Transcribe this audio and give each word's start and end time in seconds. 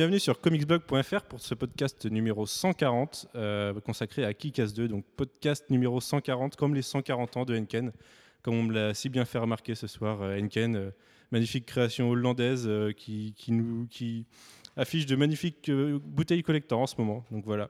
bienvenue 0.00 0.18
sur 0.18 0.40
comicsblog.fr 0.40 1.20
pour 1.28 1.40
ce 1.40 1.54
podcast 1.54 2.06
numéro 2.06 2.46
140 2.46 3.26
euh, 3.34 3.78
consacré 3.82 4.24
à 4.24 4.32
Kick-Ass 4.32 4.72
2, 4.72 4.88
donc 4.88 5.04
podcast 5.14 5.68
numéro 5.68 6.00
140 6.00 6.56
comme 6.56 6.74
les 6.74 6.80
140 6.80 7.36
ans 7.36 7.44
de 7.44 7.54
Henken, 7.54 7.92
comme 8.40 8.54
on 8.54 8.62
me 8.62 8.72
l'a 8.72 8.94
si 8.94 9.10
bien 9.10 9.26
fait 9.26 9.36
remarquer 9.36 9.74
ce 9.74 9.86
soir. 9.86 10.22
euh, 10.22 10.40
Henken, 10.40 10.74
euh, 10.74 10.90
magnifique 11.32 11.66
création 11.66 12.08
hollandaise 12.08 12.64
euh, 12.66 12.92
qui, 12.92 13.34
nous 13.48 13.86
affiche 14.74 15.04
de 15.04 15.16
magnifiques 15.16 15.70
bouteilles 15.70 16.42
collector 16.44 16.78
en 16.78 16.86
ce 16.86 16.94
moment. 16.96 17.26
Donc 17.30 17.44
voilà. 17.44 17.68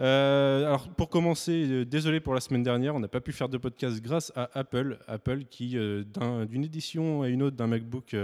Alors 0.00 0.88
pour 0.96 1.10
commencer, 1.10 1.84
désolé 1.84 2.18
pour 2.18 2.34
la 2.34 2.40
semaine 2.40 2.64
dernière, 2.64 2.96
on 2.96 3.00
n'a 3.00 3.06
pas 3.06 3.20
pu 3.20 3.30
faire 3.30 3.48
de 3.48 3.56
podcast 3.56 4.02
grâce 4.02 4.32
à 4.34 4.50
Apple. 4.58 4.98
Apple 5.06 5.44
qui, 5.44 5.76
d'un- 6.12 6.44
d'une 6.46 6.64
édition 6.64 7.22
à 7.22 7.28
une 7.28 7.44
autre 7.44 7.56
d'un 7.56 7.68
MacBook, 7.68 8.16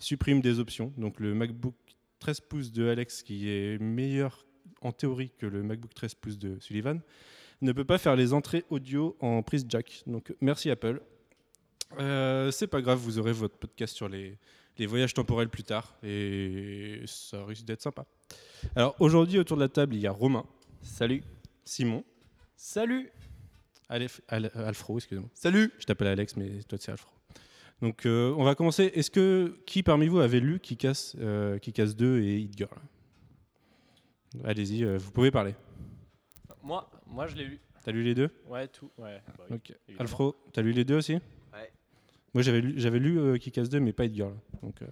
supprime 0.00 0.40
des 0.40 0.58
options. 0.58 0.92
Donc 0.96 1.20
le 1.20 1.34
MacBook 1.34 1.74
13 2.22 2.40
pouces 2.40 2.70
de 2.72 2.88
Alex, 2.88 3.22
qui 3.24 3.48
est 3.50 3.80
meilleur 3.82 4.46
en 4.80 4.92
théorie 4.92 5.32
que 5.38 5.46
le 5.46 5.62
MacBook 5.64 5.92
13 5.92 6.14
pouces 6.14 6.38
de 6.38 6.58
Sullivan, 6.60 7.00
ne 7.62 7.72
peut 7.72 7.84
pas 7.84 7.98
faire 7.98 8.14
les 8.16 8.32
entrées 8.32 8.64
audio 8.70 9.16
en 9.20 9.42
prise 9.42 9.66
jack. 9.68 10.02
Donc 10.06 10.32
merci 10.40 10.70
Apple. 10.70 11.00
Euh, 11.98 12.50
c'est 12.52 12.68
pas 12.68 12.80
grave, 12.80 12.98
vous 12.98 13.18
aurez 13.18 13.32
votre 13.32 13.56
podcast 13.58 13.94
sur 13.96 14.08
les, 14.08 14.38
les 14.78 14.86
voyages 14.86 15.14
temporels 15.14 15.48
plus 15.50 15.64
tard 15.64 15.96
et 16.02 17.02
ça 17.06 17.44
risque 17.44 17.64
d'être 17.64 17.82
sympa. 17.82 18.06
Alors 18.76 18.94
aujourd'hui 19.00 19.38
autour 19.38 19.56
de 19.56 19.62
la 19.62 19.68
table 19.68 19.94
il 19.96 20.00
y 20.00 20.06
a 20.06 20.12
Romain, 20.12 20.46
Salut. 20.80 21.22
Simon, 21.64 22.04
Salut. 22.56 23.10
Alef- 23.90 24.20
Al- 24.28 24.50
Alfro, 24.54 24.96
excusez-moi. 24.98 25.28
Salut. 25.34 25.70
Je 25.78 25.84
t'appelle 25.84 26.08
Alex, 26.08 26.36
mais 26.36 26.62
toi 26.62 26.78
c'est 26.80 26.92
Alfro. 26.92 27.10
Donc 27.82 28.06
euh, 28.06 28.32
on 28.38 28.44
va 28.44 28.54
commencer. 28.54 28.84
Est-ce 28.94 29.10
que 29.10 29.58
qui 29.66 29.82
parmi 29.82 30.06
vous 30.08 30.20
avait 30.20 30.40
lu 30.40 30.58
qui 30.60 30.76
casse, 30.78 31.16
qui 31.60 31.72
casse 31.74 31.94
2 31.96 32.20
et 32.22 32.38
Hit 32.38 32.56
Girl? 32.56 32.78
Allez-y, 34.44 34.84
euh, 34.84 34.96
vous 34.98 35.10
pouvez 35.10 35.30
parler. 35.30 35.54
Moi, 36.62 36.88
moi 37.06 37.26
je 37.26 37.36
l'ai 37.36 37.44
lu. 37.44 37.60
T'as 37.84 37.92
lu 37.92 38.02
les 38.02 38.14
deux? 38.14 38.30
Ouais, 38.48 38.68
tout. 38.68 38.90
Ouais. 38.96 39.20
bah 39.36 39.44
oui, 39.50 39.56
Ok. 39.56 39.70
évidemment. 39.88 40.00
Alfro, 40.00 40.36
t'as 40.52 40.62
lu 40.62 40.72
les 40.72 40.84
deux 40.84 40.96
aussi? 40.96 41.14
Ouais. 41.14 41.70
Moi 42.32 42.42
j'avais 42.42 42.60
lu, 42.60 42.74
j'avais 42.76 42.98
lu 42.98 43.18
euh, 43.18 43.36
qui 43.38 43.50
casse 43.50 43.68
2 43.68 43.80
mais 43.80 43.92
pas 43.92 44.04
Hit 44.04 44.14
Girl. 44.14 44.34
Donc, 44.62 44.80
euh, 44.82 44.86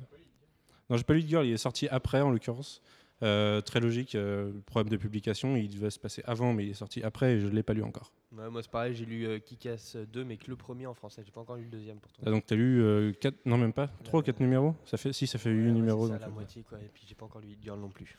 Non, 0.91 0.97
j'ai 0.97 1.05
pas 1.05 1.15
lu 1.15 1.21
Hit 1.21 1.29
Girl, 1.29 1.47
il 1.47 1.53
est 1.53 1.57
sorti 1.57 1.89
après 1.89 2.21
en 2.21 2.31
l'occurrence. 2.31 2.83
Euh, 3.23 3.61
très 3.61 3.81
logique, 3.81 4.15
euh, 4.15 4.51
problème 4.65 4.89
de 4.89 4.97
publication, 4.97 5.55
il 5.55 5.69
devait 5.69 5.91
se 5.91 5.99
passer 5.99 6.23
avant 6.25 6.55
mais 6.55 6.65
il 6.65 6.71
est 6.71 6.75
sorti 6.75 7.03
après 7.03 7.35
et 7.35 7.41
je 7.41 7.49
l'ai 7.49 7.63
pas 7.63 7.75
lu 7.75 7.83
encore. 7.83 8.13
Ouais, 8.33 8.49
moi 8.49 8.63
c'est 8.63 8.71
pareil, 8.71 8.95
j'ai 8.95 9.05
lu 9.05 9.27
euh, 9.27 9.39
Kick-Ass 9.39 9.97
2, 9.97 10.25
mais 10.25 10.39
que 10.39 10.49
le 10.49 10.57
premier 10.57 10.87
en 10.87 10.95
français. 10.95 11.23
J'ai 11.25 11.31
pas 11.31 11.43
encore 11.43 11.57
lu 11.57 11.65
le 11.65 11.71
deuxième 11.71 11.99
pourtant. 12.01 12.23
Ah, 12.25 12.31
donc 12.31 12.47
t'as 12.47 12.55
lu 12.57 13.15
4, 13.21 13.45
non 13.45 13.59
même 13.59 13.75
pas, 13.75 13.89
3 14.05 14.21
ou 14.21 14.23
4 14.23 14.41
numéros? 14.41 14.75
Ça 14.87 14.97
fait, 14.97 15.13
si 15.13 15.27
ça 15.27 15.39
fait 15.39 15.51
8 15.51 15.67
Ouais, 15.67 15.71
numéros. 15.73 16.09
c'est 16.09 16.19
la 16.19 16.29
euh, 16.29 16.31
moitié 16.31 16.63
quoi. 16.63 16.79
Et 16.79 16.89
puis 16.93 17.05
j'ai 17.07 17.15
pas 17.15 17.27
encore 17.27 17.43
lu 17.43 17.49
Girl 17.63 17.79
non 17.79 17.91
plus. 17.91 18.17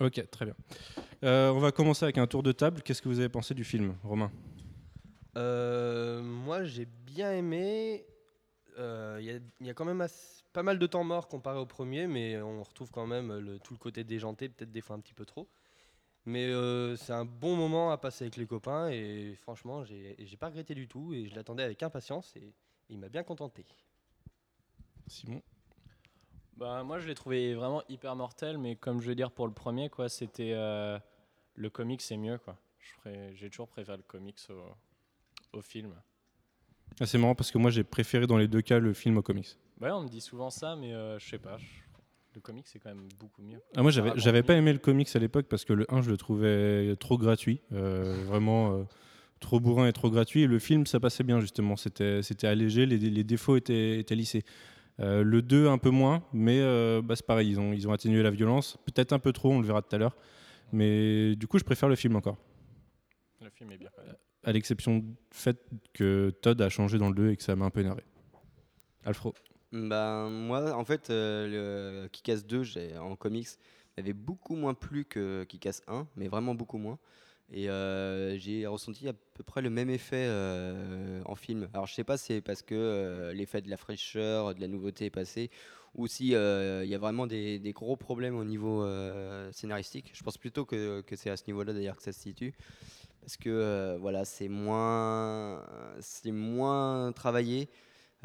Ok, 0.00 0.20
très 0.30 0.44
bien. 0.46 0.54
Euh, 1.24 1.50
on 1.50 1.58
va 1.60 1.70
commencer 1.72 2.04
avec 2.04 2.18
un 2.18 2.26
tour 2.26 2.42
de 2.42 2.50
table. 2.52 2.82
Qu'est-ce 2.82 3.00
que 3.02 3.08
vous 3.08 3.20
avez 3.20 3.28
pensé 3.28 3.54
du 3.54 3.62
film, 3.64 3.94
Romain? 4.02 4.32
Euh, 5.36 6.22
moi 6.22 6.64
j'ai 6.64 6.86
bien 6.86 7.32
aimé. 7.32 8.04
Euh, 8.78 9.18
Il 9.20 9.40
y, 9.62 9.66
y 9.66 9.70
a 9.70 9.74
quand 9.74 9.84
même 9.84 10.00
assez- 10.00 10.39
pas 10.52 10.62
mal 10.62 10.78
de 10.78 10.86
temps 10.86 11.04
mort 11.04 11.28
comparé 11.28 11.58
au 11.58 11.66
premier, 11.66 12.06
mais 12.06 12.40
on 12.40 12.62
retrouve 12.62 12.90
quand 12.90 13.06
même 13.06 13.38
le, 13.38 13.58
tout 13.58 13.74
le 13.74 13.78
côté 13.78 14.04
déjanté, 14.04 14.48
peut-être 14.48 14.72
des 14.72 14.80
fois 14.80 14.96
un 14.96 15.00
petit 15.00 15.14
peu 15.14 15.24
trop. 15.24 15.48
Mais 16.26 16.46
euh, 16.46 16.96
c'est 16.96 17.12
un 17.12 17.24
bon 17.24 17.56
moment 17.56 17.90
à 17.90 17.98
passer 17.98 18.24
avec 18.24 18.36
les 18.36 18.46
copains 18.46 18.90
et 18.90 19.34
franchement 19.40 19.84
j'ai 19.84 20.14
j'ai 20.18 20.36
pas 20.36 20.48
regretté 20.48 20.74
du 20.74 20.86
tout 20.86 21.14
et 21.14 21.26
je 21.26 21.34
l'attendais 21.34 21.62
avec 21.62 21.82
impatience 21.82 22.36
et 22.36 22.52
il 22.90 22.98
m'a 22.98 23.08
bien 23.08 23.22
contenté. 23.22 23.64
Simon? 25.06 25.40
Bah, 26.56 26.82
moi 26.84 26.98
je 26.98 27.06
l'ai 27.08 27.14
trouvé 27.14 27.54
vraiment 27.54 27.82
hyper 27.88 28.14
mortel, 28.16 28.58
mais 28.58 28.76
comme 28.76 29.00
je 29.00 29.08
veux 29.08 29.14
dire 29.14 29.30
pour 29.30 29.46
le 29.46 29.54
premier, 29.54 29.88
quoi, 29.88 30.10
c'était 30.10 30.52
euh, 30.52 30.98
le 31.54 31.70
comic 31.70 32.02
c'est 32.02 32.18
mieux, 32.18 32.36
quoi. 32.36 32.58
Je 32.78 33.32
J'ai 33.34 33.48
toujours 33.48 33.68
préféré 33.68 33.96
le 33.96 34.02
comics 34.02 34.38
au, 34.50 35.56
au 35.56 35.62
film. 35.62 35.94
Ah, 37.00 37.06
C'est 37.06 37.16
marrant 37.16 37.34
parce 37.34 37.50
que 37.50 37.56
moi 37.56 37.70
j'ai 37.70 37.82
préféré 37.82 38.26
dans 38.26 38.36
les 38.36 38.46
deux 38.48 38.60
cas 38.60 38.78
le 38.78 38.92
film 38.92 39.16
au 39.16 39.22
comics. 39.22 39.56
Ouais, 39.80 39.90
on 39.90 40.02
me 40.02 40.08
dit 40.08 40.20
souvent 40.20 40.50
ça, 40.50 40.76
mais 40.76 40.92
euh, 40.92 41.18
je 41.18 41.28
sais 41.28 41.38
pas. 41.38 41.56
Le 42.34 42.40
comic 42.40 42.66
c'est 42.68 42.78
quand 42.78 42.90
même 42.90 43.08
beaucoup 43.18 43.42
mieux. 43.42 43.60
Ah, 43.76 43.82
moi 43.82 43.90
j'avais 43.90 44.12
j'avais 44.14 44.44
pas 44.44 44.54
aimé 44.54 44.72
le 44.72 44.78
comics 44.78 45.08
à 45.16 45.18
l'époque 45.18 45.46
parce 45.48 45.64
que 45.64 45.72
le 45.72 45.84
1 45.92 46.02
je 46.02 46.10
le 46.10 46.16
trouvais 46.16 46.94
trop 47.00 47.18
gratuit, 47.18 47.60
euh, 47.72 48.22
vraiment 48.26 48.72
euh, 48.72 48.84
trop 49.40 49.58
bourrin 49.58 49.88
et 49.88 49.92
trop 49.92 50.10
gratuit. 50.10 50.42
Et 50.42 50.46
le 50.46 50.60
film 50.60 50.86
ça 50.86 51.00
passait 51.00 51.24
bien 51.24 51.40
justement, 51.40 51.76
c'était 51.76 52.22
c'était 52.22 52.46
allégé, 52.46 52.86
les, 52.86 52.98
les 52.98 53.24
défauts 53.24 53.56
étaient, 53.56 53.98
étaient 53.98 54.14
lissés. 54.14 54.44
Euh, 55.00 55.24
le 55.24 55.42
2 55.42 55.66
un 55.66 55.78
peu 55.78 55.90
moins, 55.90 56.22
mais 56.32 56.60
bah, 57.02 57.16
c'est 57.16 57.26
pareil, 57.26 57.48
ils 57.48 57.58
ont, 57.58 57.72
ils 57.72 57.88
ont 57.88 57.92
atténué 57.92 58.22
la 58.22 58.30
violence, 58.30 58.78
peut-être 58.84 59.12
un 59.12 59.18
peu 59.18 59.32
trop, 59.32 59.50
on 59.50 59.60
le 59.60 59.66
verra 59.66 59.82
tout 59.82 59.96
à 59.96 59.98
l'heure. 59.98 60.16
Mais 60.72 61.34
du 61.34 61.48
coup 61.48 61.58
je 61.58 61.64
préfère 61.64 61.88
le 61.88 61.96
film 61.96 62.14
encore. 62.14 62.36
Le 63.40 63.50
film 63.50 63.72
est 63.72 63.78
bien 63.78 63.90
à 64.42 64.52
l'exception 64.52 64.98
du 64.98 65.14
fait 65.32 65.58
que 65.92 66.30
Todd 66.42 66.60
a 66.62 66.68
changé 66.68 66.96
dans 66.98 67.08
le 67.08 67.14
2 67.14 67.30
et 67.30 67.36
que 67.36 67.42
ça 67.42 67.56
m'a 67.56 67.66
un 67.66 67.70
peu 67.70 67.80
énervé. 67.80 68.02
Alfro. 69.04 69.34
Ben, 69.72 70.28
moi, 70.30 70.72
en 70.74 70.84
fait, 70.84 71.10
euh, 71.10 72.02
le 72.02 72.08
Kick-Ass 72.08 72.44
2 72.44 72.64
j'ai- 72.64 72.96
en 72.98 73.14
comics 73.14 73.46
m'avait 73.96 74.12
beaucoup 74.12 74.56
moins 74.56 74.74
plu 74.74 75.04
que 75.04 75.44
Kick-Ass 75.44 75.82
1, 75.86 76.08
mais 76.16 76.26
vraiment 76.28 76.54
beaucoup 76.54 76.78
moins. 76.78 76.98
Et 77.52 77.68
euh, 77.70 78.38
j'ai 78.38 78.66
ressenti 78.66 79.08
à 79.08 79.12
peu 79.12 79.42
près 79.44 79.60
le 79.62 79.70
même 79.70 79.90
effet 79.90 80.26
euh, 80.28 81.22
en 81.24 81.34
film. 81.36 81.68
Alors, 81.72 81.86
je 81.86 81.94
sais 81.94 82.04
pas, 82.04 82.16
c'est 82.16 82.40
parce 82.40 82.62
que 82.62 82.74
euh, 82.74 83.32
l'effet 83.32 83.60
de 83.60 83.70
la 83.70 83.76
fraîcheur, 83.76 84.54
de 84.54 84.60
la 84.60 84.68
nouveauté 84.68 85.06
est 85.06 85.10
passé, 85.10 85.50
ou 85.94 86.06
si 86.06 86.28
il 86.28 86.30
y 86.32 86.94
a 86.94 86.98
vraiment 86.98 87.26
des, 87.26 87.60
gros 87.74 87.96
problèmes 87.96 88.36
au 88.36 88.44
niveau 88.44 88.84
scénaristique. 89.52 90.10
Je 90.14 90.22
pense 90.22 90.38
plutôt 90.38 90.64
que, 90.64 91.00
que 91.02 91.16
c'est 91.16 91.30
à 91.30 91.36
ce 91.36 91.44
niveau-là 91.48 91.72
d'ailleurs 91.72 91.96
que 91.96 92.02
ça 92.02 92.12
se 92.12 92.20
situe. 92.20 92.54
Parce 93.20 93.36
que 93.36 93.96
voilà, 94.00 94.24
c'est 94.24 94.48
moins, 94.48 95.64
c'est 96.00 96.32
moins 96.32 97.12
travaillé. 97.12 97.68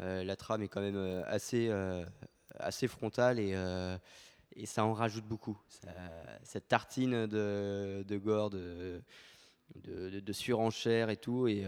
Euh, 0.00 0.24
la 0.24 0.36
trame 0.36 0.62
est 0.62 0.68
quand 0.68 0.80
même 0.80 0.96
euh, 0.96 1.22
assez, 1.26 1.68
euh, 1.70 2.04
assez 2.58 2.86
frontale 2.86 3.38
et, 3.38 3.54
et 4.54 4.66
ça 4.66 4.84
en 4.84 4.92
rajoute 4.92 5.24
beaucoup. 5.24 5.58
Cette 6.42 6.68
tartine 6.68 7.26
de, 7.26 8.04
de 8.06 8.18
gore, 8.18 8.50
de, 8.50 9.02
de, 9.74 10.32
surenchère 10.32 11.10
et 11.10 11.16
tout. 11.16 11.48
Et 11.48 11.64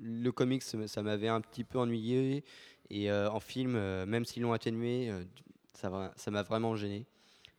le 0.00 0.30
comics, 0.30 0.62
ça 0.62 1.02
m'avait 1.02 1.28
un 1.28 1.40
petit 1.40 1.64
peu 1.64 1.78
ennuyé. 1.78 2.44
Et 2.90 3.10
en 3.10 3.40
film, 3.40 3.72
même 4.04 4.24
s'ils 4.24 4.42
l'ont 4.42 4.52
atténué, 4.52 5.10
euh, 5.10 6.08
ça 6.16 6.30
m'a 6.30 6.42
vraiment 6.42 6.76
gêné. 6.76 7.06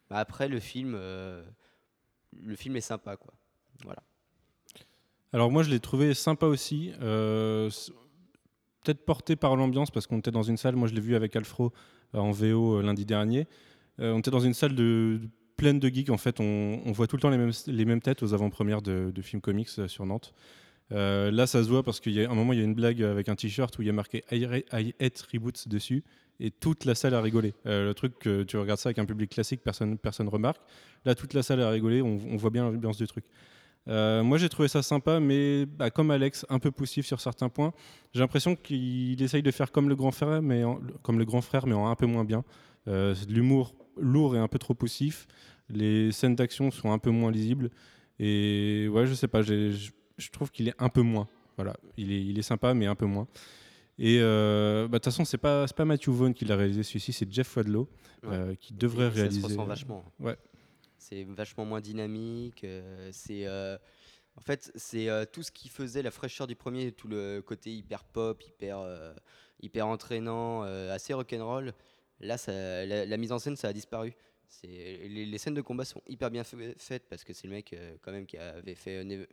Mais 0.09 0.17
après, 0.17 0.47
le 0.47 0.59
film, 0.59 0.95
le 0.95 2.55
film 2.55 2.75
est 2.75 2.81
sympa. 2.81 3.17
Quoi. 3.17 3.33
Voilà. 3.83 4.03
Alors 5.33 5.51
moi 5.51 5.63
je 5.63 5.69
l'ai 5.69 5.81
trouvé 5.81 6.13
sympa 6.13 6.45
aussi, 6.45 6.93
peut-être 8.85 9.03
porté 9.03 9.35
par 9.35 9.55
l'ambiance 9.55 9.91
parce 9.91 10.07
qu'on 10.07 10.19
était 10.19 10.31
dans 10.31 10.43
une 10.43 10.57
salle, 10.57 10.75
moi 10.75 10.87
je 10.87 10.93
l'ai 10.93 11.01
vu 11.01 11.15
avec 11.15 11.35
Alfro 11.35 11.73
euh, 12.13 12.19
en 12.19 12.31
VO 12.31 12.77
euh, 12.77 12.83
lundi 12.83 13.05
dernier, 13.05 13.47
Euh, 14.01 14.11
on 14.11 14.19
était 14.19 14.31
dans 14.31 14.41
une 14.41 14.53
salle 14.53 14.75
pleine 15.55 15.79
de 15.79 15.87
geeks, 15.87 16.09
en 16.09 16.17
fait 16.17 16.41
on, 16.41 16.91
voit 16.91 17.07
tout 17.07 17.15
le 17.15 17.21
temps 17.21 17.29
les 17.29 17.37
mêmes, 17.37 17.53
les 17.67 17.85
mêmes 17.85 18.01
têtes 18.01 18.23
aux 18.23 18.33
avant-premières 18.33 18.81
de, 18.81 19.21
films 19.21 19.41
comics 19.41 19.69
sur 19.87 20.05
Nantes. 20.05 20.33
Là 20.89 21.47
ça 21.47 21.63
se 21.63 21.69
voit 21.69 21.81
parce 21.81 22.01
a 22.05 22.29
un 22.29 22.35
moment 22.35 22.51
il 22.51 22.59
y 22.59 22.61
a 22.61 22.65
une 22.65 22.75
blague 22.75 23.01
avec 23.01 23.29
un 23.29 23.35
t-shirt 23.35 23.77
où 23.79 23.81
il 23.81 23.85
y 23.85 23.89
a 23.89 23.93
marqué 23.93 24.25
I, 24.31 24.93
hate 24.99 25.21
reboots 25.31 25.67
dessus 25.67 26.03
et 26.41 26.51
toute 26.51 26.83
la 26.83 26.93
salle 26.93 27.13
a 27.13 27.21
rigolé. 27.21 27.53
Le 27.63 27.93
truc 27.93 28.15
tu 28.19 28.57
regardes 28.57 28.81
ça 28.81 28.89
avec 28.89 28.99
un 28.99 29.05
public 29.05 29.31
classique, 29.31 29.61
personne 29.63 29.97
personne 29.97 30.27
remarque. 30.27 30.61
Là 31.05 31.15
toute 31.15 31.33
la 31.33 31.41
salle 31.41 31.61
a 31.61 31.69
rigolé, 31.69 32.01
on 32.01 32.35
voit 32.35 32.51
bien 32.51 32.69
l'ambiance 32.69 32.97
du 32.97 33.07
truc. 33.07 33.23
Euh, 33.87 34.23
moi 34.23 34.37
j'ai 34.39 34.49
trouvé 34.49 34.67
ça 34.67 34.81
sympa, 34.81 35.19
mais 35.19 35.65
bah, 35.65 35.91
comme 35.91 36.09
Alex, 36.11 36.45
un 36.49 36.59
peu 36.59 36.71
poussif 36.71 37.05
sur 37.05 37.21
certains 37.21 37.49
points. 37.49 37.73
J'ai 38.13 38.19
l'impression 38.21 38.55
qu'il 38.55 39.21
essaye 39.21 39.43
de 39.43 39.51
faire 39.51 39.71
comme 39.71 39.89
le 39.89 39.95
grand 39.95 40.11
frère, 40.11 40.41
mais 40.41 40.63
en, 40.63 40.79
comme 41.03 41.19
le 41.19 41.25
grand 41.25 41.41
frère, 41.41 41.67
mais 41.67 41.73
en 41.73 41.87
un 41.87 41.95
peu 41.95 42.05
moins 42.07 42.23
bien. 42.23 42.43
Euh, 42.87 43.13
c'est 43.15 43.27
de 43.27 43.33
l'humour 43.33 43.75
lourd 43.97 44.35
et 44.35 44.39
un 44.39 44.47
peu 44.47 44.59
trop 44.59 44.73
poussif. 44.73 45.27
Les 45.69 46.11
scènes 46.11 46.35
d'action 46.35 46.71
sont 46.71 46.91
un 46.91 46.99
peu 46.99 47.09
moins 47.11 47.31
lisibles. 47.31 47.69
Et 48.19 48.87
ouais, 48.91 49.05
je 49.07 49.13
sais 49.13 49.27
pas, 49.27 49.41
je 49.41 50.29
trouve 50.31 50.51
qu'il 50.51 50.67
est 50.67 50.75
un 50.79 50.89
peu 50.89 51.01
moins. 51.01 51.27
Voilà, 51.57 51.75
il 51.97 52.11
est, 52.11 52.21
il 52.25 52.37
est 52.37 52.43
sympa, 52.43 52.73
mais 52.73 52.85
un 52.85 52.95
peu 52.95 53.05
moins. 53.05 53.27
Et 53.97 54.17
euh, 54.19 54.83
bah, 54.87 54.97
de 54.99 55.03
toute 55.03 55.05
façon, 55.05 55.23
c'est 55.25 55.37
pas, 55.37 55.65
pas 55.67 55.85
Matthew 55.85 56.09
Vaughn 56.09 56.33
qui 56.33 56.43
l'a 56.45 56.55
réalisé 56.57 56.83
celui-ci, 56.83 57.13
c'est 57.13 57.31
Jeff 57.31 57.55
Wadlow 57.55 57.87
Ouais. 58.23 58.29
euh, 58.33 58.55
qui 58.55 58.73
devrait 58.73 59.07
Et 59.07 59.09
ça 59.11 59.15
réaliser. 59.21 59.41
se 59.41 59.45
ressent 59.45 59.65
vachement. 59.65 60.03
Ouais. 60.19 60.35
C'est 61.07 61.23
vachement 61.25 61.65
moins 61.65 61.81
dynamique. 61.81 62.63
euh, 62.63 63.09
c'est 63.11 63.45
euh, 63.45 63.77
en 64.37 64.41
fait 64.41 64.71
c'est 64.75 65.07
euh, 65.07 65.23
tout 65.31 65.43
ce 65.43 65.51
qui 65.51 65.69
faisait 65.69 66.01
la 66.01 66.09
fraîcheur 66.09 66.47
du 66.47 66.55
premier, 66.55 66.91
tout 66.91 67.07
le 67.07 67.41
côté 67.41 67.71
hyper 67.75 68.03
pop, 68.03 68.41
hyper 68.41 68.79
euh, 68.79 69.13
hyper 69.61 69.85
entraînant, 69.87 70.63
euh, 70.63 70.91
assez 70.93 71.13
rock'n'roll. 71.13 71.73
Là, 72.21 72.37
ça, 72.37 72.51
la, 72.85 73.05
la 73.05 73.17
mise 73.17 73.31
en 73.31 73.39
scène, 73.39 73.55
ça 73.55 73.67
a 73.67 73.73
disparu. 73.73 74.13
C'est 74.47 74.67
les, 74.67 75.25
les 75.25 75.37
scènes 75.37 75.53
de 75.53 75.61
combat 75.61 75.85
sont 75.85 76.01
hyper 76.07 76.31
bien 76.31 76.43
fa- 76.43 76.57
faites 76.77 77.03
parce 77.09 77.23
que 77.23 77.33
c'est 77.33 77.47
le 77.47 77.53
mec 77.53 77.75
quand 78.01 78.11
même 78.11 78.25
qui 78.25 78.37
avait 78.37 78.75
fait 78.75 79.03
Never- 79.03 79.27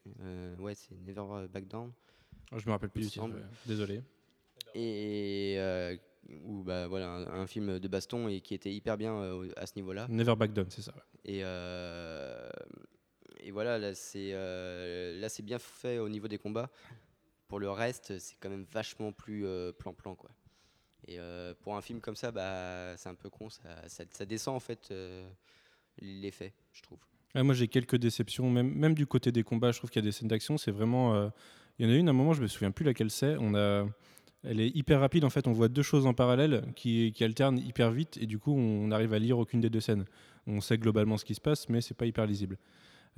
ouais 0.59 0.75
c'est 0.75 0.95
Never 1.07 1.47
Back 1.49 1.69
Down. 1.69 1.91
Oh, 2.51 2.59
je 2.59 2.67
me 2.67 2.73
rappelle 2.73 2.91
plus 2.91 3.03
du 3.03 3.11
titre, 3.11 3.27
désolé. 3.67 4.03
Et 4.75 5.57
où 6.45 6.63
bah, 6.63 6.87
voilà, 6.87 7.09
un, 7.11 7.27
un 7.43 7.47
film 7.47 7.79
de 7.79 7.89
baston 7.89 8.29
et 8.29 8.41
qui 8.41 8.55
était 8.55 8.73
hyper 8.73 8.97
bien 8.97 9.15
euh, 9.15 9.51
à 9.57 9.67
ce 9.67 9.73
niveau-là. 9.77 10.07
Never 10.09 10.37
Back 10.37 10.53
Down, 10.53 10.67
c'est 10.71 10.83
ça. 10.83 10.95
Et, 11.25 11.41
euh, 11.43 12.49
et 13.41 13.51
voilà, 13.51 13.79
là 13.79 13.95
c'est 13.95 14.31
euh, 14.33 15.19
là 15.21 15.29
c'est 15.29 15.43
bien 15.43 15.59
fait 15.59 15.99
au 15.99 16.09
niveau 16.09 16.29
des 16.29 16.39
combats. 16.39 16.71
Pour 17.49 17.59
le 17.59 17.71
reste, 17.71 18.19
c'est 18.19 18.37
quand 18.41 18.51
même 18.51 18.67
vachement 18.73 19.13
plus 19.13 19.45
plan-plan 19.79 20.15
quoi. 20.15 20.31
Et 21.09 21.19
pour 21.61 21.77
un 21.77 21.83
film 21.83 22.01
comme 22.01 22.17
ça, 22.17 22.31
bah, 22.31 22.97
c'est 22.97 23.09
un 23.09 23.15
peu 23.15 23.29
con, 23.29 23.51
ça, 23.51 23.89
ça, 23.89 24.05
ça 24.11 24.25
descend 24.25 24.57
en 24.57 24.61
fait 24.61 24.95
l'effet, 26.01 26.55
je 26.73 26.81
trouve. 26.83 27.01
Ah, 27.35 27.43
moi, 27.43 27.55
j'ai 27.55 27.67
quelques 27.67 27.97
déceptions, 27.97 28.51
même, 28.51 28.73
même 28.73 28.95
du 28.95 29.07
côté 29.07 29.33
des 29.33 29.43
combats. 29.43 29.73
Je 29.73 29.79
trouve 29.79 29.91
qu'il 29.91 30.03
y 30.03 30.05
a 30.05 30.09
des 30.09 30.13
scènes 30.13 30.29
d'action. 30.29 30.59
C'est 30.59 30.71
vraiment. 30.71 31.31
Il 31.79 31.87
y 31.87 31.89
en 31.89 31.93
a 31.93 31.97
une, 31.97 32.09
à 32.09 32.11
un 32.11 32.15
moment, 32.15 32.35
je 32.35 32.43
me 32.43 32.47
souviens 32.47 32.71
plus 32.71 32.85
laquelle 32.85 33.11
c'est. 33.11 33.37
On 33.39 33.55
a. 33.55 33.87
Elle 34.45 34.61
est 34.61 34.75
hyper 34.75 35.01
rapide. 35.01 35.25
En 35.25 35.31
fait, 35.31 35.47
on 35.47 35.53
voit 35.53 35.69
deux 35.69 35.83
choses 35.83 36.07
en 36.07 36.15
parallèle 36.15 36.65
qui, 36.75 37.15
alternent 37.21 37.59
hyper 37.59 37.91
vite. 37.91 38.19
Et 38.21 38.27
du 38.27 38.39
coup, 38.39 38.53
on 38.53 38.91
arrive 38.91 39.13
à 39.13 39.19
lire 39.19 39.39
aucune 39.39 39.61
des 39.61 39.71
deux 39.71 39.81
scènes. 39.81 40.05
On 40.47 40.61
sait 40.61 40.79
globalement 40.79 41.17
ce 41.17 41.25
qui 41.25 41.35
se 41.35 41.41
passe, 41.41 41.69
mais 41.69 41.81
c'est 41.81 41.95
pas 41.95 42.07
hyper 42.07 42.27
lisible. 42.27 42.59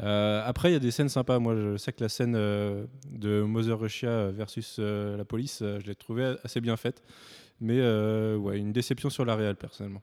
Euh, 0.03 0.43
après, 0.45 0.71
il 0.71 0.73
y 0.73 0.77
a 0.77 0.81
des 0.81 0.91
scènes 0.91 1.09
sympas. 1.09 1.39
Moi, 1.39 1.57
je 1.57 1.77
sais 1.77 1.93
que 1.93 2.03
la 2.03 2.09
scène 2.09 2.35
euh, 2.37 2.87
de 3.11 3.43
Mother 3.43 3.79
Russia 3.79 4.31
versus 4.31 4.77
euh, 4.79 5.17
la 5.17 5.25
police, 5.25 5.61
je 5.61 5.87
l'ai 5.87 5.95
trouvée 5.95 6.35
assez 6.45 6.61
bien 6.61 6.77
faite. 6.77 7.03
Mais 7.61 7.81
ouais, 8.37 8.59
une 8.59 8.73
déception 8.73 9.09
sur 9.09 9.25
la 9.25 9.37
réelle, 9.37 9.57
personnellement. 9.57 10.03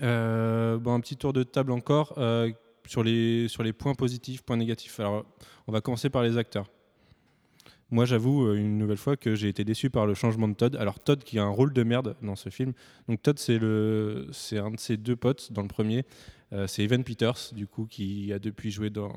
Bon, 0.00 0.94
un 0.94 1.00
petit 1.00 1.16
tour 1.16 1.32
de 1.32 1.44
table 1.44 1.72
encore 1.72 2.18
sur, 2.86 3.02
les, 3.02 3.48
sur 3.48 3.62
les 3.62 3.72
points 3.72 3.94
positifs, 3.94 4.42
points 4.42 4.56
négatifs. 4.56 5.00
Alors, 5.00 5.24
on 5.66 5.72
va 5.72 5.80
commencer 5.80 6.10
par 6.10 6.22
les 6.22 6.36
acteurs. 6.36 6.66
Moi, 7.92 8.06
j'avoue 8.06 8.46
euh, 8.46 8.54
une 8.54 8.78
nouvelle 8.78 8.96
fois 8.96 9.18
que 9.18 9.34
j'ai 9.34 9.48
été 9.48 9.64
déçu 9.64 9.90
par 9.90 10.06
le 10.06 10.14
changement 10.14 10.48
de 10.48 10.54
Todd. 10.54 10.76
Alors, 10.76 10.98
Todd 10.98 11.22
qui 11.22 11.38
a 11.38 11.44
un 11.44 11.50
rôle 11.50 11.74
de 11.74 11.82
merde 11.82 12.16
dans 12.22 12.36
ce 12.36 12.48
film. 12.48 12.72
Donc, 13.06 13.20
Todd, 13.20 13.38
c'est 13.38 13.58
un 13.58 14.70
de 14.70 14.78
ses 14.78 14.96
deux 14.96 15.14
potes 15.14 15.52
dans 15.52 15.60
le 15.60 15.68
premier. 15.68 16.06
Euh, 16.54 16.66
c'est 16.66 16.84
Evan 16.84 17.04
Peters, 17.04 17.52
du 17.52 17.66
coup, 17.66 17.84
qui 17.84 18.32
a 18.32 18.38
depuis 18.38 18.70
joué 18.70 18.88
dans 18.88 19.12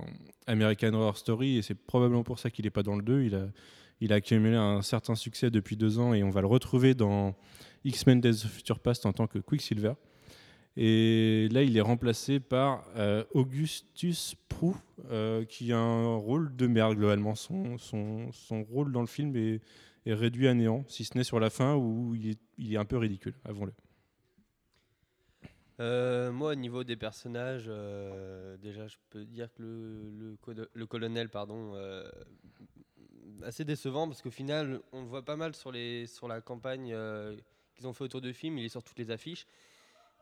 American 0.46 0.94
Horror 0.94 1.18
Story, 1.18 1.58
et 1.58 1.62
c'est 1.62 1.74
probablement 1.74 2.24
pour 2.24 2.38
ça 2.38 2.50
qu'il 2.50 2.66
n'est 2.66 2.70
pas 2.70 2.84
dans 2.84 2.98
le 2.98 3.02
2. 3.02 3.24
Il 3.24 3.36
a, 3.36 3.48
il 4.02 4.12
a 4.12 4.18
accumulé 4.18 4.58
un 4.58 4.82
certain 4.82 5.16
succès 5.16 5.50
depuis 5.50 5.78
deux 5.78 5.98
ans, 5.98 6.14
et 6.14 6.22
on 6.22 6.30
va 6.30 6.42
le 6.42 6.48
retrouver 6.48 6.96
dans 6.96 7.34
X-Men 7.86 8.20
Days 8.20 8.44
of 8.44 8.52
Future 8.52 8.80
Past 8.80 9.06
en 9.06 9.14
tant 9.14 9.28
que 9.28 9.40
Quicksilver. 9.40 9.94
Et 10.78 11.48
là, 11.52 11.64
il 11.64 11.78
est 11.78 11.82
remplacé 11.82 12.42
par 12.42 12.86
euh, 12.98 13.24
Augustus 13.32 14.36
Prou, 14.50 14.76
euh, 15.10 15.46
qui 15.46 15.72
a 15.72 15.80
un 15.80 16.16
rôle 16.18 16.54
de 16.56 16.68
merde 16.68 16.96
globalement. 16.96 17.34
Son, 17.34 17.78
son, 17.78 18.30
son 18.34 18.64
rôle 18.64 18.92
dans 18.92 19.00
le 19.00 19.08
film 19.08 19.36
est, 19.38 19.62
réduit 20.06 20.50
à 20.50 20.54
néant, 20.54 20.84
si 20.88 21.06
ce 21.06 21.18
n'est 21.18 21.24
sur 21.24 21.40
la 21.40 21.50
fin 21.50 21.76
où 21.76 22.14
il 22.14 22.32
est, 22.32 22.40
il 22.58 22.74
est 22.74 22.78
un 22.78 22.86
peu 22.86 22.98
ridicule, 22.98 23.36
avons-le. 23.46 23.72
Euh, 25.80 26.32
moi, 26.32 26.52
au 26.52 26.56
niveau 26.56 26.84
des 26.84 26.96
personnages, 26.96 27.72
déjà, 28.62 28.88
je 28.88 28.98
peux 29.10 29.26
dire 29.26 29.54
que 29.54 29.62
le, 29.64 30.12
le, 30.12 30.36
colo- 30.36 30.68
le 30.74 30.86
colonel, 30.86 31.30
pardon, 31.30 31.74
assez 33.44 33.66
décevant 33.66 34.08
parce 34.08 34.22
qu'au 34.22 34.32
final, 34.32 34.82
on 34.92 35.02
le 35.02 35.08
voit 35.08 35.24
pas 35.24 35.36
mal 35.38 35.56
sur, 35.56 35.72
les, 35.72 36.06
sur 36.08 36.28
la 36.28 36.42
campagne 36.42 36.96
qu'ils 37.76 37.88
ont 37.88 37.94
fait 37.94 38.04
autour 38.04 38.22
du 38.22 38.34
film. 38.34 38.58
Il 38.58 38.66
est 38.66 38.70
sur 38.70 38.84
toutes 38.84 39.00
les 39.00 39.12
affiches. 39.12 39.48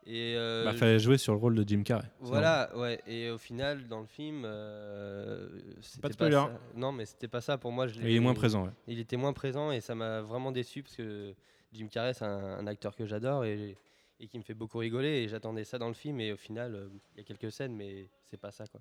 Et 0.06 0.34
euh, 0.36 0.68
Il 0.70 0.76
fallait 0.76 0.98
jouer 0.98 1.16
sur 1.16 1.32
le 1.32 1.38
rôle 1.38 1.54
de 1.54 1.66
Jim 1.66 1.82
Carrey. 1.82 2.06
Voilà, 2.20 2.70
ouais. 2.76 3.00
Et 3.06 3.30
au 3.30 3.38
final, 3.38 3.88
dans 3.88 4.00
le 4.00 4.06
film, 4.06 4.42
euh, 4.44 5.48
c'était 5.80 6.00
Pas 6.02 6.08
de 6.08 6.12
spoiler. 6.14 6.32
ça. 6.34 6.60
Non, 6.76 6.92
mais 6.92 7.06
c'était 7.06 7.28
pas 7.28 7.40
ça 7.40 7.56
pour 7.58 7.72
moi. 7.72 7.86
Je 7.86 8.00
il 8.00 8.14
est 8.16 8.20
moins 8.20 8.34
présent. 8.34 8.64
ouais. 8.64 8.70
il 8.86 8.98
était 8.98 9.16
moins 9.16 9.32
présent 9.32 9.70
et 9.72 9.80
ça 9.80 9.94
m'a 9.94 10.20
vraiment 10.20 10.52
déçu 10.52 10.82
parce 10.82 10.96
que 10.96 11.34
Jim 11.72 11.88
Carrey, 11.90 12.12
c'est 12.14 12.24
un, 12.24 12.58
un 12.58 12.66
acteur 12.66 12.94
que 12.94 13.06
j'adore 13.06 13.44
et, 13.44 13.76
et 14.20 14.26
qui 14.28 14.36
me 14.38 14.42
fait 14.42 14.54
beaucoup 14.54 14.78
rigoler. 14.78 15.22
Et 15.22 15.28
j'attendais 15.28 15.64
ça 15.64 15.78
dans 15.78 15.88
le 15.88 15.94
film 15.94 16.20
et 16.20 16.32
au 16.32 16.36
final, 16.36 16.74
euh, 16.74 16.88
il 17.14 17.18
y 17.18 17.20
a 17.20 17.24
quelques 17.24 17.50
scènes, 17.52 17.74
mais 17.74 18.08
c'est 18.30 18.40
pas 18.40 18.50
ça 18.50 18.66
quoi. 18.66 18.80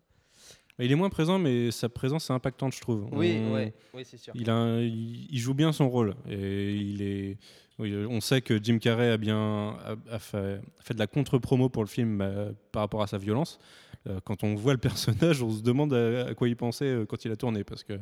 Il 0.79 0.91
est 0.91 0.95
moins 0.95 1.09
présent, 1.11 1.37
mais 1.37 1.69
sa 1.69 1.87
présence 1.87 2.31
est 2.31 2.33
impactante, 2.33 2.73
je 2.73 2.81
trouve. 2.81 3.07
Oui, 3.11 3.37
On- 3.39 3.53
ouais, 3.53 3.73
oui, 3.93 4.01
c'est 4.03 4.17
sûr. 4.17 4.33
Il, 4.35 4.49
a 4.49 4.55
un- 4.55 4.79
il, 4.81 5.27
il 5.31 5.37
joue 5.37 5.53
bien 5.53 5.71
son 5.71 5.87
rôle 5.87 6.15
et 6.27 6.73
il 6.73 7.01
est. 7.03 7.37
oui, 7.79 8.05
on 8.07 8.21
sait 8.21 8.41
que 8.41 8.61
Jim 8.61 8.77
Carrey 8.77 9.09
a 9.09 9.17
bien 9.17 9.77
a, 9.83 9.95
a 10.11 10.19
fait, 10.19 10.61
a 10.79 10.83
fait 10.83 10.93
de 10.93 10.99
la 10.99 11.07
contre-promo 11.07 11.69
pour 11.69 11.83
le 11.83 11.89
film 11.89 12.21
euh, 12.21 12.51
par 12.71 12.81
rapport 12.83 13.01
à 13.01 13.07
sa 13.07 13.17
violence. 13.17 13.59
Euh, 14.07 14.19
quand 14.23 14.43
on 14.43 14.55
voit 14.55 14.73
le 14.73 14.79
personnage, 14.79 15.41
on 15.41 15.51
se 15.51 15.61
demande 15.61 15.93
à, 15.93 16.27
à 16.27 16.33
quoi 16.35 16.47
il 16.47 16.55
pensait 16.55 16.85
euh, 16.85 17.05
quand 17.05 17.25
il 17.25 17.31
a 17.31 17.35
tourné 17.35 17.63
parce 17.63 17.83
que 17.83 17.99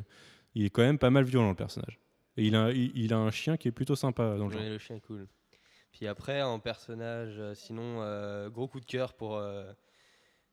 il 0.54 0.64
est 0.66 0.70
quand 0.70 0.82
même 0.82 0.98
pas 0.98 1.10
mal 1.10 1.24
violent 1.24 1.48
le 1.48 1.54
personnage. 1.56 1.98
Et 2.36 2.46
il 2.46 2.56
a, 2.56 2.70
il, 2.72 2.92
il 2.94 3.12
a 3.12 3.18
un 3.18 3.30
chien 3.30 3.56
qui 3.56 3.68
est 3.68 3.72
plutôt 3.72 3.96
sympa 3.96 4.36
dans 4.36 4.46
le 4.46 4.52
genre. 4.52 4.60
Ouais, 4.60 4.68
le 4.68 4.78
chien 4.78 4.96
est 4.96 5.00
cool. 5.00 5.26
Puis 5.92 6.06
après, 6.06 6.42
en 6.42 6.58
personnage, 6.58 7.38
euh, 7.38 7.54
sinon, 7.54 8.00
euh, 8.00 8.48
gros 8.48 8.66
coup 8.66 8.80
de 8.80 8.86
cœur 8.86 9.12
pour, 9.14 9.36
euh, 9.36 9.70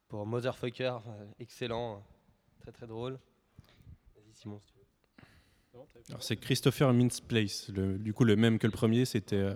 pour 0.09 0.25
Motherfucker, 0.25 0.97
euh, 1.07 1.25
excellent, 1.39 2.03
très 2.59 2.71
très 2.71 2.87
drôle. 2.87 3.13
Vas-y, 4.15 4.33
Simon, 4.33 4.59
si 4.59 4.67
tu 4.67 4.73
veux. 4.77 4.78
Alors, 6.09 6.23
C'est 6.23 6.37
Christopher 6.37 6.93
Mintz 6.93 7.21
Place, 7.21 7.69
le- 7.69 7.97
du 7.97 8.13
coup 8.13 8.23
le 8.23 8.35
même 8.35 8.57
que 8.59 8.67
le 8.67 8.71
premier. 8.71 9.05
C'était 9.05 9.49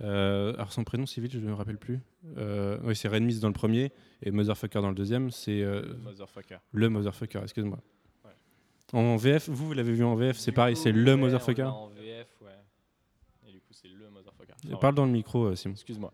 euh, 0.00 0.52
alors 0.54 0.72
son 0.72 0.84
prénom 0.84 1.06
civil, 1.06 1.30
je 1.30 1.38
ne 1.38 1.46
me 1.46 1.54
rappelle 1.54 1.78
plus. 1.78 2.00
Euh, 2.36 2.78
oui, 2.84 2.96
c'est 2.96 3.08
Red 3.08 3.22
Miss 3.22 3.40
dans 3.40 3.48
le 3.48 3.52
premier 3.54 3.92
et 4.22 4.30
Motherfucker 4.30 4.80
dans 4.80 4.88
le 4.88 4.94
deuxième. 4.94 5.30
C'est 5.30 5.62
euh, 5.62 5.94
Motherfucker. 6.02 6.58
Le 6.72 6.88
Motherfucker, 6.88 7.40
excuse-moi. 7.42 7.78
Ouais. 8.24 8.30
En 8.92 9.16
VF, 9.16 9.48
vous, 9.48 9.66
vous 9.68 9.72
l'avez 9.74 9.92
vu 9.92 10.04
en 10.04 10.14
VF, 10.14 10.38
c'est 10.38 10.52
pareil, 10.52 10.76
c'est 10.76 10.92
le 10.92 11.16
Motherfucker. 11.16 11.62
En 11.62 11.88
VF, 11.88 12.28
ouais. 12.42 12.50
Et 13.48 13.52
du 13.52 13.60
coup, 13.60 13.72
c'est 13.72 13.88
le 13.88 14.08
Motherfucker. 14.10 14.54
Enfin, 14.66 14.76
Parle 14.78 14.94
dans 14.94 15.06
le 15.06 15.12
micro, 15.12 15.44
euh, 15.46 15.54
Simon. 15.56 15.74
Excuse-moi. 15.74 16.12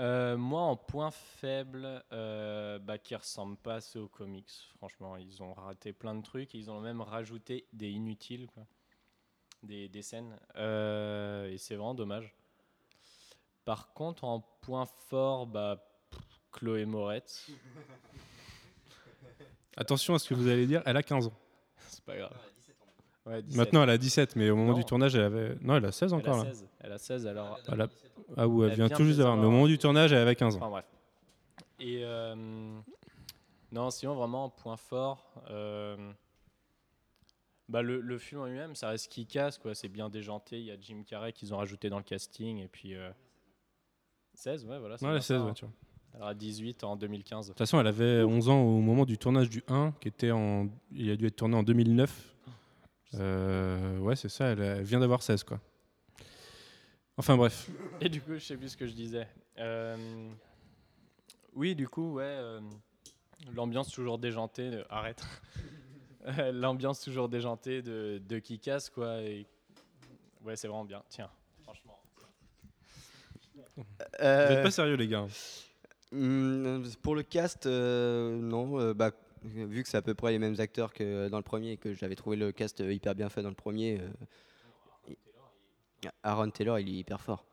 Euh, 0.00 0.36
moi, 0.36 0.62
en 0.62 0.76
point 0.76 1.10
faible, 1.10 2.02
euh, 2.12 2.78
bah, 2.78 2.98
qui 2.98 3.14
ressemble 3.14 3.56
pas 3.56 3.76
assez 3.76 3.98
aux 3.98 4.08
comics. 4.08 4.50
Franchement, 4.76 5.16
ils 5.16 5.42
ont 5.42 5.54
raté 5.54 5.92
plein 5.92 6.14
de 6.14 6.22
trucs. 6.22 6.54
Ils 6.54 6.70
ont 6.70 6.80
même 6.80 7.00
rajouté 7.00 7.66
des 7.72 7.90
inutiles, 7.90 8.46
quoi. 8.48 8.66
Des, 9.62 9.88
des 9.88 10.02
scènes. 10.02 10.36
Euh, 10.56 11.48
et 11.48 11.58
c'est 11.58 11.76
vraiment 11.76 11.94
dommage. 11.94 12.34
Par 13.64 13.92
contre, 13.94 14.24
en 14.24 14.40
point 14.60 14.86
fort, 14.86 15.46
bah, 15.46 15.86
pff, 16.10 16.20
Chloé 16.50 16.84
Moretz. 16.84 17.50
Attention 19.76 20.14
à 20.14 20.18
ce 20.18 20.28
que 20.28 20.34
vous 20.34 20.48
allez 20.48 20.66
dire, 20.66 20.82
elle 20.86 20.96
a 20.96 21.02
15 21.02 21.28
ans. 21.28 21.38
C'est 21.88 22.04
pas 22.04 22.16
grave. 22.16 22.36
Ouais, 23.26 23.40
17. 23.42 23.56
Maintenant, 23.56 23.82
elle 23.84 23.90
a 23.90 23.98
17, 23.98 24.36
mais 24.36 24.50
au 24.50 24.56
moment 24.56 24.72
Non. 24.72 24.76
du 24.78 24.84
tournage, 24.84 25.14
elle 25.14 25.22
avait. 25.22 25.56
Non, 25.62 25.76
elle 25.76 25.84
a 25.86 25.92
16 25.92 26.12
elle 26.12 26.18
encore 26.18 26.40
a 26.40 26.44
là. 26.44 26.50
16. 26.52 26.68
Elle 26.80 26.92
a 26.92 26.98
16, 26.98 27.26
alors. 27.26 27.58
Elle 27.72 27.80
a- 27.80 27.88
Ah, 28.36 28.46
ou 28.48 28.62
elle, 28.64 28.70
Elle 28.70 28.76
vient 28.76 28.86
vient 28.88 28.96
tout 28.96 29.04
juste 29.04 29.18
d'avoir, 29.18 29.36
mais 29.36 29.46
au 29.46 29.50
moment 29.50 29.66
du 29.66 29.78
tournage, 29.78 30.12
elle 30.12 30.18
avait 30.18 30.34
15 30.36 30.54
ans. 30.56 30.58
Enfin 30.58 30.70
bref. 30.70 30.84
Et 31.80 32.00
euh, 32.04 32.34
non, 33.72 33.90
sinon 33.90 34.14
vraiment 34.14 34.48
point 34.50 34.76
fort. 34.76 35.32
euh, 35.50 35.96
bah, 37.68 37.80
le, 37.82 38.00
le 38.00 38.18
film 38.18 38.42
en 38.42 38.46
lui-même, 38.46 38.74
ça 38.74 38.88
reste 38.90 39.10
qui 39.10 39.26
casse 39.26 39.58
quoi. 39.58 39.74
C'est 39.74 39.88
bien 39.88 40.08
déjanté. 40.10 40.58
Il 40.58 40.66
y 40.66 40.70
a 40.70 40.76
Jim 40.80 41.02
Carrey 41.06 41.32
qu'ils 41.32 41.52
ont 41.54 41.56
rajouté 41.56 41.88
dans 41.88 41.96
le 41.98 42.04
casting 42.04 42.58
et 42.58 42.68
puis 42.68 42.94
euh, 42.94 43.10
16, 44.34 44.64
ouais 44.66 44.78
voilà. 44.78 44.94
Ouais, 44.96 45.00
elle 45.02 45.08
a 45.08 45.12
bien 45.12 45.20
16, 45.20 45.26
ça, 45.38 45.44
ouais, 45.44 45.50
hein. 45.50 45.54
tu 45.54 45.64
vois. 45.64 45.74
Elle 46.14 46.22
aura 46.22 46.34
18 46.34 46.84
en 46.84 46.96
2015. 46.96 47.46
De 47.46 47.52
toute 47.52 47.58
façon, 47.58 47.80
elle 47.80 47.86
avait 47.86 48.22
11 48.22 48.48
ans 48.48 48.60
au 48.62 48.80
moment 48.80 49.04
du 49.04 49.18
tournage 49.18 49.48
du 49.50 49.62
1, 49.68 49.92
qui 50.00 50.08
était 50.08 50.30
en. 50.30 50.68
Il 50.92 51.10
a 51.10 51.16
dû 51.16 51.26
être 51.26 51.36
tourné 51.36 51.56
en 51.56 51.62
2009. 51.62 52.33
Euh, 53.14 53.98
ouais, 53.98 54.16
c'est 54.16 54.28
ça, 54.28 54.46
elle, 54.46 54.82
vient 54.82 55.00
d'avoir 55.00 55.22
16, 55.22 55.44
quoi. 55.44 55.60
Enfin 57.16 57.36
bref. 57.36 57.70
Et 58.00 58.08
du 58.08 58.20
coup, 58.20 58.34
je 58.34 58.38
sais 58.40 58.56
plus 58.56 58.70
ce 58.70 58.76
que 58.76 58.86
je 58.86 58.92
disais. 58.92 59.28
Euh, 59.58 60.30
oui, 61.54 61.74
du 61.76 61.88
coup, 61.88 62.14
ouais. 62.14 62.24
euh, 62.24 62.60
L'ambiance 63.54 63.90
toujours 63.92 64.18
déjantée. 64.18 64.70
de- 64.70 64.84
Arrête. 64.88 65.22
L'ambiance 66.52 67.00
toujours 67.00 67.28
déjantée 67.28 67.82
de, 67.82 68.20
de 68.26 68.38
qui 68.38 68.58
casse, 68.58 68.90
quoi. 68.90 69.20
Et... 69.20 69.46
Ouais, 70.42 70.56
c'est 70.56 70.66
vraiment 70.68 70.84
bien. 70.84 71.02
Tiens, 71.08 71.30
franchement. 71.62 71.98
Vous 73.76 73.84
Euh, 74.20 74.56
êtes 74.56 74.62
pas 74.62 74.70
sérieux, 74.70 74.94
les 74.96 75.08
gars. 75.08 75.26
hum, 76.12 76.84
pour 77.02 77.14
le 77.14 77.22
cast, 77.22 77.66
euh, 77.66 78.36
non. 78.36 78.78
euh, 78.80 78.94
bah, 78.94 79.10
vu 79.44 79.82
que 79.82 79.88
c'est 79.88 79.96
à 79.96 80.02
peu 80.02 80.14
près 80.14 80.32
les 80.32 80.38
mêmes 80.38 80.56
acteurs 80.58 80.92
que 80.92 81.28
dans 81.28 81.36
le 81.36 81.42
premier 81.42 81.72
et 81.72 81.76
que 81.76 81.92
j'avais 81.94 82.14
trouvé 82.14 82.36
le 82.36 82.52
cast 82.52 82.80
hyper 82.80 83.14
bien 83.14 83.28
fait 83.28 83.42
dans 83.42 83.48
le 83.50 83.54
premier, 83.54 84.00
euh, 84.00 85.12
Aaron 86.22 86.50
Taylor, 86.50 86.78
il 86.78 86.88
est 86.88 86.92
hyper 86.92 87.20
fort. 87.20 87.44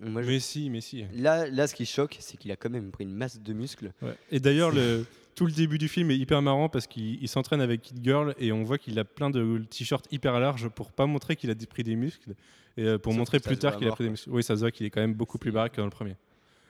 Moi, 0.00 0.22
je- 0.22 0.28
Mais 0.30 0.40
si, 0.40 0.70
mais 0.70 0.80
si. 0.80 1.04
là, 1.14 1.46
là, 1.48 1.66
ce 1.66 1.74
qui 1.74 1.86
choque, 1.86 2.16
c'est 2.20 2.36
qu'il 2.36 2.50
a 2.50 2.56
quand 2.56 2.70
même 2.70 2.90
pris 2.90 3.04
une 3.04 3.14
masse 3.14 3.40
de 3.40 3.52
muscles. 3.52 3.92
Ouais. 4.02 4.14
Et 4.30 4.40
d'ailleurs, 4.40 4.70
le, 4.72 5.04
tout 5.34 5.46
le 5.46 5.52
début 5.52 5.78
du 5.78 5.88
film 5.88 6.10
est 6.10 6.16
hyper 6.18 6.42
marrant 6.42 6.68
parce 6.68 6.86
qu'il 6.86 7.22
il 7.22 7.28
s'entraîne 7.28 7.60
avec 7.60 7.82
Kid 7.82 8.02
Girl 8.02 8.34
et 8.38 8.52
on 8.52 8.64
voit 8.64 8.78
qu'il 8.78 8.98
a 8.98 9.04
plein 9.04 9.30
de 9.30 9.64
t-shirts 9.70 10.06
hyper 10.12 10.40
larges 10.40 10.68
pour 10.68 10.92
pas 10.92 11.06
montrer 11.06 11.36
qu'il 11.36 11.50
a 11.50 11.54
pris 11.54 11.82
des 11.84 11.94
muscles 11.96 12.34
et 12.76 12.84
euh, 12.84 12.98
pour 12.98 13.12
Sauf 13.12 13.18
montrer 13.18 13.38
plus 13.40 13.56
tard 13.58 13.76
qu'il 13.76 13.86
a 13.86 13.92
pris 13.92 14.04
des 14.04 14.10
muscles. 14.10 14.30
Oui, 14.30 14.42
ça 14.42 14.54
se 14.56 14.60
voit 14.60 14.70
qu'il 14.70 14.86
est 14.86 14.90
quand 14.90 15.00
même 15.00 15.14
beaucoup 15.14 15.38
plus 15.38 15.52
baraque 15.52 15.72
que 15.72 15.80
dans 15.80 15.84
le 15.86 15.90
premier. 15.90 16.16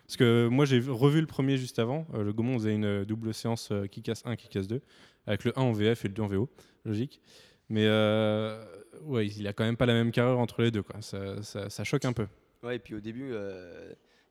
Parce 0.06 0.16
que 0.16 0.48
moi, 0.48 0.64
j'ai 0.64 0.78
vu- 0.78 0.90
revu 0.90 1.20
le 1.20 1.26
premier 1.26 1.56
juste 1.56 1.78
avant. 1.78 2.06
Euh, 2.14 2.22
le 2.22 2.32
Gaumont 2.32 2.58
faisait 2.58 2.74
une 2.74 2.84
euh, 2.84 3.04
double 3.04 3.32
séance 3.32 3.70
euh, 3.70 3.86
qui 3.86 4.02
casse 4.02 4.22
1, 4.26 4.36
qui 4.36 4.48
casse 4.48 4.68
2, 4.68 4.82
avec 5.26 5.44
le 5.44 5.58
1 5.58 5.62
en 5.62 5.72
VF 5.72 6.04
et 6.04 6.08
le 6.08 6.14
2 6.14 6.22
en 6.22 6.26
VO, 6.26 6.50
logique. 6.84 7.20
Mais 7.68 7.86
euh, 7.86 8.62
ouais, 9.02 9.26
il 9.26 9.46
a 9.46 9.52
quand 9.52 9.64
même 9.64 9.76
pas 9.76 9.86
la 9.86 9.94
même 9.94 10.12
carrure 10.12 10.38
entre 10.38 10.62
les 10.62 10.70
deux. 10.70 10.82
Quoi. 10.82 11.00
Ça, 11.00 11.84
choque 11.84 12.04
un 12.04 12.12
peu. 12.12 12.26
Ouais, 12.62 12.76
et 12.76 12.78
puis 12.78 12.94
au 12.94 13.00
début, 13.00 13.32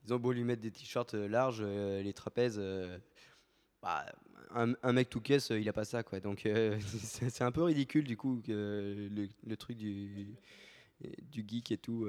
ils 0.06 0.14
ont 0.14 0.20
beau 0.20 0.32
lui 0.32 0.44
mettre 0.44 0.62
des 0.62 0.70
t-shirts 0.70 1.14
larges, 1.16 1.64
les 1.64 2.14
trapèzes. 2.14 2.62
bah, 3.82 4.06
un, 4.54 4.94
mec 4.94 5.10
tout 5.10 5.22
caisse, 5.22 5.50
il 5.50 5.68
a 5.68 5.74
pas 5.74 5.86
ça, 5.86 6.04
quoi. 6.04 6.20
Donc 6.20 6.48
c'est 6.80 7.42
un 7.42 7.52
peu 7.52 7.64
ridicule, 7.64 8.04
du 8.04 8.16
coup, 8.16 8.44
le, 8.48 9.10
le 9.48 9.58
truc 9.58 9.78
du, 9.78 10.38
geek 11.34 11.72
et 11.72 11.78
tout, 11.78 12.08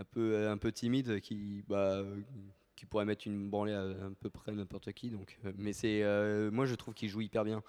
un, 0.00 0.04
peu, 0.04 0.48
un 0.48 0.58
peu 0.58 0.72
timide, 0.72 1.20
qui, 1.20 1.62
bah, 1.68 1.94
euh, 1.94 2.16
qui 2.76 2.86
pourrait 2.86 3.04
mettre 3.04 3.26
une 3.26 3.50
branlée 3.50 3.74
à, 3.74 3.86
peu 4.20 4.30
près 4.30 4.52
n'importe 4.52 4.92
qui. 4.92 5.10
Donc, 5.10 5.38
euh, 5.44 5.52
mais 5.58 5.72
c'est, 5.72 6.02
euh, 6.02 6.50
moi, 6.50 6.66
je 6.66 6.74
trouve 6.74 6.94
qu'il 6.94 7.08
joue 7.08 7.20
hyper 7.20 7.44
bien. 7.44 7.62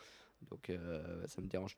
Donc 0.50 0.70
euh, 0.70 1.28
ça 1.28 1.42
me 1.42 1.48
dérange. 1.48 1.78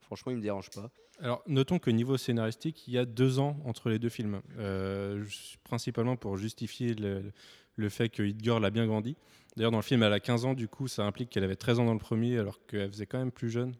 Franchement, 0.00 0.32
il 0.32 0.38
me 0.38 0.42
dérange 0.42 0.70
pas. 0.70 0.90
Alors, 1.20 1.42
notons 1.46 1.78
que 1.78 1.90
niveau 1.90 2.16
scénaristique, 2.16 2.86
il 2.86 2.94
y 2.94 2.98
a 2.98 3.04
deux 3.04 3.38
ans 3.38 3.58
entre 3.64 3.88
les 3.88 3.98
deux 3.98 4.08
films, 4.08 4.40
Euh, 4.58 5.24
principalement 5.64 6.16
pour 6.16 6.36
justifier 6.36 6.94
le, 6.94 7.88
fait 7.88 8.08
que 8.08 8.22
Hit 8.22 8.42
Girl 8.42 8.64
a 8.64 8.70
bien 8.70 8.86
grandi. 8.86 9.16
D'ailleurs, 9.56 9.72
dans 9.72 9.78
le 9.78 9.82
film, 9.82 10.02
elle 10.02 10.12
a 10.12 10.20
15 10.20 10.44
ans, 10.44 10.54
du 10.54 10.68
coup, 10.68 10.88
ça 10.88 11.04
implique 11.04 11.30
qu'elle 11.30 11.44
avait 11.44 11.56
13 11.56 11.80
ans 11.80 11.84
dans 11.84 11.92
le 11.92 11.98
premier, 11.98 12.38
alors 12.38 12.64
qu'elle 12.66 12.90
faisait 12.90 13.06
quand 13.06 13.18
même 13.18 13.32
plus 13.32 13.50
jeune. 13.50 13.74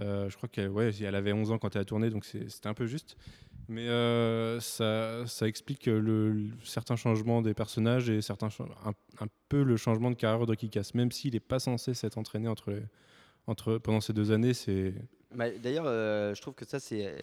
Euh, 0.00 0.28
je 0.28 0.36
crois 0.36 0.48
qu'elle 0.48 1.14
avait 1.14 1.32
11 1.32 1.50
ans 1.50 1.58
quand 1.58 1.74
elle 1.74 1.82
a 1.82 1.84
tourné, 1.84 2.10
donc 2.10 2.24
c'était 2.24 2.68
un 2.68 2.74
peu 2.74 2.86
juste. 2.86 3.16
Mais 3.70 3.86
euh, 3.88 4.60
ça, 4.60 5.26
ça 5.26 5.46
explique 5.46 5.86
le, 5.86 6.30
le- 6.32 6.50
certains 6.64 6.96
changements 6.96 7.42
des 7.42 7.52
personnages 7.52 8.08
et 8.08 8.22
certains, 8.22 8.48
un, 8.86 8.92
un 9.20 9.26
peu 9.50 9.62
le 9.62 9.76
changement 9.76 10.10
de 10.10 10.16
carrière 10.16 10.46
de 10.46 10.54
Kikas, 10.54 10.92
même 10.94 11.12
s'il 11.12 11.34
n'est 11.34 11.40
pas 11.40 11.58
censé 11.58 11.92
s'être 11.92 12.16
entraîné 12.16 12.48
entre 12.48 12.70
les- 12.70 12.82
entre, 13.46 13.76
pendant 13.78 14.00
ces 14.00 14.12
deux 14.14 14.30
années. 14.32 14.54
C'est 14.54 14.94
Bah, 15.34 15.50
D'ailleurs, 15.50 15.84
euh, 15.86 16.34
je 16.34 16.40
trouve 16.40 16.54
que 16.54 16.64
ça, 16.64 16.80
c'est 16.80 17.22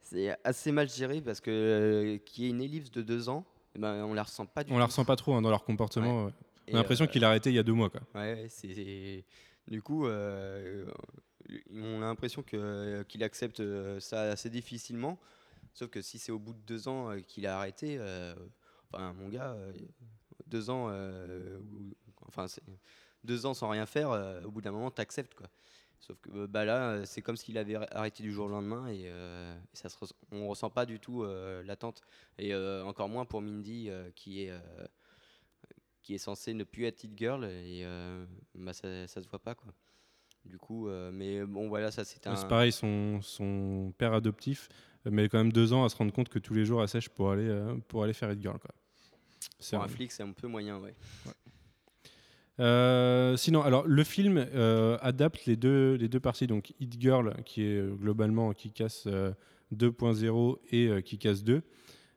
c'est 0.00 0.36
assez 0.42 0.72
mal 0.72 0.88
géré 0.88 1.20
parce 1.20 1.40
que 1.40 1.50
euh, 1.50 2.18
qu'il 2.24 2.44
y 2.44 2.46
ait 2.46 2.50
une 2.50 2.62
ellipse 2.62 2.90
de 2.90 3.02
deux 3.02 3.28
ans, 3.28 3.44
eh 3.76 3.78
ben, 3.78 4.04
on 4.04 4.14
la 4.14 4.22
ressent 4.24 4.46
pas 4.46 4.64
du 4.64 4.70
On 4.70 4.74
tout. 4.74 4.78
la 4.80 4.86
ressent 4.86 5.04
pas 5.04 5.16
trop 5.16 5.34
hein, 5.34 5.42
dans 5.42 5.50
leur 5.50 5.64
comportement. 5.64 6.24
ouais. 6.26 6.32
On 6.70 6.74
a 6.74 6.76
l'impression 6.78 7.04
euh, 7.04 7.08
qu'il 7.08 7.24
a 7.24 7.28
arrêté 7.28 7.50
il 7.50 7.56
y 7.56 7.58
a 7.58 7.62
deux 7.62 7.72
mois. 7.72 7.88
Quoi. 7.90 8.00
Ouais, 8.14 8.46
c'est 8.48 9.24
du 9.68 9.82
coup, 9.82 10.06
on 10.06 12.02
a 12.02 12.06
l'impression 12.06 12.42
que 12.42 13.02
qu'il 13.08 13.22
accepte 13.22 13.62
ça 14.00 14.22
assez 14.22 14.50
difficilement. 14.50 15.18
Sauf 15.74 15.90
que 15.90 16.02
si 16.02 16.18
c'est 16.18 16.32
au 16.32 16.38
bout 16.38 16.54
de 16.54 16.60
deux 16.60 16.88
ans 16.88 17.10
euh, 17.10 17.20
qu'il 17.20 17.46
a 17.46 17.58
arrêté, 17.58 17.96
euh, 17.98 18.34
enfin 18.92 19.12
mon 19.12 19.28
gars, 19.28 19.52
euh, 19.52 19.72
deux 20.46 20.70
ans, 20.70 20.88
ou- 20.90 21.94
enfin 22.26 22.48
c'est 22.48 22.62
deux 23.24 23.46
ans 23.46 23.54
sans 23.54 23.68
rien 23.68 23.86
faire, 23.86 24.10
au 24.44 24.50
bout 24.50 24.60
d'un 24.60 24.72
moment 24.72 24.90
t'acceptes 24.90 25.34
quoi. 25.34 25.48
Sauf 26.00 26.16
que 26.20 26.46
bah 26.46 26.64
là, 26.64 27.04
c'est 27.06 27.22
comme 27.22 27.36
s'il 27.36 27.58
avait 27.58 27.74
arrêté 27.74 28.22
du 28.22 28.32
jour 28.32 28.46
au 28.46 28.48
lendemain 28.48 28.86
et, 28.88 29.06
et 29.06 29.76
ça 29.76 29.88
se 29.88 29.96
on 30.30 30.46
ressent 30.48 30.70
pas 30.70 30.86
du 30.86 31.00
tout 31.00 31.24
l'attente. 31.64 32.02
Et 32.38 32.54
encore 32.54 33.08
moins 33.08 33.24
pour 33.24 33.42
Mindy 33.42 33.90
qui 34.14 34.42
est 34.44 34.52
qui 36.02 36.14
est 36.14 36.18
censé 36.18 36.54
ne 36.54 36.64
plus 36.64 36.86
être 36.86 37.04
Hit 37.04 37.12
Girl 37.18 37.44
et 37.44 37.82
euh, 37.84 38.24
bah 38.54 38.72
ça, 38.72 39.06
ça 39.06 39.22
se 39.22 39.28
voit 39.28 39.38
pas 39.40 39.54
quoi. 39.54 39.74
Du 40.44 40.56
coup, 40.56 40.88
euh, 40.88 41.10
mais 41.12 41.44
bon 41.44 41.68
voilà, 41.68 41.90
ça 41.90 42.02
c'est 42.04 42.26
un. 42.26 42.34
C'est 42.36 42.48
pareil, 42.48 42.72
son, 42.72 43.20
son 43.20 43.92
père 43.98 44.14
adoptif 44.14 44.70
met 45.10 45.28
quand 45.28 45.38
même 45.38 45.52
deux 45.52 45.72
ans 45.72 45.84
à 45.84 45.88
se 45.88 45.96
rendre 45.96 46.12
compte 46.12 46.28
que 46.28 46.38
tous 46.38 46.54
les 46.54 46.64
jours 46.64 46.82
elle 46.82 46.88
sèche 46.88 47.08
pour 47.08 47.30
aller, 47.30 47.48
euh, 47.48 47.74
pour 47.88 48.02
aller 48.04 48.12
faire 48.12 48.30
Hit 48.32 48.40
Girl. 48.40 48.58
Quoi. 48.58 48.74
Pour 49.70 49.80
un 49.80 49.84
un- 49.84 49.88
flic, 49.88 50.12
c'est 50.12 50.22
un 50.22 50.32
peu 50.32 50.46
moyen, 50.48 50.78
ouais. 50.78 50.94
Euh, 52.60 53.36
sinon, 53.36 53.62
alors 53.62 53.86
le 53.86 54.02
film 54.02 54.36
euh, 54.38 54.98
adapte 55.00 55.46
les 55.46 55.54
deux, 55.56 55.94
les 55.94 56.08
deux 56.08 56.18
parties, 56.18 56.48
donc 56.48 56.72
Hit 56.80 57.00
Girl, 57.00 57.34
qui 57.44 57.62
est 57.62 57.82
globalement 57.98 58.52
qui 58.52 58.72
casse 58.72 59.06
2.0 59.72 60.58
et 60.72 61.02
qui 61.04 61.18
casse 61.18 61.44
2. 61.44 61.62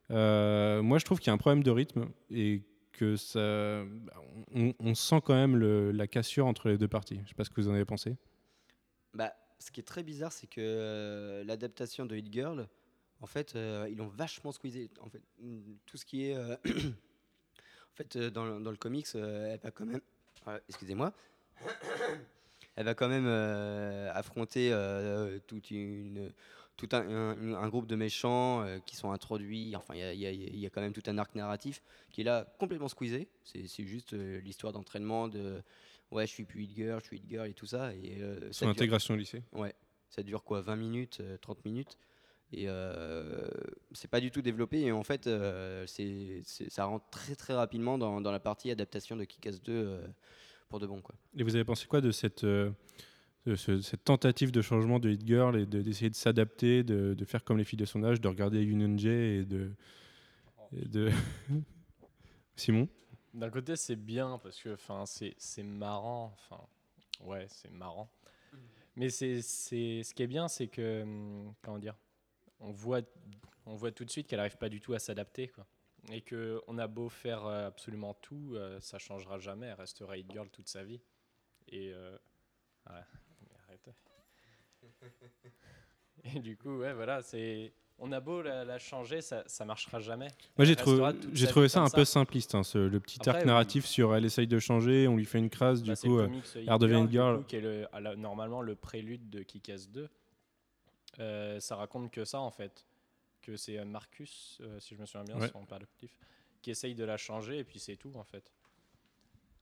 Euh, 0.10 0.82
moi, 0.82 0.98
je 0.98 1.06
trouve 1.06 1.20
qu'il 1.20 1.28
y 1.28 1.30
a 1.30 1.34
un 1.34 1.38
problème 1.38 1.64
de 1.64 1.70
rythme 1.72 2.06
et 2.32 2.64
que 2.92 3.16
ça, 3.16 3.84
on, 4.54 4.74
on 4.80 4.96
sent 4.96 5.22
quand 5.24 5.36
même 5.36 5.56
le- 5.56 5.92
la 5.92 6.08
cassure 6.08 6.48
entre 6.48 6.70
les 6.70 6.78
deux 6.78 6.88
parties. 6.88 7.20
Je 7.24 7.30
sais 7.30 7.36
pas 7.36 7.44
ce 7.44 7.50
que 7.52 7.62
vous 7.62 7.70
en 7.70 7.74
avez 7.74 7.86
pensé. 7.86 8.16
Bah, 9.14 9.32
ce 9.60 9.70
qui 9.72 9.80
est 9.80 9.84
très 9.84 10.04
bizarre, 10.04 10.32
c'est 10.32 10.48
que 10.48 11.44
l'adaptation 11.46 12.06
de 12.08 12.16
Hit 12.16 12.32
Girl, 12.32 12.68
en 13.22 13.28
fait, 13.28 13.56
euh, 13.56 13.88
ils 13.90 13.98
l'ont 13.98 14.08
vachement 14.08 14.52
squeezé. 14.52 14.90
En 15.00 15.10
fait, 15.10 15.22
mm, 15.40 15.60
tout 15.86 15.98
ce 15.98 16.06
qui 16.06 16.26
est. 16.30 16.36
euh, 16.36 16.56
en 16.66 17.96
fait, 17.96 18.16
euh, 18.16 18.30
dans, 18.30 18.46
le- 18.46 18.62
dans 18.62 18.72
le 18.72 18.78
comics, 18.78 19.08
elle 19.16 19.60
va 19.64 19.72
quand 19.72 19.86
même. 19.86 20.02
Excusez-moi. 20.68 21.14
Elle 22.78 22.86
va 22.86 22.96
quand 22.96 23.10
même 23.10 23.28
affronter 24.14 24.72
toute 25.46 25.72
une, 25.72 26.32
tout 26.78 26.88
un, 26.94 27.02
un- 27.08 27.54
un 27.56 27.68
groupe 27.68 27.86
de 27.86 27.96
méchants 27.98 28.64
euh, 28.64 28.80
qui 28.86 28.96
sont 28.96 29.12
introduits. 29.12 29.76
Enfin, 29.76 29.94
il 29.94 30.00
y 30.00 30.26
a- 30.26 30.32
y, 30.32 30.64
y 30.66 30.70
quand 30.72 30.80
même 30.82 30.94
tout 30.94 31.04
un 31.08 31.18
arc 31.18 31.36
narratif 31.36 31.82
qui 32.12 32.22
est 32.22 32.24
là 32.24 32.48
complètement 32.60 32.88
squeezé. 32.88 33.28
C'est 33.44 33.84
juste 33.84 34.14
euh, 34.14 34.40
l'histoire 34.40 34.72
d'entraînement 34.72 35.28
de. 35.28 35.62
Ouais, 36.12 36.26
je 36.26 36.32
suis 36.32 36.46
plus 36.46 36.64
hit 36.64 36.74
girl, 36.76 37.00
je 37.02 37.06
suis 37.08 37.18
hit 37.18 37.24
girl 37.30 37.48
et 37.50 37.54
tout 37.54 37.66
ça. 37.68 37.94
Et, 37.94 38.22
euh, 38.22 38.52
ça 38.54 38.66
dure- 38.74 38.94
au 39.16 39.18
lycée. 39.18 39.44
Ouais, 39.52 39.76
ça 40.10 40.24
dure 40.24 40.44
quoi 40.44 40.62
20 40.62 40.78
minutes, 40.78 41.20
euh, 41.20 41.38
30 41.42 41.64
minutes 41.66 41.98
Et 42.54 42.66
euh, 42.68 43.48
c'est 43.94 44.10
pas 44.10 44.20
du 44.20 44.30
tout 44.32 44.42
développé. 44.42 44.82
Et 44.82 44.92
en 44.92 45.04
fait, 45.04 45.28
euh, 45.28 45.86
c'est 45.88 46.42
c'est- 46.44 46.70
ça 46.70 46.86
rentre 46.86 47.10
très 47.10 47.36
très 47.36 47.54
rapidement 47.54 47.98
dans, 47.98 48.20
dans 48.22 48.32
la 48.32 48.40
partie 48.42 48.70
adaptation 48.72 49.16
de 49.16 49.24
Kick-Ass 49.24 49.62
2 49.62 49.72
euh, 49.74 50.08
pour 50.70 50.80
de 50.80 50.88
bon. 50.88 51.02
Quoi. 51.02 51.16
Et 51.38 51.44
vous 51.44 51.56
avez 51.56 51.64
pensé 51.64 51.86
quoi 51.88 52.02
de 52.02 52.12
cette, 52.12 52.44
euh, 52.44 52.72
de 53.46 53.56
ce- 53.56 53.80
cette 53.82 54.04
tentative 54.04 54.52
de 54.52 54.62
changement 54.62 55.00
de 55.00 55.10
Hit 55.10 55.26
Girl 55.26 55.56
et 55.58 55.66
de- 55.66 55.82
d'essayer 55.82 56.10
de, 56.10 56.16
s'adapter, 56.16 56.84
de, 56.84 57.14
de 57.14 57.26
faire 57.26 57.44
comme 57.44 57.58
les 57.58 57.64
filles 57.64 57.80
de 57.80 57.86
son 57.86 58.04
âge, 58.04 58.20
de 58.20 58.28
regarder 58.28 58.62
Union 58.62 58.98
J 58.98 59.08
et 59.10 59.46
de. 59.46 59.72
et 60.76 60.86
de... 60.88 61.10
Simon? 62.56 62.88
D'un 63.34 63.50
côté, 63.50 63.76
c'est 63.78 63.96
bien 63.96 64.38
parce 64.44 64.62
que 64.62 64.74
enfin, 64.74 65.06
c'est 65.06 65.34
c'est 65.38 65.64
marrant. 65.64 66.34
Enfin, 66.36 66.62
ouais, 67.26 67.46
c'est 67.50 67.72
marrant. 67.72 68.12
Mais 68.98 69.10
c'est 69.10 69.42
c'est- 69.42 70.04
ce 70.04 70.14
qui 70.14 70.24
est 70.24 70.28
bien, 70.28 70.50
c'est 70.50 70.68
que 70.68 71.04
hum, 71.04 71.54
comment 71.62 71.80
dire, 71.80 71.96
on 72.62 72.72
voit 72.72 73.02
on 73.68 73.76
voit 73.76 73.92
tout 73.92 74.06
de 74.06 74.10
suite 74.10 74.28
qu'elle 74.28 74.38
n'arrive 74.40 74.58
pas 74.58 74.70
du 74.70 74.80
tout 74.82 74.94
à 74.94 75.00
s'adapter, 75.00 75.48
quoi. 75.50 75.68
Et 76.12 76.22
que 76.22 76.60
on 76.68 76.80
a 76.80 76.88
beau 76.88 77.10
faire 77.10 77.46
euh, 77.46 77.68
absolument 77.68 78.16
tout, 78.16 78.54
euh, 78.56 78.80
ça 78.82 78.98
changera 78.98 79.38
jamais. 79.38 79.68
Elle 79.68 79.74
restera 79.74 80.18
hit 80.18 80.32
girl 80.32 80.50
toute 80.50 80.68
sa 80.68 80.84
vie. 80.84 81.00
Et 81.68 81.92
euh, 81.94 82.18
ouais. 82.90 83.02
Et 86.36 86.40
du 86.40 86.58
coup, 86.58 86.78
ouais, 86.80 86.94
voilà, 86.94 87.22
c'est 87.22 87.74
on 88.04 88.12
a 88.12 88.20
beau 88.20 88.42
la, 88.42 88.66
la 88.66 88.80
changer, 88.80 89.22
ça, 89.22 89.44
ça 89.46 89.64
marchera 89.64 90.00
jamais. 90.00 90.28
Moi, 90.58 90.66
j'ai 90.66 90.76
trouvé, 90.76 91.04
j'ai 91.34 91.46
trouvé 91.48 91.70
ça 91.70 91.82
un 91.82 91.90
peu 91.90 92.04
simpliste, 92.04 92.56
hein, 92.56 92.64
ce- 92.64 92.78
le 92.80 93.00
petit 93.00 93.20
Après, 93.20 93.30
arc 93.32 93.42
oui. 93.42 93.48
narratif 93.48 93.86
sur 93.86 94.16
elle 94.16 94.26
essaye 94.26 94.48
de 94.48 94.58
changer, 94.58 95.08
on 95.08 95.16
lui 95.18 95.26
fait 95.26 95.38
une 95.38 95.52
crasse, 95.52 95.84
du 95.84 95.92
Bah, 95.92 95.96
c'est 95.96 96.08
coup. 96.08 96.18
euh, 96.20 96.28
elle 96.56 96.64
Girl, 96.66 96.84
Hit 96.84 97.06
du 97.08 97.12
Girl. 97.12 97.46
qui 97.46 97.56
est 97.58 97.62
le- 97.62 97.88
à 97.96 98.00
la- 98.00 98.16
normalement 98.16 98.62
le 98.64 98.76
prélude 98.76 99.30
de 99.30 99.44
Kick-Ass 99.44 99.88
2. 99.90 100.10
Euh, 101.20 101.60
ça 101.60 101.76
raconte 101.76 102.12
que 102.12 102.26
ça 102.26 102.40
en 102.40 102.52
fait. 102.52 102.86
Que 103.42 103.56
c'est 103.58 103.78
euh, 103.80 103.86
Marcus, 103.86 104.60
euh, 104.62 104.80
si 104.80 104.96
je 104.96 105.02
me 105.02 105.06
souviens 105.06 105.24
bien, 105.26 105.38
Ouais. 105.40 105.50
son 105.50 105.66
qui 106.62 106.70
essaye 106.72 106.94
de 106.94 107.04
la 107.04 107.18
changer 107.18 107.58
et 107.60 107.64
puis 107.64 107.80
c'est 107.80 107.96
tout 107.96 108.12
en 108.16 108.24
fait. 108.24 108.52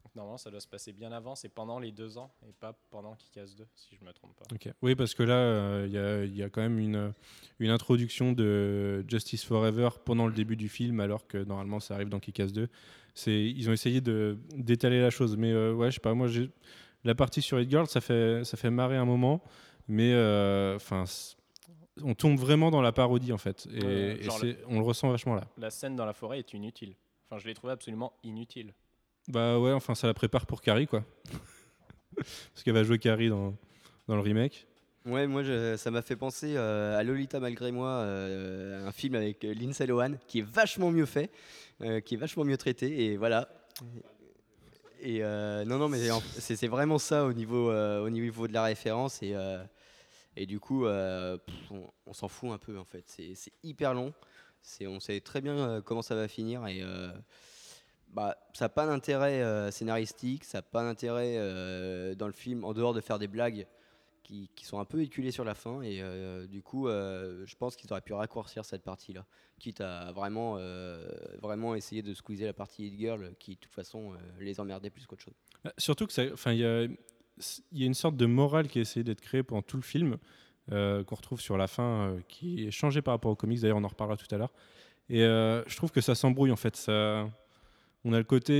Donc, 0.03 0.15
normalement 0.15 0.38
ça 0.38 0.51
doit 0.51 0.60
se 0.60 0.68
passer 0.68 0.91
bien 0.91 1.12
avant, 1.13 1.36
c'est 1.36 1.48
pendant 1.50 1.79
les 1.79 1.91
deux 1.91 2.18
ans 2.18 2.34
et 2.48 2.51
pas 2.51 2.74
pendant 2.89 3.15
Kick-Ass 3.15 3.56
2, 3.56 3.65
si 3.75 3.96
je 3.96 4.03
me 4.06 4.12
trompe 4.12 4.36
pas. 4.36 4.44
ok. 4.53 4.74
Oui, 4.82 4.96
parce 4.96 5.13
que 5.13 5.24
là, 5.24 5.36
euh, 5.36 5.86
il 5.88 5.94
y 5.94 5.98
a- 5.98 6.24
il 6.25 6.36
y, 6.36 6.44
a 6.44 6.50
quand 6.50 6.62
même 6.62 6.77
une, 6.79 7.13
une 7.60 7.70
introduction 7.70 8.34
de 8.34 9.06
Justice 9.08 9.46
Forever 9.46 9.89
pendant 10.03 10.27
le 10.27 10.34
début 10.34 10.56
du 10.58 10.68
film, 10.68 11.00
alors 11.00 11.25
que 11.27 11.38
normalement 11.38 11.79
ça 11.79 11.96
arrive 11.96 12.10
dans 12.10 12.20
Kick-Ass 12.20 12.51
2. 12.51 12.68
C'est, 13.13 13.44
ils 13.50 13.70
ont 13.70 13.74
essayé 13.74 14.01
d'étaler 14.01 15.00
la 15.01 15.10
chose, 15.10 15.38
mais 15.38 15.51
euh, 15.51 15.74
ouais, 15.74 15.89
je 15.89 15.96
sais 15.96 16.01
pas, 16.01 16.13
moi, 16.13 16.27
la 17.06 17.15
partie 17.15 17.41
sur 17.41 17.60
Hit 17.62 17.70
Girl, 17.70 17.88
ça 17.88 18.01
fait, 18.01 18.44
ça 18.44 18.58
fait 18.58 18.70
marrer 18.72 18.98
un 18.98 19.06
moment, 19.06 19.41
mais 19.88 20.12
euh, 20.13 20.75
enfin. 20.75 21.06
On 22.03 22.15
tombe 22.15 22.38
vraiment 22.39 22.72
dans 22.72 22.82
la 22.82 22.91
parodie 22.91 23.34
en 23.34 23.38
fait, 23.38 23.68
et, 23.74 24.27
on 24.68 24.79
le 24.79 24.86
ressent 24.86 25.10
vachement 25.10 25.36
là. 25.36 25.44
La 25.58 25.70
scène 25.70 25.96
dans 25.96 26.06
la 26.06 26.13
forêt 26.13 26.39
est 26.39 26.53
inutile. 26.53 26.96
Enfin, 27.29 27.39
je 27.39 27.48
l'ai 27.48 27.53
trouvé 27.53 27.74
absolument 27.74 28.13
inutile. 28.24 28.74
Bah 29.27 29.60
ouais, 29.60 29.72
enfin 29.72 29.94
ça 29.96 30.08
la 30.08 30.13
prépare 30.13 30.46
pour 30.46 30.62
Carrie 30.62 30.88
quoi. 30.88 31.03
Parce 32.15 32.63
qu'elle 32.63 32.74
va 32.74 32.84
jouer 32.84 32.98
Carrie 33.00 33.29
dans, 33.29 33.56
dans 34.08 34.15
le 34.15 34.22
remake. 34.22 34.65
Ouais, 35.06 35.27
moi 35.27 35.44
je- 35.44 35.75
ça 35.77 35.91
m'a 35.91 36.01
fait 36.01 36.15
penser 36.15 36.56
euh, 36.56 36.98
à 36.98 37.03
Lolita 37.03 37.39
malgré 37.39 37.72
moi, 37.72 37.88
euh, 37.89 38.88
un 38.88 38.91
film 38.91 39.15
avec 39.15 39.44
euh, 39.46 39.53
Lindsay 39.53 39.86
Lohan 39.88 40.13
qui 40.27 40.39
est 40.39 40.48
vachement 40.48 40.91
mieux 40.91 41.06
fait, 41.06 41.29
euh, 41.82 42.00
qui 42.01 42.15
est 42.15 42.18
vachement 42.18 42.44
mieux 42.44 42.58
traité, 42.58 43.06
et 43.06 43.18
voilà. 43.18 43.48
Et 45.01 45.24
euh, 45.24 45.63
non, 45.63 45.77
non, 45.77 45.88
mais 45.88 46.00
c'est 46.38 46.56
c'est 46.58 46.68
vraiment 46.68 46.98
ça 46.98 47.24
au 47.25 47.32
niveau, 47.32 47.72
euh, 47.72 48.03
au 48.03 48.10
niveau 48.10 48.48
de 48.48 48.53
la 48.53 48.63
référence, 48.63 49.24
et, 49.24 49.34
euh, 49.34 49.63
et 50.36 50.46
du 50.46 50.60
coup, 50.60 50.86
euh, 50.86 51.38
on, 52.06 52.14
s'en 52.14 52.28
fout 52.28 52.52
un 52.52 52.58
peu 52.58 52.78
en 52.78 52.86
fait. 52.86 53.04
C'est 53.08 53.52
hyper 53.64 53.94
long, 53.94 54.14
on 54.82 55.00
sait 55.00 55.20
très 55.22 55.42
bien 55.42 55.58
euh, 55.58 55.82
comment 55.82 56.02
ça 56.02 56.16
va 56.16 56.28
finir, 56.28 56.66
et 56.68 56.82
euh, 56.82 57.12
bah, 58.10 58.38
ça 58.54 58.66
n'a 58.66 58.70
pas 58.70 58.86
d'intérêt 58.86 59.72
scénaristique, 59.72 60.44
ça 60.44 60.60
n'a 60.60 60.62
pas 60.64 60.84
d'intérêt 60.84 61.36
dans 62.16 62.28
le 62.28 62.34
film, 62.34 62.64
en 62.64 62.74
dehors 62.74 62.94
de 62.94 63.02
faire 63.02 63.20
des 63.20 63.28
blagues 63.28 63.68
qui, 64.24 64.48
sont 64.62 64.80
un 64.80 64.86
peu 64.86 65.02
éculés 65.02 65.32
sur 65.32 65.44
la 65.44 65.56
fin. 65.56 65.82
Et 65.82 66.04
du 66.48 66.62
coup, 66.62 66.88
je 66.88 67.56
pense 67.56 67.76
qu'ils 67.76 67.92
auraient 67.92 68.02
pu 68.02 68.14
raccourcir 68.14 68.64
cette 68.64 68.84
partie-là. 68.84 69.26
Quitte 69.60 69.82
à 69.82 70.12
vraiment, 70.12 70.58
vraiment 71.42 71.76
essayer 71.76 72.02
de 72.02 72.14
squeezer 72.14 72.46
la 72.46 72.54
partie 72.54 72.88
Hit 72.88 72.98
Girl 72.98 73.34
qui, 73.40 73.56
de 73.56 73.60
toute 73.60 73.74
façon, 73.74 74.14
les 74.40 74.60
emmerdait 74.60 74.92
plus 74.92 75.06
qu'autre 75.06 75.24
chose. 75.24 75.36
Bah, 75.64 75.74
Surtout 75.78 76.06
que 76.08 76.14
ça, 76.14 76.24
il 77.72 77.79
y 77.79 77.84
a 77.84 77.86
une 77.86 77.93
sorte 77.93 78.15
de 78.17 78.25
morale 78.25 78.67
qui 78.67 78.79
a 78.79 78.81
essayé 78.81 79.03
d'être 79.03 79.22
créée 79.22 79.43
pendant 79.43 79.62
tout 79.62 79.77
le 79.77 79.84
film, 79.84 80.17
euh, 80.72 81.03
qu'on 81.03 81.15
retrouve 81.15 81.41
sur 81.41 81.58
la 81.58 81.67
fin, 81.67 81.84
euh, 81.84 82.19
qui 82.27 82.65
est 82.65 82.72
changée 82.72 83.01
par 83.01 83.13
rapport 83.13 83.31
aux 83.31 83.36
comics. 83.36 83.60
D'ailleurs, 83.62 83.77
on 83.77 83.84
en 83.84 83.88
reparlera 83.88 84.17
tout 84.17 84.34
à 84.34 84.38
l'heure. 84.38 84.53
Et 85.10 85.24
euh, 85.24 85.63
je 85.67 85.75
trouve 85.75 85.91
que 85.91 86.01
ça 86.01 86.15
s'embrouille 86.15 86.51
en 86.51 86.55
fait. 86.55 86.75
Ça, 86.75 87.29
on 88.05 88.13
a 88.13 88.17
le 88.17 88.24
côté 88.24 88.53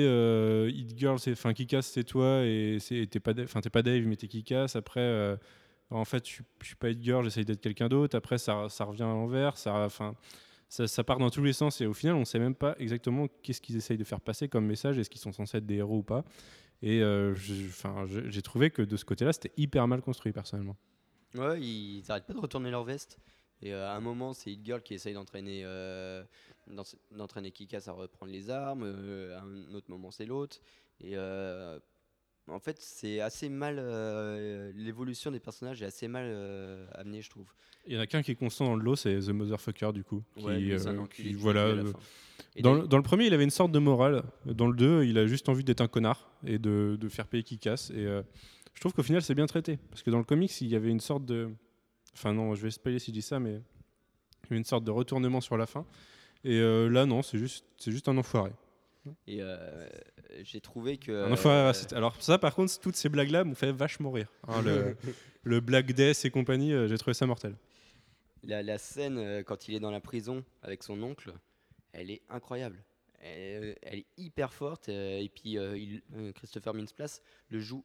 Hit 0.74 0.98
Girl, 0.98 1.18
enfin, 1.28 1.54
Kikas, 1.54 1.84
c'est 1.84 2.04
toi 2.04 2.42
et 2.44 2.78
t'es 3.10 3.20
pas, 3.20 3.34
Dave- 3.34 4.06
mais 4.08 4.16
t'es 4.16 4.28
Kikas. 4.28 4.72
Après, 4.76 5.38
en 5.92 6.06
fait, 6.06 6.28
je, 6.28 6.34
suis- 6.64 6.76
pas 6.76 6.90
Hit 6.90 7.04
Girl, 7.04 7.24
j'essaye 7.24 7.46
d'être 7.46 7.62
quelqu'un 7.62 7.88
d'autre. 7.88 8.18
Après, 8.18 8.38
ça, 8.38 8.68
ça 8.70 8.86
revient 8.86 9.04
à 9.04 9.08
l'envers. 9.08 9.58
Ça, 9.58 9.88
ça, 10.68 10.88
ça 10.88 11.04
part 11.04 11.18
dans 11.20 11.30
tous 11.30 11.44
les 11.44 11.54
sens 11.54 11.82
et 11.82 11.86
au 11.86 11.94
final, 11.94 12.16
on 12.16 12.26
sait 12.26 12.40
même 12.40 12.56
pas 12.56 12.76
exactement 12.80 13.28
qu'est-ce 13.42 13.62
qu'ils 13.62 13.76
essayent 13.76 13.98
de 13.98 14.04
faire 14.04 14.22
passer 14.22 14.48
comme 14.48 14.66
message. 14.66 14.98
Est-ce 15.00 15.10
qu'ils 15.10 15.22
sont 15.22 15.32
censés 15.32 15.58
être 15.58 15.66
des 15.66 15.76
héros 15.76 15.98
ou 15.98 16.04
pas? 16.04 16.24
Et 16.82 17.02
euh, 17.02 17.36
j'ai 17.36 18.42
trouvé 18.42 18.70
que 18.72 18.82
de 18.82 18.96
ce 18.98 19.06
côté-là, 19.06 19.34
c'était 19.34 19.52
hyper 19.58 19.88
mal 19.88 20.02
construit 20.02 20.32
personnellement. 20.32 20.78
Ouais, 21.36 21.62
ils 21.62 22.04
n'arrêtent 22.08 22.26
pas 22.26 22.34
de 22.34 22.40
retourner 22.40 22.72
leur 22.72 22.84
veste. 22.84 23.20
Et 23.62 23.74
euh, 23.74 23.88
à 23.90 23.94
un 23.96 24.00
moment, 24.00 24.34
c'est 24.34 24.52
Hit 24.52 24.66
Girl 24.66 24.82
qui 24.82 24.94
essaye 24.94 25.14
d'entraîner 25.14 25.64
euh, 25.66 26.24
d'en- 26.68 26.84
d'entraîner 27.12 27.52
Kikas 27.52 27.84
à 27.88 27.92
reprendre 27.92 28.32
les 28.32 28.50
armes. 28.50 28.84
à 28.84 29.42
un 29.42 29.74
autre 29.74 29.90
moment, 29.90 30.12
c'est 30.12 30.26
l'autre. 30.26 30.60
Et 31.02 31.14
en 32.52 32.60
fait, 32.60 32.78
c'est 32.80 33.20
assez 33.22 33.50
mal. 33.50 33.78
euh, 33.80 34.72
L'évolution 34.76 35.32
des 35.32 35.40
personnages 35.40 35.82
est 35.82 35.86
assez 35.86 36.08
mal 36.08 36.26
euh, 36.28 36.86
amenée, 36.94 37.22
je 37.22 37.30
trouve. 37.30 37.48
Il 37.88 37.94
y 37.94 37.98
en 37.98 38.02
a 38.02 38.08
qu'un 38.08 38.22
qui 38.22 38.32
est 38.32 38.36
constant 38.36 38.66
dans 38.66 38.76
le 38.76 38.84
lot, 38.84 38.96
c'est 38.96 39.20
The 39.20 39.30
Motherfucker 39.30 39.92
du 39.94 40.04
coup. 40.04 40.24
Qui, 40.38 40.46
Ouais, 40.46 40.54
euh, 40.72 41.06
qui- 41.08 41.34
voilà. 41.34 41.74
Dans, 42.60 42.74
le- 42.74 42.88
dans 42.88 42.98
le 42.98 43.04
premier, 43.04 43.26
il 43.28 43.34
avait 43.34 43.44
une 43.44 43.50
sorte 43.50 43.72
de 43.72 43.80
morale. 43.80 44.24
Dans 44.46 44.68
le 44.68 44.76
2, 44.76 45.04
il 45.06 45.18
a 45.18 45.26
juste 45.28 45.50
envie 45.50 45.64
d'être 45.64 45.82
un 45.82 45.88
connard 45.88 46.30
et 46.46 46.60
de, 46.60 46.98
de 47.00 47.10
faire 47.10 47.28
payer 47.28 47.44
qui 47.44 47.58
casse. 47.58 47.90
Et 47.92 48.06
euh, 48.06 48.22
je 48.74 48.80
trouve 48.82 48.94
qu'au 48.94 49.04
final, 49.04 49.22
c'est 49.22 49.36
bien 49.36 49.46
traité. 49.48 49.78
Parce 49.90 50.04
que 50.04 50.10
dans 50.12 50.18
le 50.18 50.24
comics, 50.24 50.60
il 50.62 50.68
y 50.68 50.76
avait 50.76 50.90
une 50.90 51.00
sorte 51.00 51.26
de. 51.26 51.50
Enfin, 52.14 52.34
non, 52.34 52.54
je 52.56 52.62
vais 52.62 52.72
spoiler 52.72 53.00
si 53.00 53.08
je 53.08 53.14
dis 53.14 53.22
ça, 53.22 53.40
mais. 53.40 53.62
Il 54.44 54.46
y 54.46 54.54
avait 54.54 54.58
une 54.58 54.66
sorte 54.66 54.84
de 54.84 54.92
retournement 54.92 55.42
sur 55.42 55.58
la 55.58 55.66
fin. 55.68 55.86
Et 56.44 56.60
là, 56.60 57.06
non, 57.06 57.22
c'est 57.22 57.38
juste, 57.38 57.66
c'est 57.78 57.92
juste 57.92 58.08
un 58.10 58.18
enfoiré. 58.18 58.52
Et 59.28 59.42
euh, 59.42 59.88
j'ai 60.44 60.62
trouvé 60.62 60.98
que. 60.98 61.32
Enfoiré 61.32 61.70
euh. 61.78 61.96
Alors, 61.96 62.22
ça, 62.22 62.38
par 62.38 62.56
contre, 62.56 62.80
toutes 62.80 62.96
ces 62.96 63.10
blagues-là 63.10 63.44
m'ont 63.44 63.56
fait 63.56 63.72
vachement 63.72 64.12
rire. 64.12 64.28
hein, 64.48 64.62
le, 64.62 64.96
le 65.44 65.60
Black 65.60 65.92
Death 65.94 66.24
et 66.26 66.32
compagnie, 66.32 66.74
euh, 66.74 66.88
j'ai 66.88 66.98
trouvé 66.98 67.14
ça 67.14 67.26
mortel. 67.26 67.56
La, 68.44 68.64
la 68.64 68.78
scène 68.78 69.18
euh, 69.18 69.44
quand 69.44 69.68
il 69.68 69.76
est 69.76 69.80
dans 69.80 69.92
la 69.92 70.00
prison 70.00 70.44
avec 70.62 70.84
son 70.84 71.02
oncle, 71.04 71.34
elle 71.92 72.10
est 72.12 72.22
incroyable. 72.30 72.84
Elle, 73.22 73.76
elle 73.82 74.00
est 74.00 74.06
hyper 74.18 74.54
forte 74.54 74.88
euh, 74.88 75.20
et 75.20 75.28
puis 75.28 75.58
euh, 75.58 75.78
il- 75.78 76.02
euh, 76.16 76.32
Christopher 76.32 76.74
Mintz-Plasse 76.74 77.22
le 77.50 77.60
joue 77.60 77.84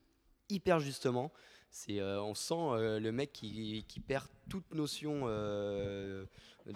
hyper 0.49 0.79
justement. 0.79 1.33
C'est, 1.77 1.99
euh, 1.99 2.23
on 2.23 2.35
sent 2.35 2.55
euh, 2.55 3.01
le 3.01 3.11
mec 3.11 3.33
qui, 3.33 3.85
qui 3.89 3.99
perd 3.99 4.29
toute 4.49 4.73
notion 4.75 5.23
euh, 5.25 6.25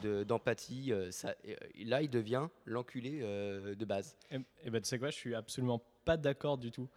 de- 0.03 0.25
d'empathie. 0.25 0.93
ça- 1.13 1.37
là, 1.85 2.03
il 2.03 2.11
devient 2.11 2.49
l'enculé 2.67 3.21
de 3.21 3.85
base. 3.85 4.17
Et, 4.33 4.39
et 4.65 4.71
ben 4.71 4.83
tu 4.83 4.89
sais 4.89 4.99
quoi, 4.99 5.11
je 5.11 5.17
suis 5.17 5.37
absolument 5.37 5.81
pas 6.05 6.17
d'accord 6.17 6.59
du 6.59 6.73
tout. 6.73 6.89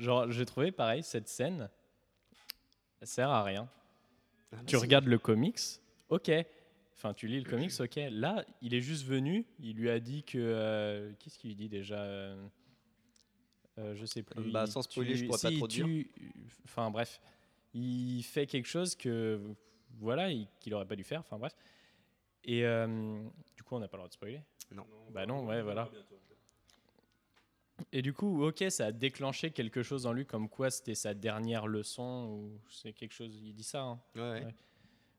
Genre, 0.00 0.32
j'ai 0.32 0.44
trouvé 0.44 0.72
pareil, 0.72 1.04
cette 1.04 1.28
scène, 1.28 1.70
elle 3.00 3.06
sert 3.06 3.30
à 3.30 3.44
rien. 3.44 3.68
Ah, 4.52 4.56
bah, 4.56 4.62
Tu 4.66 4.74
regardes 4.74 5.06
le 5.06 5.18
comics, 5.18 5.60
ok. 6.08 6.32
Enfin, 6.96 7.14
tu 7.14 7.28
lis 7.28 7.38
le 7.40 7.48
comics, 7.48 7.72
ok. 7.78 8.00
Là, 8.10 8.44
il 8.62 8.74
est 8.74 8.80
juste 8.80 9.04
venu, 9.06 9.46
il 9.60 9.76
lui 9.76 9.90
a 9.90 10.00
dit 10.00 10.24
que. 10.24 11.12
Qu'est-ce 11.20 11.38
qu'il 11.38 11.50
lui 11.50 11.56
dit 11.56 11.68
déjà 11.68 12.34
Je 13.78 14.04
sais 14.06 14.24
plus. 14.24 14.50
Bah, 14.50 14.66
sans 14.66 14.82
spoiler, 14.82 15.14
je 15.14 15.24
pourrais 15.26 15.38
pas 15.40 15.50
si, 15.50 15.56
trop 15.58 15.68
dire. 15.68 15.86
tu- 15.86 16.10
Enfin, 16.64 16.90
bref. 16.90 17.20
Il 17.74 18.22
fait 18.22 18.46
quelque 18.46 18.66
chose 18.66 18.94
que. 18.94 19.40
Voilà, 19.98 20.30
il- 20.30 20.48
qu'il 20.60 20.72
aurait 20.74 20.86
pas 20.86 20.96
dû 20.96 21.04
faire. 21.04 21.20
Enfin, 21.20 21.38
bref. 21.38 21.54
Et 22.44 22.64
euh, 22.64 23.22
du 23.56 23.62
coup, 23.62 23.74
on 23.76 23.80
n'a 23.80 23.88
pas 23.88 23.96
le 23.96 24.00
droit 24.02 24.08
de 24.08 24.12
spoiler 24.14 24.40
Non. 24.72 24.86
Bah 25.12 25.24
non, 25.26 25.46
ouais, 25.46 25.62
voilà. 25.62 25.88
Et 27.92 28.02
du 28.02 28.12
coup, 28.12 28.44
ok, 28.44 28.64
ça 28.70 28.86
a 28.86 28.92
déclenché 28.92 29.50
quelque 29.50 29.82
chose 29.82 30.06
en 30.06 30.12
lui, 30.12 30.26
comme 30.26 30.48
quoi 30.48 30.70
c'était 30.70 30.94
sa 30.94 31.12
dernière 31.14 31.66
leçon, 31.66 32.26
ou 32.28 32.60
c'est 32.70 32.92
quelque 32.92 33.12
chose, 33.12 33.34
il 33.34 33.52
dit 33.54 33.64
ça. 33.64 33.82
hein. 33.82 34.00
Ouais, 34.14 34.20
ouais. 34.22 34.44
Ouais. 34.44 34.54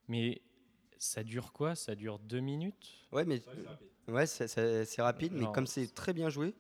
Mais 0.08 0.42
ça 0.98 1.24
dure 1.24 1.52
quoi? 1.52 1.76
Ça 1.76 1.96
dure 1.96 2.20
deux 2.20 2.40
minutes? 2.40 3.08
Ouais, 3.12 3.26
mais 3.26 3.42
ouais, 4.08 4.26
c'est- 4.26 5.02
rapide, 5.02 5.34
mais 5.34 5.52
comme 5.52 5.68
c'est 5.68 5.94
très 5.94 6.14
bien 6.14 6.30
joué, 6.30 6.54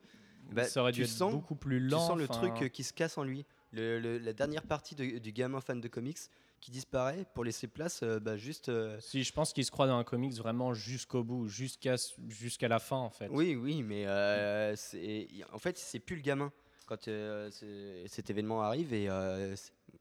bah, 0.51 0.65
Ça 0.65 0.81
aurait 0.81 0.91
dû 0.91 0.99
tu 0.99 1.03
être 1.05 1.09
sens, 1.11 1.31
beaucoup 1.33 1.55
plus 1.55 1.79
tu 1.79 1.87
lent. 1.87 2.07
sens 2.07 2.17
le 2.17 2.27
truc 2.27 2.51
euh, 2.61 2.67
qui 2.67 2.83
se 2.83 2.93
casse 2.93 3.17
en 3.17 3.23
lui. 3.23 3.45
Le- 3.71 3.99
le- 3.99 4.17
la 4.19 4.33
dernière 4.33 4.63
partie 4.63 4.95
de- 4.95 5.17
du 5.19 5.31
gamin 5.31 5.59
fan 5.61 5.81
de 5.81 5.87
comics 5.87 6.17
qui 6.61 6.71
disparaît 6.71 7.25
pour 7.33 7.43
laisser 7.43 7.67
place 7.67 8.01
euh, 8.03 8.19
bah, 8.19 8.37
juste. 8.37 8.69
euh, 8.69 8.97
Si, 9.01 9.23
je 9.23 9.33
pense 9.33 9.51
qu'il 9.53 9.65
se 9.65 9.71
croit 9.71 9.85
dans 9.87 9.97
un 9.97 10.03
comics 10.03 10.33
vraiment 10.35 10.73
jusqu'au 10.73 11.23
bout, 11.23 11.47
jusqu'à 11.47 11.95
jusqu'à 12.29 12.67
la 12.67 12.79
fin, 12.79 12.95
en 12.97 13.09
fait. 13.09 13.27
Oui, 13.29 13.55
oui, 13.55 13.83
mais 13.83 14.03
euh, 14.07 14.75
en 15.51 15.59
fait, 15.59 15.77
c'est 15.77 15.99
plus 15.99 16.15
le 16.15 16.21
gamin 16.21 16.51
quand 16.87 17.07
euh, 17.07 17.49
cet 18.07 18.29
événement 18.29 18.61
arrive. 18.61 18.93
Et 18.93 19.09
euh, 19.09 19.55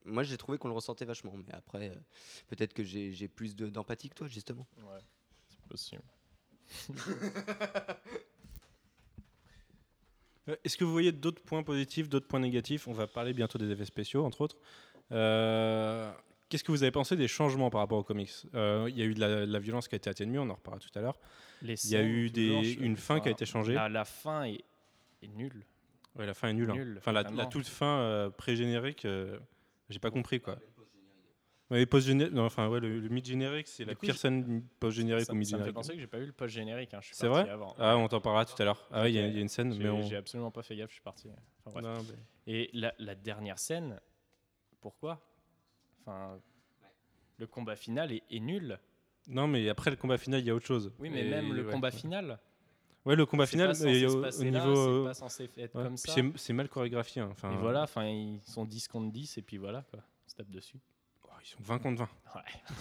moi, 0.05 0.22
j'ai 0.22 0.37
trouvé 0.37 0.57
qu'on 0.59 0.68
le 0.68 0.74
ressentait 0.74 1.05
vachement. 1.05 1.33
Mais 1.37 1.53
après, 1.55 1.88
euh, 1.90 1.94
peut-être 2.48 2.72
que 2.74 2.85
j'ai 2.85 3.29
plus 3.29 3.57
de- 3.57 3.68
d'empathie 3.68 4.09
que 4.11 4.14
toi, 4.14 4.29
justement. 4.29 4.66
Ouais, 4.79 5.00
c'est 5.50 5.68
possible. 5.68 6.03
Euh, 10.48 10.57
Est-ce 10.64 10.76
que 10.76 10.85
vous 10.85 10.92
voyez 10.92 11.12
d'autres 11.12 11.42
points 11.42 11.62
positifs, 11.62 12.09
d'autres 12.09 12.26
points 12.26 12.40
négatifs? 12.40 12.87
On 12.88 12.92
va 12.92 13.07
parler 13.07 13.33
bientôt 13.33 13.59
des 13.59 13.70
effets 13.70 13.85
spéciaux, 13.85 14.24
entre 14.24 14.40
autres. 14.42 14.57
Euh, 15.12 16.11
Qu'est-ce 16.48 16.62
que 16.64 16.70
vous 16.72 16.83
avez 16.83 16.92
pensé 16.92 17.16
des 17.16 17.26
changements 17.28 17.70
par 17.70 17.80
rapport 17.80 17.98
aux 17.98 18.02
comics? 18.04 18.30
Euh, 18.54 18.87
Il 18.88 18.96
y 18.96 19.02
a 19.02 19.07
eu 19.07 19.14
de 19.14 19.20
la, 19.20 19.46
de 19.46 19.52
la 19.52 19.59
violence 19.59 19.88
qui 19.88 19.94
a 19.94 19.98
été 19.98 20.09
atténuée, 20.11 20.38
on 20.38 20.48
en 20.50 20.54
reparlera 20.54 20.80
tout 20.87 20.96
à 20.98 21.02
l'heure. 21.02 21.18
Il 21.62 21.90
y 21.90 21.96
a 21.96 22.02
eu 22.02 22.30
des, 22.30 22.74
une 22.74 22.96
fin 22.96 23.20
qui 23.20 23.28
a 23.28 23.30
été 23.33 23.46
changée. 23.46 23.72
La, 23.74 23.88
la 23.88 24.04
fin 24.04 24.44
est, 24.44 24.61
est 25.22 25.28
nulle. 25.28 25.64
Ouais, 26.16 26.26
la 26.26 26.35
fin 26.35 26.48
est 26.48 26.52
nulle. 26.52 26.70
hein. 26.70 26.94
Enfin, 26.98 27.12
la, 27.12 27.24
toute 27.46 27.66
fin 27.66 27.98
euh, 27.98 28.30
pré-générique, 28.30 29.07
j'ai 29.88 29.98
pas 29.98 30.11
compris 30.11 30.40
quoi. 30.40 30.59
Ouais, 31.70 31.87
post-générique, 31.87 32.35
non, 32.35 32.44
enfin 32.44 32.68
ouais, 32.68 32.79
le, 32.79 33.00
le 33.00 33.09
mid-générique, 33.09 33.66
c'est 33.68 33.85
la 33.87 33.94
coup, 33.94 34.03
pire 34.05 34.16
scène 34.18 34.62
post-générique 34.79 35.31
ou 35.33 35.35
me- 35.35 35.42
ça 35.44 35.57
me 35.57 35.62
fait 35.62 35.68
mid-générique. 35.68 35.74
penser 35.74 35.94
que 35.94 35.98
j'ai 36.00 36.07
pas 36.07 36.18
eu 36.18 36.27
le 36.27 36.33
post-générique. 36.33 36.92
hein, 36.94 37.00
C'est 37.03 37.27
vrai 37.27 37.48
avant. 37.48 37.74
Ah, 37.79 37.96
on 37.96 38.07
t'en 38.07 38.20
parlera 38.20 38.44
tout 38.44 38.61
à 38.61 38.64
l'heure. 38.66 38.87
Ah 38.92 39.09
il 39.09 39.14
y, 39.14 39.18
a- 39.18 39.27
y 39.27 39.40
une 39.40 39.48
scène, 39.48 39.72
J'ai 39.72 39.83
mais 39.83 39.88
on. 39.88 40.03
j'ai 40.03 40.16
absolument 40.16 40.50
pas 40.50 40.62
fait 40.62 40.77
gaffe, 40.77 40.90
je 40.90 40.94
suis 40.96 41.03
parti. 41.03 41.29
Enfin, 41.64 41.81
bref. 41.81 41.85
Non, 41.96 42.03
mais- 42.46 42.53
Et 42.53 42.70
la, 42.74 42.92
la 42.98 43.14
dernière 43.14 43.59
scène, 43.59 43.98
pourquoi? 44.83 45.20
Enfin, 46.03 46.38
le 47.38 47.46
combat 47.46 47.77
final 47.77 48.12
est, 48.12 48.22
est 48.31 48.40
nul. 48.40 48.79
Non, 49.27 49.48
mais 49.48 49.66
après 49.70 49.90
le 49.90 49.96
combat 49.96 50.18
final, 50.18 50.40
il 50.40 50.46
y 50.46 50.50
a 50.50 50.55
autre 50.55 50.66
chose. 50.66 50.92
Oui, 50.98 51.09
mais 51.09 51.27
Et- 51.27 51.31
même 51.31 51.55
le 51.55 51.64
ouais. 51.64 51.72
combat 51.72 51.90
final. 51.90 52.38
Ouais, 53.07 53.16
le 53.16 53.24
combat 53.27 53.46
final, 53.46 53.74
mais 53.83 54.05
au, 54.07 54.09
niveau. 54.11 55.03
c'est 55.03 55.05
pas 55.09 55.14
censé 55.14 55.44
être 55.44 55.59
ouais, 55.59 55.68
comme 55.85 55.94
puis 55.94 56.11
ça. 56.11 56.14
c'est- 56.14 56.33
C'est 56.37 56.53
mal 56.53 56.68
chorégraphié. 56.68 57.22
hein, 57.22 57.29
Enfin, 57.33 57.53
Et 57.53 57.57
voilà, 57.57 57.83
enfin, 57.83 58.07
ils 58.07 58.40
sont 58.42 58.64
10 58.66 58.87
contre 58.88 59.11
10 59.12 59.37
et 59.38 59.42
puis 59.42 59.57
voilà 59.59 59.83
quoi, 59.90 60.00
on 60.00 60.29
se 60.29 60.35
tape 60.35 60.50
dessus. 60.50 60.79
Ils 61.44 61.48
sont 61.48 61.59
20 61.61 61.78
contre 61.78 61.98
20. 62.00 62.09
Ouais. 62.37 62.42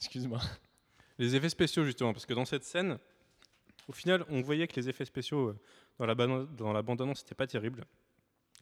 Excuse-moi. 0.00 0.40
Les 1.18 1.34
effets 1.34 1.48
spéciaux, 1.48 1.84
justement, 1.84 2.12
parce 2.12 2.26
que 2.26 2.34
dans 2.34 2.44
cette 2.44 2.64
scène, 2.64 2.98
au 3.88 3.92
final, 3.92 4.24
on 4.28 4.40
voyait 4.40 4.68
que 4.68 4.76
les 4.76 4.88
effets 4.88 5.04
spéciaux 5.04 5.48
euh, 5.48 5.58
dans 5.98 6.06
la, 6.06 6.14
dans 6.14 6.72
la 6.72 6.82
bande-annonce, 6.82 7.20
c'était 7.20 7.34
pas 7.34 7.46
terrible. 7.46 7.84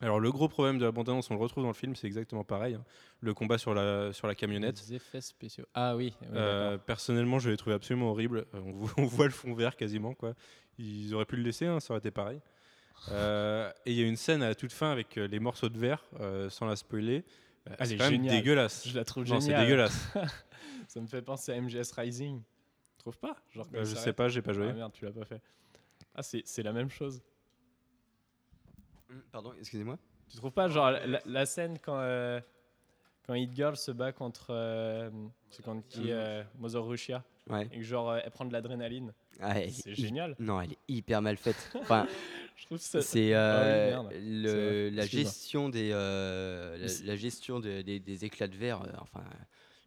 Alors, 0.00 0.20
le 0.20 0.30
gros 0.30 0.48
problème 0.48 0.78
de 0.78 0.84
la 0.84 0.92
bande-annonce, 0.92 1.30
on 1.30 1.34
le 1.34 1.40
retrouve 1.40 1.64
dans 1.64 1.70
le 1.70 1.74
film, 1.74 1.96
c'est 1.96 2.06
exactement 2.06 2.44
pareil. 2.44 2.74
hein. 2.74 2.84
Le 3.20 3.32
combat 3.34 3.56
sur 3.58 3.72
la, 3.74 4.12
sur 4.12 4.26
la 4.26 4.34
camionnette. 4.34 4.78
Les 4.88 4.94
effets 4.94 5.20
spéciaux. 5.22 5.64
Ah 5.74 5.96
oui. 5.96 6.14
oui, 6.20 6.28
Euh, 6.34 6.76
personnellement, 6.78 7.38
je 7.38 7.50
l'ai 7.50 7.56
trouvé 7.56 7.74
absolument 7.74 8.10
horrible. 8.10 8.46
Euh, 8.54 8.60
on, 8.64 8.72
voit, 8.72 8.92
on 8.98 9.04
voit 9.06 9.24
le 9.26 9.32
fond 9.32 9.54
vert 9.54 9.74
quasiment. 9.76 10.14
Quoi. 10.14 10.34
Ils 10.78 11.14
auraient 11.14 11.24
pu 11.24 11.36
le 11.36 11.42
laisser, 11.42 11.66
hein, 11.66 11.80
ça 11.80 11.92
aurait 11.92 11.98
été 12.00 12.10
pareil. 12.10 12.40
Euh, 13.10 13.70
et 13.84 13.92
il 13.92 13.98
y 13.98 14.02
a 14.02 14.06
une 14.06 14.16
scène 14.16 14.42
à 14.42 14.54
toute 14.54 14.72
fin 14.72 14.90
avec 14.90 15.16
les 15.16 15.38
morceaux 15.38 15.68
de 15.68 15.78
verre, 15.78 16.02
euh, 16.20 16.48
sans 16.50 16.66
la 16.66 16.76
spoiler. 16.76 17.24
Euh, 17.68 17.74
Elle 17.79 17.87
c'est 17.87 17.94
est 17.94 17.96
quand 17.98 18.05
même 18.05 18.12
géniale. 18.14 18.37
dégueulasse. 18.37 18.88
Je 18.88 18.96
la 18.96 19.05
trouve 19.05 19.24
Non, 19.29 19.40
c'est 19.40 19.46
géniale. 19.48 19.64
dégueulasse. 19.64 20.09
Ça 20.88 21.00
me 21.00 21.07
fait 21.07 21.22
penser 21.22 21.52
à 21.52 21.61
MGS 21.61 21.92
Rising. 21.96 22.40
Tu 22.42 22.96
trouves 22.98 23.18
pas 23.18 23.37
Genre 23.52 23.66
Euh, 23.74 23.85
je 23.85 23.94
sais 23.96 24.12
pas, 24.12 24.29
j'ai 24.29 24.42
pas 24.42 24.52
joué. 24.52 24.68
Ah 24.70 24.72
merde, 24.72 24.92
tu 24.92 25.05
l'as 25.05 25.12
pas 25.12 25.24
fait. 25.24 25.40
Ah, 26.14 26.22
c'est 26.22 26.42
c'est 26.46 26.62
la 26.62 26.72
même 26.72 26.88
chose. 26.90 27.22
Hum, 29.11 29.22
Pardon, 29.33 29.52
excusez-moi. 29.59 29.98
Tu 30.29 30.37
trouves 30.37 30.52
pas 30.52 30.68
genre 30.68 30.90
la, 30.90 31.20
la 31.24 31.46
scène 31.46 31.79
quand 31.79 31.98
euh, 31.98 32.40
quand 33.26 33.35
Hit 33.35 33.55
Girl 33.55 33.76
se 33.76 33.90
bat 33.92 34.12
contre 34.12 34.48
euh, 34.50 35.11
c'est 35.50 35.64
contre 35.64 35.87
qui 35.88 36.11
euh, 36.11 36.42
Mother 36.59 36.85
Russia 36.85 37.22
Ouais. 37.48 37.68
et 37.72 37.78
que 37.78 37.82
genre 37.85 38.11
euh, 38.11 38.18
elle 38.24 38.30
prend 38.32 38.44
de 38.44 38.52
l'adrénaline, 38.52 39.12
Ah, 39.40 39.54
c'est 39.70 39.94
génial. 39.94 40.35
Non, 40.40 40.61
elle 40.61 40.72
est 40.72 40.78
hyper 40.88 41.22
mal 41.22 41.37
faite. 41.37 41.56
Enfin, 41.80 42.06
Je 42.56 42.66
trouve 42.66 42.78
ça. 42.78 43.00
C'est 43.02 43.35
Ah 43.35 44.02
oui, 44.11 44.16
le- 44.42 44.90
la 44.90 45.06
gestion 45.06 45.68
des 45.68 45.90
euh, 45.92 46.76
la, 46.78 46.87
la 47.06 47.16
gestion 47.16 47.61
de- 47.61 47.82
des, 47.82 48.00
des 48.00 48.24
éclats 48.24 48.48
de 48.48 48.56
verre. 48.56 48.82
euh, 48.82 48.90
enfin, 49.00 49.22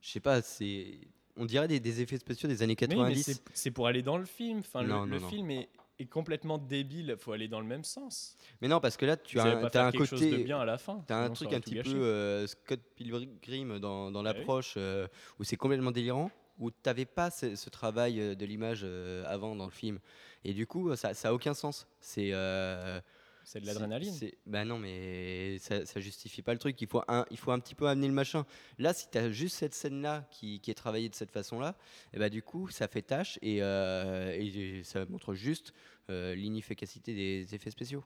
je 0.02 0.10
sais 0.10 0.20
pas, 0.22 0.42
c'est 0.42 1.00
on 1.36 1.46
dirait 1.46 1.68
des, 1.68 1.80
des 1.80 2.02
effets 2.02 2.18
spéciaux 2.18 2.48
des 2.50 2.62
années 2.64 2.76
Mais 2.80 2.88
oui, 2.88 2.96
mais 2.96 3.16
90. 3.16 3.42
c'est- 3.54 3.72
pour 3.72 3.88
aller 3.88 4.02
dans 4.04 4.18
le 4.18 4.26
film. 4.26 4.60
Enfin, 4.60 4.82
le- 4.82 4.88
Non, 4.90 5.04
le, 5.06 5.16
non, 5.16 5.20
non. 5.22 5.30
film 5.30 5.52
est, 5.52 5.68
est 6.00 6.06
complètement 6.06 6.58
débile. 6.58 7.16
faut 7.20 7.32
aller 7.34 7.48
dans 7.50 7.60
le 7.62 7.66
même 7.66 7.84
sens. 7.84 8.38
Mais 8.62 8.68
non, 8.70 8.80
parce 8.80 8.96
que 8.98 9.06
là, 9.06 9.18
tu 9.18 9.38
Vous 9.38 9.44
as 9.46 9.48
un, 9.66 9.70
faire 9.70 9.86
un 9.86 9.92
chose 10.06 10.22
de 10.22 10.30
côté, 10.30 10.44
bien 10.44 10.60
à 10.60 10.66
la 10.66 10.78
fin. 10.78 11.04
T'as 11.08 11.24
un 11.26 11.30
truc 11.32 11.52
un 11.54 11.60
petit 11.60 11.76
peu 11.82 11.90
euh, 11.94 12.48
Scott 12.48 12.80
Pilgrim 12.96 13.80
dans, 13.80 14.12
dans 14.12 14.20
Ah 14.26 14.32
oui. 14.32 14.38
l'approche 14.38 14.76
euh, 14.78 15.08
où 15.40 15.44
c'est 15.44 15.56
complètement 15.58 15.92
délirant, 15.92 16.30
où 16.60 16.72
t'avais 16.72 17.06
pas 17.06 17.32
ce, 17.32 17.56
ce 17.56 17.70
travail 17.70 18.20
euh, 18.20 18.36
de 18.36 18.46
l'image 18.46 18.82
euh, 18.84 19.24
avant 19.26 19.56
dans 19.56 19.66
le 19.66 19.72
film. 19.72 20.00
Et 20.44 20.54
du 20.54 20.68
coup, 20.68 20.96
ça, 20.96 21.14
ça 21.14 21.30
a 21.30 21.34
aucun 21.34 21.54
sens. 21.54 21.88
C'est 22.00 22.32
euh, 22.34 23.02
C'est 23.44 23.62
de 23.62 23.66
l'adrénaline. 23.66 24.14
Bah 24.46 24.64
non, 24.64 24.78
mais 24.78 25.58
ça, 25.60 25.86
ça 25.86 26.00
justifie 26.00 26.42
pas 26.42 26.54
le 26.54 26.60
truc. 26.60 26.80
Il 26.82 26.88
faut 26.88 27.02
un, 27.08 27.26
il 27.32 27.38
faut 27.38 27.52
un 27.52 27.60
petit 27.60 27.76
peu 27.76 27.88
amener 27.88 28.08
le 28.08 28.14
machin. 28.14 28.46
Là, 28.78 28.94
si 28.94 29.10
t'as 29.10 29.32
juste 29.32 29.56
cette 29.56 29.74
scène-là 29.74 30.28
qui, 30.32 30.60
qui 30.60 30.70
est 30.70 30.76
travaillée 30.76 31.10
de 31.10 31.16
cette 31.16 31.32
façon-là, 31.32 31.76
et 32.14 32.20
bah 32.20 32.30
du 32.30 32.44
coup, 32.44 32.70
ça 32.70 32.88
fait 32.88 33.02
tâche 33.02 33.40
et, 33.42 33.64
euh, 33.64 34.32
et 34.38 34.84
ça 34.84 35.06
montre 35.06 35.34
juste 35.34 35.74
euh, 36.10 36.36
l'inefficacité 36.36 37.14
des 37.14 37.56
effets 37.56 37.72
spéciaux. 37.72 38.04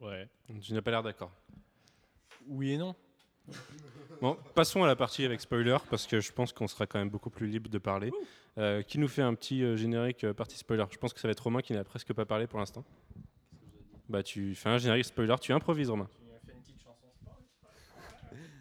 Ouais. 0.00 0.28
Tu 0.60 0.72
n'as 0.72 0.82
pas 0.82 0.90
l'air 0.90 1.02
d'accord. 1.02 1.32
Oui 2.46 2.72
et 2.72 2.78
non. 2.78 2.94
Passons 4.56 4.82
à 4.82 4.86
la 4.86 4.96
partie 4.96 5.22
avec 5.22 5.42
spoiler 5.42 5.76
parce 5.90 6.06
que 6.06 6.18
je 6.18 6.32
pense 6.32 6.50
qu'on 6.54 6.66
sera 6.66 6.86
quand 6.86 6.98
même 6.98 7.10
beaucoup 7.10 7.28
plus 7.28 7.46
libre 7.46 7.68
de 7.68 7.76
parler. 7.76 8.10
Euh, 8.56 8.80
qui 8.80 8.98
nous 8.98 9.06
fait 9.06 9.20
un 9.20 9.34
petit 9.34 9.62
euh, 9.62 9.76
générique 9.76 10.24
euh, 10.24 10.32
partie 10.32 10.56
spoiler? 10.56 10.82
Je 10.90 10.96
pense 10.96 11.12
que 11.12 11.20
ça 11.20 11.28
va 11.28 11.32
être 11.32 11.40
Romain 11.40 11.60
qui 11.60 11.74
n'a 11.74 11.84
presque 11.84 12.14
pas 12.14 12.24
parlé 12.24 12.46
pour 12.46 12.58
l'instant. 12.58 12.82
Bah 14.08 14.22
tu 14.22 14.54
fais 14.54 14.70
un 14.70 14.78
générique 14.78 15.04
spoiler, 15.04 15.34
tu 15.42 15.52
improvises 15.52 15.90
Romain. 15.90 16.08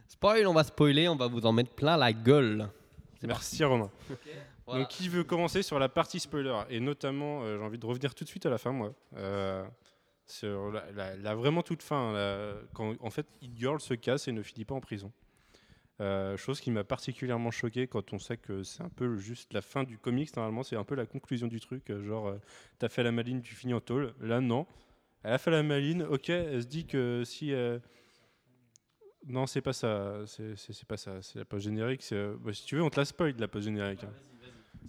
Spoil, 0.09 0.45
on 0.47 0.53
va 0.53 0.65
spoiler, 0.65 1.07
on 1.07 1.15
va 1.15 1.27
vous 1.27 1.45
en 1.45 1.53
mettre 1.53 1.71
plein 1.71 1.95
la 1.95 2.11
gueule. 2.11 2.67
Merci 3.23 3.63
Romain. 3.63 3.89
Voilà. 4.65 4.81
Donc 4.81 4.89
qui 4.89 5.07
veut 5.07 5.23
commencer 5.23 5.61
sur 5.63 5.79
la 5.79 5.87
partie 5.87 6.19
spoiler? 6.19 6.59
Et 6.69 6.81
notamment, 6.81 7.43
euh, 7.43 7.57
j'ai 7.57 7.63
envie 7.63 7.77
de 7.79 7.85
revenir 7.85 8.13
tout 8.13 8.25
de 8.25 8.29
suite 8.29 8.45
à 8.45 8.49
la 8.49 8.57
fin 8.57 8.73
moi. 8.73 8.93
Euh, 9.15 9.63
sur 10.25 10.71
la, 10.73 10.91
la- 10.91 11.15
la 11.15 11.35
vraiment 11.35 11.61
toute 11.61 11.83
fin, 11.83 12.11
la- 12.11 12.55
quand 12.73 12.95
en 12.99 13.09
fait 13.09 13.27
Hit 13.41 13.57
Girl 13.57 13.79
se 13.79 13.93
casse 13.93 14.27
et 14.27 14.33
ne 14.33 14.41
finit 14.41 14.65
pas 14.65 14.75
en 14.75 14.81
prison. 14.81 15.09
Euh, 16.01 16.35
chose 16.35 16.59
qui 16.59 16.71
m'a 16.71 16.83
particulièrement 16.83 17.51
choqué 17.51 17.87
quand 17.87 18.11
on 18.11 18.19
sait 18.19 18.35
que 18.35 18.63
c'est 18.63 18.83
un 18.83 18.89
peu 18.89 19.15
juste 19.15 19.53
la 19.53 19.61
fin 19.61 19.83
du 19.85 19.97
comics. 19.97 20.35
Normalement, 20.35 20.61
c'est 20.63 20.75
un 20.75 20.83
peu 20.83 20.95
la 20.95 21.05
conclusion 21.05 21.47
du 21.47 21.59
truc. 21.61 21.89
euh, 21.89 22.03
Genre, 22.03 22.27
euh, 22.27 22.37
t'as 22.79 22.89
fait 22.89 23.01
la 23.03 23.11
maline, 23.13 23.41
tu 23.41 23.55
finis 23.55 23.73
en 23.73 23.79
tôle. 23.79 24.13
Là, 24.19 24.41
non. 24.41 24.67
Elle 25.23 25.31
a 25.33 25.37
fait 25.37 25.51
la 25.51 25.63
maline. 25.63 26.03
Ok, 26.03 26.29
elle 26.29 26.61
se 26.61 26.67
dit 26.67 26.85
que 26.85 27.23
si. 27.25 27.53
euh, 27.53 27.79
Non, 29.25 29.47
c'est 29.47 29.61
pas 29.61 29.73
ça. 29.73 30.23
C'est 30.27 30.85
pas 30.87 30.97
ça. 30.97 31.21
C'est 31.21 31.39
la 31.39 31.45
post 31.45 31.63
générique. 31.63 32.03
bah, 32.41 32.53
si 32.53 32.65
tu 32.65 32.75
veux, 32.75 32.83
on 32.83 32.89
te 32.89 32.99
la 32.99 33.05
spoil 33.05 33.33
de 33.33 33.41
la 33.41 33.47
post 33.47 33.63
générique. 33.65 34.03
hein. 34.03 34.13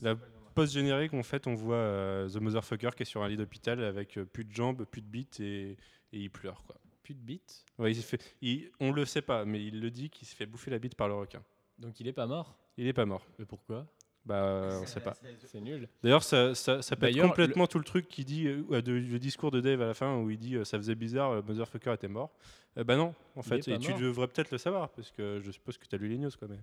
La 0.03 0.17
post 0.55 0.73
générique, 0.75 1.15
en 1.15 1.23
fait, 1.23 1.47
on 1.47 1.55
voit 1.55 2.27
The 2.33 2.37
Motherfucker 2.41 2.91
qui 2.97 3.05
est 3.05 3.07
sur 3.07 3.23
un 3.23 3.29
lit 3.29 3.37
d'hôpital 3.37 3.83
avec 3.83 4.19
plus 4.33 4.45
de 4.45 4.53
jambes, 4.53 4.85
plus 4.85 5.03
de 5.03 5.07
bites 5.07 5.39
et, 5.41 5.71
et 5.71 6.19
il 6.19 6.31
pleure 6.31 6.65
quoi. 6.67 6.77
Plus 7.07 7.15
de 7.15 7.21
bite. 7.21 7.65
Ouais, 7.79 7.93
il 7.93 8.03
fait, 8.03 8.35
il- 8.43 8.69
on 8.81 8.91
le 8.91 9.05
sait 9.05 9.23
pas, 9.23 9.45
mais 9.45 9.65
il 9.65 9.81
le 9.81 9.93
dit 9.93 10.11
qu'il 10.11 10.27
se 10.27 10.35
fait 10.35 10.45
bouffer 10.45 10.73
la 10.73 10.81
bite 10.81 10.97
par 10.97 11.07
le 11.07 11.15
requin. 11.15 11.41
Donc 11.79 12.01
il 12.01 12.09
est 12.09 12.13
pas 12.13 12.27
mort? 12.27 12.57
Il 12.77 12.89
est 12.89 12.93
pas 12.93 13.07
mort. 13.07 13.25
Mais 13.39 13.45
pourquoi? 13.45 13.87
Bah, 14.25 14.81
on 14.83 14.87
sait 14.87 14.99
pas. 14.99 15.15
C'est 15.47 15.61
nul. 15.61 15.89
D'ailleurs, 16.03 16.25
ça, 16.25 16.53
ça, 16.57 16.83
ça 16.83 16.97
pète 16.97 17.17
complètement 17.21 17.69
tout 17.69 17.79
le 17.79 17.85
truc 17.85 18.09
qui 18.09 18.25
dit, 18.25 18.49
euh, 18.49 18.83
de- 18.83 18.91
le 18.91 19.19
discours 19.21 19.53
de 19.53 19.61
Dave 19.61 19.83
à 19.83 19.87
la 19.87 19.95
fin 19.95 20.17
où 20.19 20.31
il 20.31 20.37
dit 20.39 20.57
euh, 20.57 20.65
ça 20.65 20.79
faisait 20.79 20.97
bizarre, 20.97 21.37
le 21.37 21.43
Motherfucker 21.43 21.93
était 21.93 22.09
mort. 22.09 22.33
Euh, 22.77 22.83
bah 22.83 22.97
non, 22.97 23.15
en 23.37 23.43
fait, 23.43 23.69
et 23.69 23.79
tu 23.79 23.91
mort. 23.91 24.01
devrais 24.01 24.27
peut-être 24.27 24.51
le 24.51 24.59
savoir 24.59 24.89
parce 24.91 25.13
que 25.13 25.41
je 25.41 25.53
suppose 25.53 25.79
que 25.79 25.87
tu 25.87 25.95
as 25.95 25.99
lu 25.99 26.09
les 26.09 26.19
news 26.19 26.31
quoi. 26.37 26.49
Mais 26.49 26.59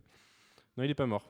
non, 0.75 0.83
il 0.83 0.89
est 0.89 0.93
pas 0.93 1.05
mort. 1.05 1.23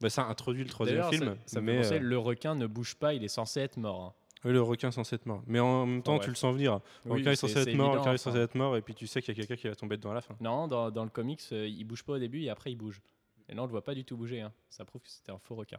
Bah, 0.00 0.08
ça 0.08 0.24
introduit 0.24 0.64
le 0.64 0.70
troisième 0.70 1.04
film, 1.10 1.36
ça, 1.44 1.56
ça 1.56 1.60
me 1.60 1.66
mais 1.66 1.92
euh, 1.92 1.98
le 1.98 2.16
requin 2.18 2.54
ne 2.54 2.66
bouge 2.66 2.94
pas, 2.94 3.12
il 3.12 3.22
est 3.22 3.28
censé 3.28 3.60
être 3.60 3.76
mort. 3.76 4.00
hein. 4.00 4.14
Oui, 4.44 4.52
le 4.52 4.62
requin 4.62 4.88
est 4.88 4.92
censé 4.92 5.16
être 5.16 5.26
mort. 5.26 5.42
Mais 5.46 5.58
en 5.60 5.86
même 5.86 6.02
temps, 6.02 6.18
tu 6.18 6.28
le 6.28 6.34
sens 6.36 6.54
venir. 6.54 6.80
Le 7.04 7.12
Oui, 7.12 7.18
requin 7.20 7.32
est 7.32 7.36
censé 7.36 7.58
être 7.58 7.74
mort, 7.74 7.94
le 7.94 8.00
requin 8.00 8.12
est 8.12 8.18
censé 8.18 8.38
être 8.38 8.54
mort, 8.54 8.76
et 8.76 8.82
puis 8.82 8.94
tu 8.94 9.06
sais 9.06 9.20
qu'il 9.22 9.34
y 9.36 9.36
a 9.36 9.40
quelqu'un 9.40 9.60
qui 9.60 9.68
va 9.68 9.74
tomber 9.74 9.96
dedans 9.96 10.10
à 10.10 10.14
la 10.14 10.20
fin. 10.20 10.36
Non, 10.40 10.68
dans, 10.68 10.90
dans 10.90 11.04
le 11.04 11.10
comics, 11.10 11.42
euh, 11.52 11.66
il 11.66 11.84
bouge 11.84 12.02
pas 12.04 12.12
au 12.14 12.18
début 12.18 12.42
et 12.42 12.50
après 12.50 12.70
il 12.70 12.76
bouge. 12.76 13.00
Et 13.48 13.54
là, 13.54 13.62
on 13.62 13.66
le 13.66 13.70
voit 13.70 13.84
pas 13.84 13.94
du 13.94 14.04
tout 14.04 14.16
bouger. 14.16 14.40
hein. 14.40 14.52
Ça 14.68 14.84
prouve 14.84 15.02
que 15.02 15.10
c'était 15.10 15.32
un 15.32 15.38
faux 15.38 15.54
requin. 15.54 15.78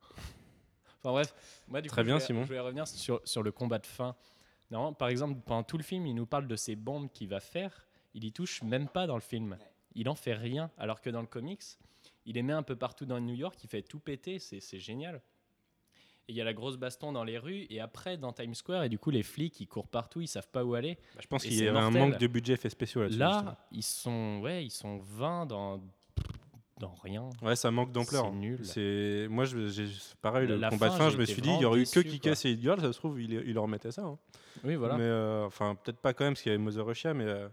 enfin 0.98 1.10
bref, 1.12 1.34
moi 1.68 1.80
du 1.80 1.88
Très 1.88 2.02
coup, 2.02 2.06
bien, 2.06 2.16
je 2.16 2.20
vais, 2.20 2.26
Simon. 2.26 2.44
Je 2.44 2.52
vais 2.52 2.60
revenir 2.60 2.86
sur, 2.86 3.20
sur 3.24 3.42
le 3.42 3.52
combat 3.52 3.78
de 3.78 3.86
fin. 3.86 4.14
Non, 4.70 4.92
par 4.94 5.08
exemple, 5.08 5.40
pendant 5.44 5.62
tout 5.64 5.76
le 5.78 5.82
film, 5.82 6.06
il 6.06 6.14
nous 6.14 6.26
parle 6.26 6.46
de 6.46 6.56
ces 6.56 6.76
bombes 6.76 7.10
qu'il 7.10 7.28
va 7.28 7.40
faire. 7.40 7.86
Il 8.14 8.24
y 8.24 8.32
touche 8.32 8.62
même 8.62 8.88
pas 8.88 9.06
dans 9.06 9.16
le 9.16 9.20
film. 9.20 9.56
Il 9.94 10.08
en 10.08 10.14
fait 10.14 10.34
rien. 10.34 10.70
Alors 10.78 11.00
que 11.00 11.10
dans 11.10 11.20
le 11.20 11.26
comics, 11.26 11.62
il 12.24 12.34
les 12.34 12.42
met 12.42 12.52
un 12.52 12.62
peu 12.62 12.76
partout 12.76 13.06
dans 13.06 13.18
New 13.20 13.34
York. 13.34 13.58
Il 13.64 13.68
fait 13.68 13.82
tout 13.82 13.98
péter. 13.98 14.38
C'est 14.38 14.78
génial. 14.78 15.20
Et 16.28 16.32
il 16.32 16.36
y 16.36 16.40
a 16.40 16.44
la 16.44 16.52
grosse 16.54 16.76
baston 16.76 17.10
dans 17.12 17.24
les 17.24 17.38
rues. 17.38 17.66
Et 17.70 17.80
après, 17.80 18.16
dans 18.16 18.32
Times 18.32 18.54
Square, 18.54 18.84
et 18.84 18.88
du 18.88 18.98
coup, 18.98 19.10
les 19.10 19.22
flics, 19.22 19.58
ils 19.60 19.66
courent 19.66 19.88
partout. 19.88 20.20
Ils 20.20 20.28
savent 20.28 20.48
pas 20.48 20.64
où 20.64 20.74
aller. 20.74 20.96
Bah, 21.14 21.20
je 21.22 21.26
pense 21.26 21.42
qu'il 21.42 21.54
y 21.54 21.66
avait 21.66 21.78
un 21.78 21.90
manque 21.90 22.18
de 22.18 22.26
budget 22.26 22.52
effets 22.54 22.70
spéciaux 22.70 23.02
là-dessus. 23.02 23.18
Là, 23.18 23.56
ils 23.72 23.82
sont, 23.82 24.38
ouais, 24.42 24.64
ils 24.64 24.70
sont 24.70 24.98
20 24.98 25.46
dans, 25.46 25.80
dans 26.78 26.94
rien. 27.02 27.28
Ouais, 27.42 27.56
ça 27.56 27.70
manque 27.70 27.90
d'ampleur. 27.92 28.26
C'est 28.26 28.36
nul. 28.36 28.60
C'est 28.62 29.26
moi, 29.28 29.44
j'ai 29.44 29.86
pareil 30.22 30.46
le 30.46 30.56
la 30.56 30.70
combat 30.70 30.86
de 30.88 30.92
fin, 30.92 30.98
fin. 30.98 31.08
j'ai 31.10 31.16
Je 31.16 31.20
me 31.20 31.24
suis 31.24 31.42
dit, 31.42 31.50
il 31.54 31.60
y 31.62 31.64
aurait 31.64 31.80
eu 31.80 31.84
que 31.84 32.00
Kick-Ass 32.00 32.44
et 32.44 32.56
Girl, 32.60 32.80
ça 32.80 32.92
se 32.92 32.98
trouve, 32.98 33.20
il, 33.20 33.32
il 33.32 33.52
leur 33.54 33.64
remettait 33.64 33.90
ça. 33.90 34.02
hein. 34.02 34.18
Oui, 34.64 34.76
voilà. 34.76 34.96
Mais 34.96 35.04
euh, 35.04 35.46
enfin, 35.46 35.74
peut-être 35.74 35.98
pas 35.98 36.12
quand 36.14 36.24
même, 36.24 36.34
parce 36.34 36.42
qu'il 36.42 36.52
y 36.52 36.54
avait 36.54 36.62
Mother 36.62 36.84
Russia, 36.86 37.12
mais 37.14 37.24
euh, 37.24 37.48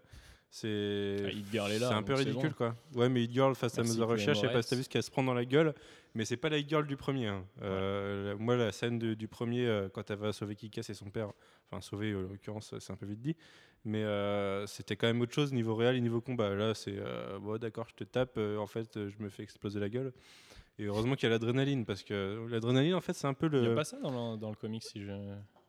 c'est 0.50 1.18
Ah, 1.26 1.68
c'est 1.70 1.84
un 1.86 2.04
peu 2.04 2.14
ridicule, 2.14 2.50
bon. 2.50 2.56
quoi. 2.56 2.76
Ouais, 2.96 3.10
mais 3.10 3.24
Hit 3.24 3.32
Girl 3.34 3.54
face 3.56 3.78
à 3.78 3.82
Merci, 3.84 3.98
Mother 4.00 4.10
Russia, 4.14 4.34
je 4.34 4.40
sais 4.40 4.52
pas 4.52 4.62
si 4.62 4.70
t'as 4.70 4.76
vu 4.76 4.84
ce 4.84 4.90
qu'elle 4.90 5.04
se 5.04 5.12
prend 5.12 5.24
dans 5.24 5.34
la 5.34 5.46
gueule, 5.46 5.74
mais 6.16 6.26
c'est 6.26 6.38
pas 6.38 6.50
la 6.50 6.58
Hit 6.58 6.70
Girl 6.70 6.86
du 6.88 6.98
premier. 6.98 7.28
hein. 7.28 7.46
Euh, 7.62 8.36
Moi, 8.40 8.56
la 8.56 8.72
scène 8.72 8.98
de- 8.98 9.14
du 9.14 9.28
premier, 9.28 9.66
euh, 9.68 9.90
quand 9.90 10.10
elle 10.10 10.18
va 10.20 10.32
sauver 10.34 10.56
Kick-Ass 10.56 10.90
et 10.90 10.94
son 10.94 11.10
père, 11.10 11.32
enfin 11.70 11.82
sauver 11.82 12.16
en 12.16 12.22
l'occurrence, 12.22 12.74
c'est 12.80 12.94
un 12.94 12.96
peu 12.96 13.06
vite 13.06 13.22
dit, 13.22 13.36
mais 13.86 14.04
euh, 14.04 14.66
c'était 14.68 14.96
quand 14.96 15.08
même 15.08 15.22
autre 15.22 15.34
chose 15.34 15.52
niveau 15.54 15.76
réel 15.76 15.96
et 15.96 16.02
niveau 16.02 16.22
combat. 16.22 16.54
Là, 16.56 16.74
c'est 16.74 16.96
euh, 16.98 17.38
bon, 17.40 17.58
d'accord, 17.58 17.88
je 17.90 17.96
te 17.96 18.04
tape, 18.04 18.38
euh, 18.38 18.58
en 18.58 18.68
fait, 18.68 18.96
euh, 18.98 19.10
je 19.10 19.22
me 19.24 19.30
fais 19.30 19.44
exploser 19.44 19.80
la 19.80 19.90
gueule. 19.90 20.14
Et 20.80 20.86
heureusement 20.86 21.16
qu'il 21.16 21.24
y 21.24 21.28
a 21.28 21.30
l'adrénaline, 21.32 21.86
parce 21.86 22.04
que 22.04 22.46
l'adrénaline, 22.50 22.94
en 22.94 23.02
fait, 23.02 23.14
c'est 23.14 23.26
un 23.28 23.34
peu 23.34 23.48
Il 23.52 23.60
n'y 23.60 23.66
le. 23.66 23.72
a 23.72 23.76
pas 23.76 23.84
ça 23.84 23.98
dans 24.00 24.34
le, 24.34 24.38
dans 24.38 24.50
le 24.50 24.56
comic 24.56 24.84
si 24.84 25.02
je. 25.04 25.12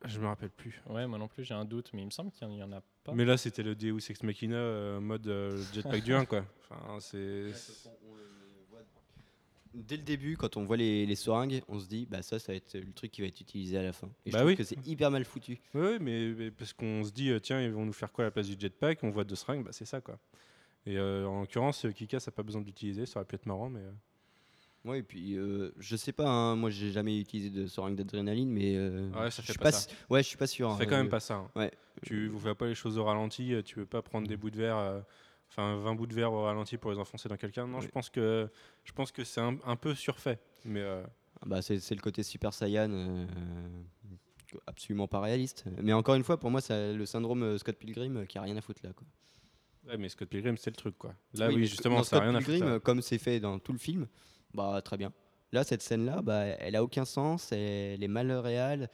Je 0.04 0.20
me 0.20 0.26
rappelle 0.26 0.50
plus. 0.50 0.80
Ouais, 0.86 1.06
moi 1.06 1.18
non 1.18 1.26
plus, 1.28 1.42
j'ai 1.44 1.54
un 1.54 1.64
doute, 1.64 1.90
mais 1.92 2.02
il 2.02 2.06
me 2.06 2.10
semble 2.10 2.30
qu'il 2.30 2.46
n'y 2.48 2.62
en 2.62 2.70
a 2.72 2.80
pas. 3.04 3.12
Mais 3.14 3.24
là, 3.24 3.36
c'était 3.36 3.62
le 3.64 3.74
Deus 3.74 3.98
Ex 4.10 4.22
Machina 4.22 4.56
euh, 4.56 5.00
mode 5.00 5.26
euh, 5.26 5.60
jetpack 5.72 6.02
du 6.04 6.14
1, 6.14 6.24
quoi. 6.24 6.44
Enfin, 6.70 7.00
c'est. 7.00 7.50
Dès 9.74 9.96
le 9.96 10.02
début, 10.02 10.36
quand 10.36 10.56
on 10.56 10.64
voit 10.64 10.76
les, 10.78 11.04
les 11.04 11.14
seringues, 11.14 11.62
on 11.68 11.78
se 11.78 11.86
dit, 11.86 12.06
bah 12.10 12.22
ça, 12.22 12.38
ça 12.38 12.52
va 12.52 12.56
être 12.56 12.74
le 12.74 12.90
truc 12.92 13.10
qui 13.12 13.20
va 13.20 13.26
être 13.26 13.40
utilisé 13.40 13.76
à 13.76 13.82
la 13.82 13.92
fin. 13.92 14.08
Et 14.24 14.30
Bah 14.30 14.38
je 14.38 14.42
trouve 14.42 14.46
oui. 14.48 14.56
que 14.56 14.64
c'est 14.64 14.86
hyper 14.86 15.10
mal 15.10 15.24
foutu. 15.24 15.60
Oui, 15.74 15.98
mais, 16.00 16.28
mais 16.30 16.50
parce 16.50 16.72
qu'on 16.72 17.04
se 17.04 17.12
dit, 17.12 17.30
euh, 17.30 17.38
tiens, 17.38 17.60
ils 17.60 17.70
vont 17.70 17.84
nous 17.84 17.92
faire 17.92 18.10
quoi 18.10 18.24
à 18.24 18.28
la 18.28 18.30
place 18.30 18.48
du 18.48 18.56
jetpack? 18.58 19.04
On 19.04 19.10
voit 19.10 19.24
deux 19.24 19.34
seringues, 19.36 19.64
bah 19.64 19.72
c'est 19.72 19.84
ça, 19.84 20.00
quoi. 20.00 20.18
Et 20.86 20.96
euh, 20.96 21.26
en 21.26 21.40
l'occurrence, 21.40 21.86
Kika, 21.94 22.18
ça 22.18 22.30
n'a 22.30 22.34
pas 22.34 22.42
besoin 22.42 22.62
d'utiliser, 22.62 23.04
ça 23.04 23.20
aurait 23.20 23.26
pu 23.26 23.34
être 23.34 23.46
marrant, 23.46 23.68
mais. 23.68 23.82
Ouais, 24.88 25.00
et 25.00 25.02
puis 25.02 25.36
euh, 25.36 25.70
je 25.78 25.96
sais 25.96 26.12
pas, 26.12 26.28
hein, 26.28 26.56
moi 26.56 26.70
j'ai 26.70 26.90
jamais 26.90 27.18
utilisé 27.20 27.50
de 27.50 27.66
seringue 27.66 27.94
d'adrénaline, 27.96 28.50
mais 28.50 28.74
euh, 28.76 29.10
Ouais, 29.10 29.30
ça 29.30 29.42
je 29.42 29.46
fait 29.46 29.52
suis 29.52 29.58
pas 29.58 29.64
pas, 29.64 29.72
ça. 29.72 29.90
ouais, 30.10 30.22
je 30.22 30.28
suis 30.28 30.36
pas 30.38 30.46
sûr. 30.46 30.68
ça 30.70 30.74
hein, 30.74 30.78
fait 30.78 30.86
quand 30.86 30.96
même 30.96 31.06
euh, 31.06 31.10
pas 31.10 31.20
ça. 31.20 31.34
hein. 31.34 31.50
Ouais. 31.56 31.70
Tu 32.02 32.30
ne 32.32 32.38
fais 32.38 32.54
pas 32.54 32.66
les 32.66 32.74
choses 32.74 32.96
au 32.98 33.04
ralenti, 33.04 33.52
euh, 33.54 33.62
tu 33.62 33.78
veux 33.78 33.86
pas 33.86 34.02
prendre 34.02 34.26
des 34.26 34.36
bouts 34.36 34.50
de 34.50 34.56
verre, 34.56 35.02
enfin 35.50 35.76
20 35.76 35.94
bouts 35.94 36.06
de 36.06 36.14
verre 36.14 36.32
au 36.32 36.42
ralenti 36.44 36.76
pour 36.76 36.90
les 36.92 36.98
enfoncer 36.98 37.28
dans 37.28 37.36
quelqu'un. 37.36 37.66
Non, 37.66 37.80
je 37.80 37.86
Oui. 37.86 37.92
pense 37.92 38.08
que 38.10 38.48
je 38.84 38.92
pense 38.92 39.12
que 39.12 39.24
c'est 39.24 39.40
un, 39.40 39.56
un 39.64 39.76
peu 39.76 39.94
surfait. 39.94 40.38
Mais 40.64 40.80
euh, 40.80 41.02
Bah, 41.44 41.60
c'est 41.62 41.80
c'est 41.80 41.94
le 41.94 42.00
côté 42.00 42.22
Super 42.22 42.54
Saiyan, 42.54 43.26
absolument 44.66 45.08
pas 45.08 45.20
réaliste. 45.20 45.64
Mais 45.82 45.92
encore 45.92 46.14
une 46.14 46.24
fois, 46.24 46.38
pour 46.38 46.50
moi, 46.50 46.60
c'est 46.60 46.94
le 46.94 47.04
syndrome 47.06 47.58
Scott 47.58 47.76
Pilgrim 47.76 48.26
qui 48.26 48.38
a 48.38 48.42
rien 48.42 48.56
à 48.56 48.60
foutre 48.60 48.80
là. 48.82 48.90
Quoi. 48.94 49.06
ouais, 49.88 49.98
mais 49.98 50.08
Scott 50.08 50.28
Pilgrim, 50.28 50.56
c'est 50.56 50.70
le 50.70 50.76
truc, 50.76 50.96
quoi. 50.96 51.14
Là, 51.34 51.48
oui, 51.48 51.66
justement, 51.66 52.02
ça 52.02 52.16
Scott 52.16 52.22
rien 52.22 52.34
à 52.34 52.40
foutre. 52.40 52.50
Pilgrim, 52.52 52.68
là. 52.74 52.80
comme 52.80 53.02
c'est 53.02 53.18
fait 53.18 53.40
dans 53.40 53.58
tout 53.58 53.72
le 53.72 53.78
film, 53.78 54.06
bah 54.54 54.80
très 54.84 54.96
bien. 54.96 55.12
Là, 55.52 55.64
cette 55.64 55.82
scène-là, 55.82 56.20
bah, 56.22 56.44
elle 56.44 56.76
a 56.76 56.82
aucun 56.82 57.04
sens, 57.04 57.52
elle 57.52 58.02
est 58.02 58.08
mal 58.08 58.30
réelle. 58.32 58.90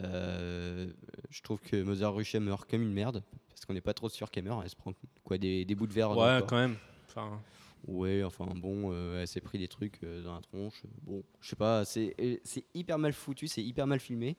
Euh, 0.00 0.90
je 1.30 1.42
trouve 1.42 1.60
que 1.60 1.80
Mother 1.80 2.12
Russia 2.12 2.40
meurt 2.40 2.68
comme 2.68 2.82
une 2.82 2.92
merde, 2.92 3.22
parce 3.48 3.64
qu'on 3.64 3.74
n'est 3.74 3.80
pas 3.80 3.94
trop 3.94 4.08
sûr 4.08 4.30
qu'elle 4.30 4.44
meurt. 4.44 4.62
Elle 4.64 4.70
se 4.70 4.76
prend 4.76 4.92
quoi, 5.22 5.38
des, 5.38 5.64
des 5.64 5.74
bouts 5.74 5.86
de 5.86 5.92
verre 5.92 6.16
Ouais, 6.16 6.40
quand 6.46 6.56
même. 6.56 6.76
Enfin, 7.08 7.40
Ouais, 7.88 8.22
enfin 8.22 8.46
bon, 8.46 8.92
euh, 8.92 9.20
elle 9.20 9.26
s'est 9.28 9.40
pris 9.40 9.58
des 9.58 9.66
trucs 9.66 9.98
euh, 10.04 10.22
dans 10.22 10.34
la 10.34 10.40
tronche. 10.40 10.82
Bon, 11.02 11.24
je 11.40 11.48
sais 11.48 11.56
pas, 11.56 11.84
c'est 11.84 12.14
c'est 12.44 12.64
hyper 12.74 12.96
mal 12.96 13.12
foutu, 13.12 13.48
c'est 13.48 13.62
hyper 13.62 13.88
mal 13.88 13.98
filmé. 13.98 14.36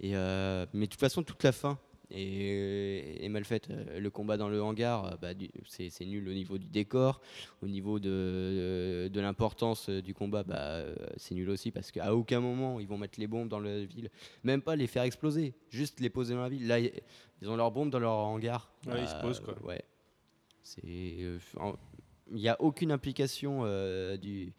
Et 0.00 0.12
mais 0.12 0.86
de 0.86 0.86
toute 0.86 1.00
façon, 1.00 1.22
toute 1.22 1.42
la 1.42 1.52
fin 1.52 1.78
et, 2.10 3.24
et 3.24 3.28
mal 3.28 3.44
faite. 3.44 3.68
Euh, 3.70 4.00
Le 4.00 4.10
combat 4.10 4.36
dans 4.36 4.48
le 4.48 4.62
hangar, 4.62 5.04
euh, 5.06 5.16
bah, 5.20 5.28
c'est 5.66 6.04
nul 6.06 6.28
au 6.28 6.32
niveau 6.32 6.58
du 6.58 6.66
décor, 6.68 7.20
au 7.62 7.66
niveau 7.68 7.98
de, 7.98 9.08
de 9.12 9.20
l'importance 9.20 9.88
euh, 9.88 10.00
du 10.02 10.14
combat, 10.14 10.42
bah, 10.42 10.56
euh, 10.58 10.94
c'est 11.16 11.34
nul 11.34 11.48
aussi 11.50 11.70
parce 11.70 11.90
qu'à 11.90 12.14
aucun 12.14 12.40
moment 12.40 12.80
ils 12.80 12.86
vont 12.88 12.98
mettre 12.98 13.18
les 13.20 13.26
bombes 13.26 13.48
dans 13.48 13.60
la 13.60 13.84
ville, 13.84 14.10
même 14.44 14.62
pas 14.62 14.76
les 14.76 14.86
faire 14.86 15.02
exploser, 15.04 15.54
juste 15.70 16.00
les 16.00 16.10
poser 16.10 16.34
dans 16.34 16.42
la 16.42 16.48
ville. 16.48 16.66
Là, 16.66 16.78
ils 16.80 17.48
ont 17.48 17.56
leurs 17.56 17.70
bombes 17.70 17.90
dans 17.90 18.00
leur 18.00 18.14
hangar. 18.14 18.72
Ouais, 18.86 19.02
ils 19.02 19.08
se 19.08 19.14
posent, 19.20 19.40
quoi. 19.40 19.54
Ouais. 19.64 19.82
C'est, 20.62 20.82
euh, 20.84 21.38
il 22.30 22.36
n'y 22.36 22.48
a 22.48 22.60
aucune 22.60 22.92
implication 22.92 23.60
euh, 23.64 24.16
du, 24.18 24.52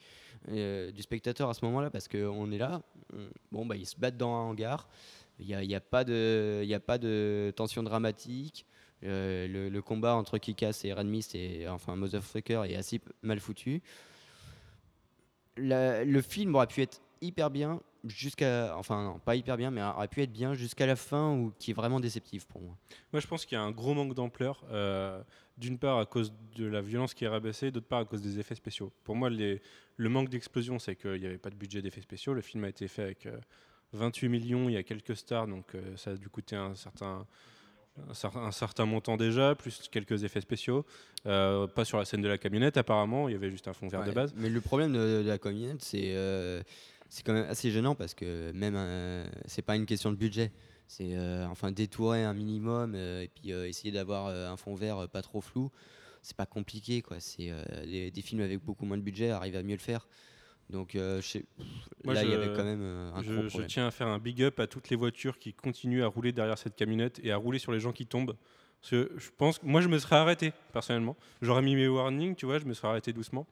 euh, 0.47 0.91
du 0.91 1.01
spectateur 1.03 1.49
à 1.49 1.53
ce 1.53 1.63
moment-là 1.65 1.89
parce 1.91 2.07
qu'on 2.07 2.51
est 2.51 2.57
là. 2.57 2.81
on- 3.13 3.29
bon, 3.51 3.65
bah, 3.65 3.75
ils 3.75 3.85
se 3.85 3.95
battent 3.95 4.17
dans 4.17 4.33
un 4.33 4.49
hangar. 4.49 4.87
Il 5.39 5.45
n'y 5.45 5.73
a, 5.73 5.77
a, 5.77 5.79
pas 5.81 6.03
de- 6.03 6.65
a 6.71 6.79
pas 6.79 6.97
de 6.97 7.53
tension 7.55 7.83
dramatique. 7.83 8.65
Euh, 9.03 9.69
le, 9.69 9.81
combat 9.81 10.15
entre 10.15 10.37
Kikas 10.37 10.81
et 10.83 10.91
Radmis, 10.93 11.25
est, 11.33 11.67
enfin 11.69 11.95
Motherfucker, 11.95 12.63
est 12.67 12.75
assez 12.75 12.99
mal 13.21 13.39
foutu. 13.39 13.81
Le 15.57 16.21
film 16.21 16.55
aurait 16.55 16.67
pu 16.67 16.81
être 16.81 17.01
hyper 17.21 17.49
bien 17.49 17.81
jusqu'à. 18.05 18.75
Enfin, 18.77 19.03
non, 19.03 19.19
pas 19.19 19.35
hyper 19.35 19.57
bien, 19.57 19.71
mais 19.71 19.81
aurait 19.83 20.07
pu 20.07 20.21
être 20.21 20.31
bien 20.31 20.53
jusqu'à 20.53 20.85
la 20.85 20.95
fin, 20.95 21.33
ou 21.35 21.53
qui 21.59 21.71
est 21.71 21.73
vraiment 21.73 21.99
déceptif 21.99 22.45
pour 22.45 22.61
moi. 22.61 22.77
Moi, 23.11 23.19
je 23.19 23.27
pense 23.27 23.45
qu'il 23.45 23.57
y 23.57 23.59
a 23.59 23.63
un 23.63 23.71
gros 23.71 23.93
manque 23.93 24.13
d'ampleur. 24.13 24.63
euh, 24.71 25.21
D'une 25.57 25.77
part 25.77 25.97
à 25.99 26.05
cause 26.05 26.33
de 26.55 26.65
la 26.65 26.81
violence 26.81 27.13
qui 27.13 27.25
est 27.25 27.27
rabaissée, 27.27 27.71
d'autre 27.71 27.87
part 27.87 27.99
à 27.99 28.05
cause 28.05 28.21
des 28.21 28.39
effets 28.39 28.55
spéciaux. 28.55 28.91
Pour 29.03 29.15
moi, 29.15 29.29
le 29.29 29.59
manque 30.09 30.29
d'explosion, 30.29 30.79
c'est 30.79 30.95
qu'il 30.95 31.19
n'y 31.19 31.25
avait 31.25 31.37
pas 31.37 31.49
de 31.49 31.55
budget 31.55 31.81
d'effets 31.81 32.01
spéciaux. 32.01 32.33
Le 32.33 32.41
film 32.41 32.63
a 32.63 32.69
été 32.69 32.87
fait 32.87 33.03
avec 33.03 33.25
euh, 33.25 33.37
28 33.93 34.29
millions, 34.29 34.69
il 34.69 34.73
y 34.73 34.77
a 34.77 34.83
quelques 34.83 35.15
stars, 35.15 35.47
donc 35.47 35.73
euh, 35.75 35.95
ça 35.97 36.11
a 36.11 36.15
dû 36.15 36.29
coûter 36.29 36.55
un 36.55 36.75
certain, 36.75 37.25
un, 38.07 38.13
cer- 38.13 38.37
un 38.37 38.51
certain 38.51 38.85
montant 38.85 39.17
déjà, 39.17 39.55
plus 39.55 39.87
quelques 39.91 40.23
effets 40.23 40.41
spéciaux. 40.41 40.85
Euh, 41.25 41.67
pas 41.67 41.85
sur 41.85 41.97
la 41.97 42.05
scène 42.05 42.21
de 42.21 42.27
la 42.27 42.37
camionnette, 42.37 42.77
apparemment, 42.77 43.27
il 43.27 43.33
y 43.33 43.35
avait 43.35 43.49
juste 43.51 43.67
un 43.67 43.73
fond 43.73 43.87
vert 43.87 44.01
de 44.01 44.11
base. 44.15 44.33
Mais 44.37 44.49
le 44.49 44.61
problème 44.61 44.93
de, 44.93 45.23
de 45.23 45.27
la 45.27 45.37
camionnette, 45.37 45.81
c'est 45.83 46.15
euh, 46.15 46.61
c'est 47.09 47.25
quand 47.25 47.33
même 47.33 47.47
assez 47.49 47.71
gênant 47.71 47.95
parce 47.95 48.13
que 48.13 48.51
même 48.51 48.77
c'est 49.45 49.63
pas 49.63 49.75
une 49.75 49.85
question 49.87 50.11
de 50.11 50.17
budget. 50.17 50.51
C'est 50.87 51.15
enfin 51.49 51.71
détourer 51.71 52.23
un 52.23 52.33
minimum 52.33 52.93
et 52.95 53.29
puis 53.33 53.51
essayer 53.51 53.91
d'avoir 53.91 54.27
un 54.27 54.57
fond 54.57 54.75
vert 54.75 55.07
pas 55.09 55.21
trop 55.23 55.41
flou. 55.41 55.71
C'est 56.21 56.37
pas 56.37 56.45
compliqué 56.45 57.01
quoi. 57.01 57.19
C'est 57.19 57.51
des, 57.85 58.11
des 58.11 58.21
films 58.21 58.41
avec 58.41 58.63
beaucoup 58.63 58.85
moins 58.85 58.97
de 58.97 59.01
budget 59.03 59.31
arrivent 59.31 59.55
à 59.55 59.63
mieux 59.63 59.75
le 59.75 59.81
faire. 59.81 60.07
Donc 60.69 60.95
euh, 60.95 61.21
je 61.21 61.27
sais- 61.27 61.45
Moi, 62.03 62.13
là 62.13 62.23
il 62.23 62.29
y 62.29 62.33
avait 62.33 62.53
quand 62.55 62.63
même 62.63 62.81
euh, 62.81 63.11
un 63.13 63.21
Je, 63.23 63.33
gros 63.33 63.49
je 63.61 63.65
tiens 63.67 63.87
à 63.87 63.91
faire 63.91 64.07
un 64.07 64.19
big 64.19 64.41
up 64.43 64.59
à 64.59 64.67
toutes 64.67 64.89
les 64.89 64.95
voitures 64.95 65.39
qui 65.39 65.53
continuent 65.53 66.03
à 66.03 66.07
rouler 66.07 66.31
derrière 66.31 66.57
cette 66.57 66.75
camionnette 66.75 67.19
et 67.23 67.31
à 67.31 67.37
rouler 67.37 67.59
sur 67.59 67.71
les 67.71 67.79
gens 67.79 67.91
qui 67.91 68.05
tombent. 68.05 68.35
Parce 68.81 68.91
que 68.91 69.11
je 69.17 69.29
pense 69.37 69.59
que 69.59 69.65
moi, 69.65 69.81
je 69.81 69.89
me 69.89 69.99
serais 69.99 70.15
arrêté, 70.15 70.53
personnellement. 70.71 71.17
J'aurais 71.41 71.61
mis 71.61 71.75
mes 71.75 71.87
warnings, 71.89 72.35
tu 72.35 72.45
vois, 72.45 72.59
je 72.59 72.65
me 72.65 72.73
serais 72.73 72.87
arrêté 72.87 73.11
doucement. 73.11 73.45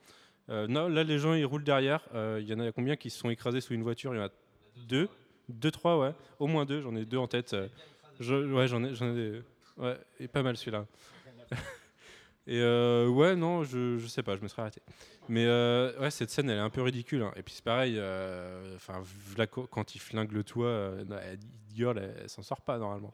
Euh, 0.50 0.68
non, 0.68 0.88
là, 0.88 1.04
les 1.04 1.20
gens, 1.20 1.34
ils 1.34 1.44
roulent 1.46 1.66
derrière. 1.66 2.02
Euh, 2.14 2.40
Il 2.42 2.48
y 2.48 2.54
en 2.54 2.60
a 2.62 2.72
combien 2.72 2.96
qui 2.96 3.10
se 3.10 3.20
sont 3.20 3.30
écrasés 3.30 3.60
sous 3.60 3.74
une 3.74 3.84
voiture? 3.84 4.14
Il 4.14 4.18
y 4.18 4.22
en 4.22 4.26
a 4.28 4.30
deux 4.88 5.10
Deux, 5.50 5.72
trois, 5.72 5.98
ouais. 6.00 6.14
Au 6.40 6.48
moins 6.48 6.64
deux, 6.66 6.82
j'en 6.82 6.96
ai 6.96 7.04
deux 7.04 7.18
en 7.18 7.28
tête. 7.28 7.54
Je- 8.22 8.54
ouais, 8.54 8.68
j'en 8.70 8.84
ai, 8.86 8.96
j'en 8.96 9.14
ai 9.18 9.42
Ouais, 9.78 9.98
et 10.20 10.28
pas 10.30 10.44
mal 10.44 10.56
celui-là. 10.56 10.86
et 12.48 12.62
ouais, 13.08 13.36
non, 13.36 13.64
je, 13.64 13.98
je 13.98 14.08
sais 14.08 14.24
pas, 14.24 14.36
je 14.38 14.42
me 14.42 14.48
serais 14.48 14.62
arrêté. 14.62 14.82
Mais 15.30 15.46
euh, 15.46 15.98
ouais, 16.00 16.12
cette 16.12 16.30
scène, 16.30 16.50
elle 16.50 16.58
est 16.58 16.62
un 16.62 16.70
peu 16.70 16.82
ridicule. 16.82 17.22
hein. 17.22 17.32
Et 17.36 17.44
puis 17.44 17.54
c'est 17.54 17.64
pareil, 17.64 17.96
euh, 17.98 18.76
enfin, 18.76 19.02
quand 19.70 19.96
il 19.96 20.00
flingue 20.00 20.32
le 20.32 20.44
toit, 20.44 20.68
euh, 20.68 21.04
elle- 21.24 21.40
Girl, 21.76 21.98
elle, 22.00 22.16
elle 22.24 22.30
s'en 22.30 22.42
sort 22.42 22.62
pas 22.62 22.78
normalement. 22.78 23.14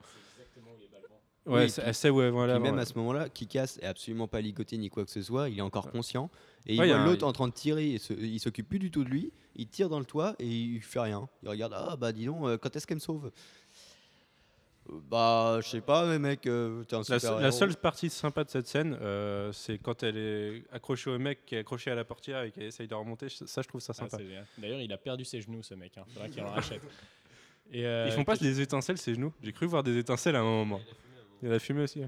Ouais, 1.46 1.52
Oui, 1.56 1.60
elle, 1.60 1.66
et 1.66 1.70
sait- 1.70 1.82
puis- 1.82 1.90
elle 1.90 1.96
sait 1.96 2.10
où 2.10 2.22
elle 2.22 2.32
va 2.32 2.58
même 2.60 2.78
à 2.80 2.86
ce 2.86 2.94
moment-là, 3.00 3.28
Kikas 3.28 3.78
est 3.82 3.86
absolument 3.86 4.30
pas 4.30 4.40
ligoté 4.40 4.78
ni 4.78 4.90
quoi 4.90 5.04
que 5.04 5.12
ce 5.12 5.22
soit, 5.22 5.50
il 5.50 5.58
est 5.60 5.62
encore 5.62 5.92
conscient. 5.92 6.30
Et 6.66 6.76
il 6.76 6.80
Ouais, 6.80 6.88
y 6.88 6.92
a 6.92 6.96
voit 6.96 7.04
un- 7.04 7.06
l'autre 7.10 7.28
en 7.28 7.34
train 7.34 7.50
de 7.50 7.54
tirer, 7.54 7.92
et 7.96 7.98
se- 7.98 8.14
il 8.14 8.40
s'occupe 8.40 8.70
plus 8.70 8.80
du 8.80 8.90
tout 8.92 9.04
de 9.04 9.10
lui, 9.10 9.34
il 9.58 9.68
tire 9.68 9.90
dans 9.90 10.00
le 10.00 10.06
toit 10.06 10.36
et 10.40 10.48
il 10.48 10.82
fait 10.82 11.02
rien. 11.02 11.28
Il 11.42 11.50
regarde, 11.50 11.74
ah 11.76 11.98
bah 11.98 12.14
dis 12.14 12.26
donc, 12.28 12.46
euh, 12.46 12.58
quand 12.58 12.74
est-ce 12.78 12.88
qu'elle 12.88 12.96
me 12.96 13.02
sauve? 13.02 13.30
Bah 14.90 15.60
je 15.62 15.68
sais 15.70 15.82
pas, 15.82 16.06
mais 16.06 16.20
mec, 16.20 16.46
euh, 16.46 16.84
t'es 16.84 16.96
un 16.96 17.00
La, 17.08 17.20
super 17.20 17.36
la 17.36 17.42
héros. 17.48 17.52
seule 17.52 17.76
partie 17.78 18.10
sympa 18.10 18.44
de 18.44 18.50
cette 18.50 18.68
scène, 18.68 18.98
euh, 19.02 19.52
c'est 19.54 19.78
quand 19.78 20.04
elle 20.04 20.18
est 20.18 20.64
accrochée 20.74 21.10
au 21.10 21.18
mec 21.18 21.46
qui 21.46 21.56
est 21.56 21.60
accroché 21.60 21.90
à 21.90 21.96
la 21.96 22.04
portière 22.04 22.42
et 22.44 22.52
qui 22.52 22.62
essaye 22.62 22.88
de 22.88 22.94
remonter. 22.94 23.30
Ça, 23.30 23.62
je 23.62 23.68
trouve 23.68 23.80
ça 23.82 23.94
Ah, 23.98 24.10
sympa. 24.10 24.18
D'ailleurs, 24.58 24.82
il 24.82 24.92
a 24.92 24.98
perdu 24.98 25.24
ses 25.24 25.40
genoux, 25.42 25.64
ce 25.64 25.74
mec. 25.74 25.98
Hein. 25.98 26.04
Faudra 26.10 26.28
qu'il 26.28 26.44
en 26.44 26.52
rachète. 26.52 26.82
Et, 27.72 27.86
euh, 27.86 28.08
Ils 28.08 28.12
font 28.12 28.26
pas 28.26 28.36
des 28.36 28.60
étincelles, 28.60 28.98
ses 28.98 29.16
genoux? 29.16 29.34
J'ai 29.42 29.54
cru 29.54 29.66
voir 29.68 29.84
des 29.84 29.98
étincelles 29.98 30.36
à 30.36 30.42
un 30.42 30.44
moment. 30.44 30.82
Il 31.42 31.52
a 31.52 31.60
fumé 31.60 31.84
aussi. 31.84 32.02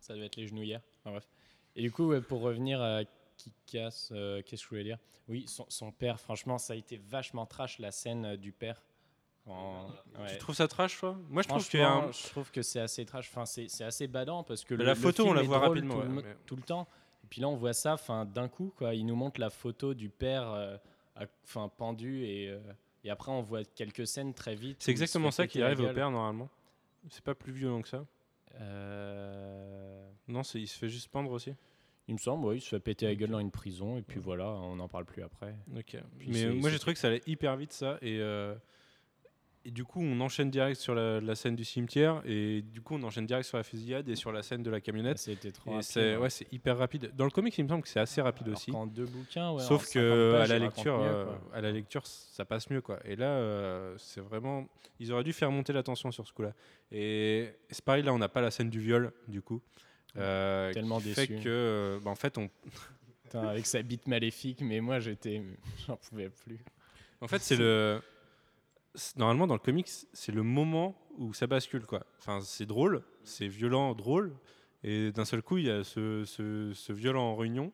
Ça 0.00 0.14
doit 0.14 0.24
être 0.24 0.36
les 0.36 0.48
genoux 0.48 0.62
hier. 0.64 0.80
Enfin, 1.00 1.12
bref. 1.12 1.28
Et 1.76 1.82
du 1.82 1.92
coup, 1.92 2.08
ouais, 2.08 2.20
pour 2.20 2.40
revenir 2.40 2.82
à 2.82 3.02
qui 3.36 3.52
casse, 3.66 4.10
euh, 4.12 4.42
qu'est-ce 4.44 4.62
que 4.62 4.66
je 4.66 4.68
voulais 4.70 4.84
dire? 4.84 4.98
Oui, 5.28 5.44
son, 5.46 5.64
son 5.68 5.92
père, 5.92 6.18
franchement, 6.18 6.58
ça 6.58 6.72
a 6.72 6.76
été 6.76 6.96
vachement 6.96 7.46
trash 7.46 7.78
la 7.78 7.92
scène 7.92 8.34
du 8.36 8.50
père. 8.50 8.82
Ouais. 10.18 10.32
Tu 10.32 10.38
trouves 10.38 10.54
ça 10.54 10.68
trash, 10.68 10.98
toi? 10.98 11.16
Moi, 11.30 11.42
je 11.42 11.48
trouve 11.48 11.62
un. 11.80 12.12
je 12.12 12.26
trouve 12.28 12.50
que 12.50 12.62
c'est 12.62 12.80
assez 12.80 13.04
trash. 13.06 13.28
Enfin, 13.30 13.46
c'est 13.46 13.68
c'est 13.68 13.84
assez 13.84 14.06
badant 14.06 14.42
parce 14.42 14.64
que 14.64 14.74
le, 14.74 14.84
la 14.84 14.90
le 14.92 14.94
photo, 14.98 15.26
on 15.26 15.32
la 15.32 15.42
voit 15.42 15.58
rapidement, 15.60 15.94
tout, 15.94 16.00
le, 16.00 16.06
ouais, 16.08 16.12
mo- 16.14 16.22
mais- 16.22 16.36
tout 16.46 16.56
le 16.56 16.62
temps. 16.62 16.86
Et 17.24 17.26
puis 17.28 17.40
là, 17.40 17.48
on 17.48 17.56
voit 17.56 17.72
ça, 17.72 17.94
enfin, 17.94 18.24
d'un 18.24 18.48
coup, 18.48 18.72
quoi. 18.76 18.94
Il 18.94 19.06
nous 19.06 19.16
montre 19.16 19.40
la 19.40 19.50
photo 19.50 19.94
du 19.94 20.08
père, 20.08 20.50
euh, 20.52 20.76
enfin, 21.44 21.68
pendu 21.76 22.24
et. 22.24 22.48
euh, 22.50 22.58
et 23.04 23.10
après, 23.10 23.30
on 23.30 23.42
voit 23.42 23.62
quelques 23.64 24.06
scènes 24.08 24.34
très 24.34 24.54
vite. 24.56 24.78
C'est 24.80 24.90
exactement 24.90 25.30
ça 25.30 25.46
qui 25.46 25.62
arrive 25.62 25.80
au 25.80 25.92
père, 25.94 26.10
normalement. 26.10 26.48
C'est 27.10 27.22
pas 27.24 27.34
plus 27.34 27.52
violent 27.52 27.80
que 27.80 27.88
ça. 27.88 28.04
Euh, 28.60 30.08
Non, 30.26 30.42
c'est- 30.42 30.60
il 30.60 30.66
se 30.66 30.76
fait 30.78 30.88
juste 30.88 31.08
pendre 31.08 31.30
aussi. 31.30 31.54
Il 32.06 32.14
me 32.14 32.18
semble, 32.18 32.44
oui, 32.46 32.56
il 32.56 32.60
se 32.60 32.68
fait 32.70 32.80
péter 32.80 33.06
la 33.06 33.14
gueule 33.14 33.30
dans 33.30 33.38
une 33.38 33.50
prison 33.50 33.96
et 33.98 34.02
puis 34.02 34.18
voilà, 34.18 34.46
on 34.48 34.76
n'en 34.76 34.88
parle 34.88 35.04
plus 35.04 35.22
après. 35.22 35.54
Ok. 35.76 35.96
Puis 36.18 36.28
Mais 36.30 36.46
moi, 36.50 36.70
j'ai 36.70 36.78
trouvé 36.78 36.94
que 36.94 37.00
ça 37.00 37.08
allait 37.08 37.22
hyper 37.26 37.56
vite, 37.56 37.72
ça. 37.72 37.98
Et, 38.02 38.18
euh, 38.20 38.54
et 39.68 39.70
du 39.70 39.84
coup, 39.84 40.00
on 40.00 40.18
enchaîne 40.22 40.50
direct 40.50 40.80
sur 40.80 40.94
la, 40.94 41.20
la 41.20 41.34
scène 41.34 41.54
du 41.54 41.64
cimetière. 41.64 42.22
Et 42.24 42.62
du 42.62 42.80
coup, 42.80 42.94
on 42.94 43.02
enchaîne 43.02 43.26
direct 43.26 43.46
sur 43.46 43.58
la 43.58 43.62
fusillade 43.62 44.08
et 44.08 44.16
sur 44.16 44.32
la 44.32 44.42
scène 44.42 44.62
de 44.62 44.70
la 44.70 44.80
camionnette. 44.80 45.18
C'était 45.18 45.52
trop 45.52 45.72
rapide. 45.72 45.84
c'est 45.84 46.14
hein. 46.14 46.20
ouais, 46.20 46.30
c'est 46.30 46.50
hyper 46.50 46.78
rapide. 46.78 47.12
Dans 47.14 47.26
le 47.26 47.30
comics, 47.30 47.56
il 47.58 47.64
me 47.64 47.68
semble 47.68 47.82
que 47.82 47.88
c'est 47.90 48.00
assez 48.00 48.22
rapide 48.22 48.46
Alors 48.46 48.58
aussi. 48.58 48.70
qu'en 48.70 48.86
deux 48.86 49.04
bouquins, 49.04 49.50
ouais, 49.50 49.62
en 49.62 49.66
Sauf 49.66 49.84
50 49.84 49.92
que 49.92 50.32
pages, 50.32 50.50
à 50.50 50.54
la 50.54 50.58
lecture, 50.58 50.98
mieux, 50.98 51.04
euh, 51.04 51.26
à 51.52 51.60
la 51.60 51.70
lecture, 51.70 52.06
ça 52.06 52.46
passe 52.46 52.70
mieux 52.70 52.80
quoi. 52.80 52.98
Et 53.04 53.14
là, 53.14 53.26
euh, 53.26 53.94
c'est 53.98 54.22
vraiment, 54.22 54.66
ils 55.00 55.12
auraient 55.12 55.22
dû 55.22 55.34
faire 55.34 55.50
monter 55.50 55.74
la 55.74 55.82
tension 55.82 56.10
sur 56.10 56.26
ce 56.26 56.32
coup-là. 56.32 56.54
Et 56.90 57.50
c'est 57.68 57.84
pareil, 57.84 58.02
là, 58.02 58.14
on 58.14 58.18
n'a 58.18 58.30
pas 58.30 58.40
la 58.40 58.50
scène 58.50 58.70
du 58.70 58.80
viol 58.80 59.12
du 59.28 59.42
coup. 59.42 59.60
Euh, 60.16 60.72
Tellement 60.72 60.98
qui 60.98 61.12
fait 61.12 61.26
déçu. 61.26 61.44
que, 61.44 61.48
euh, 61.50 62.00
bah, 62.02 62.10
en 62.10 62.14
fait, 62.14 62.38
on, 62.38 62.48
Putain, 63.24 63.46
avec 63.46 63.66
sa 63.66 63.82
bite 63.82 64.06
maléfique, 64.06 64.62
mais 64.62 64.80
moi 64.80 64.98
j'étais, 64.98 65.42
j'en 65.86 65.96
pouvais 65.96 66.30
plus. 66.30 66.58
en 67.20 67.28
fait, 67.28 67.40
c'est 67.40 67.56
le, 67.56 68.00
normalement 69.16 69.46
dans 69.46 69.54
le 69.54 69.60
comics, 69.60 69.88
c'est 70.12 70.32
le 70.32 70.42
moment 70.42 70.96
où 71.16 71.32
ça 71.32 71.46
bascule 71.46 71.86
quoi. 71.86 72.04
Enfin, 72.18 72.40
c'est 72.40 72.66
drôle, 72.66 73.02
c'est 73.24 73.48
violent, 73.48 73.94
drôle, 73.94 74.36
et 74.82 75.12
d'un 75.12 75.24
seul 75.24 75.42
coup, 75.42 75.58
il 75.58 75.64
y 75.66 75.70
a 75.70 75.84
ce, 75.84 76.24
ce, 76.24 76.72
ce 76.74 76.92
violent 76.92 77.32
en 77.32 77.36
réunion. 77.36 77.72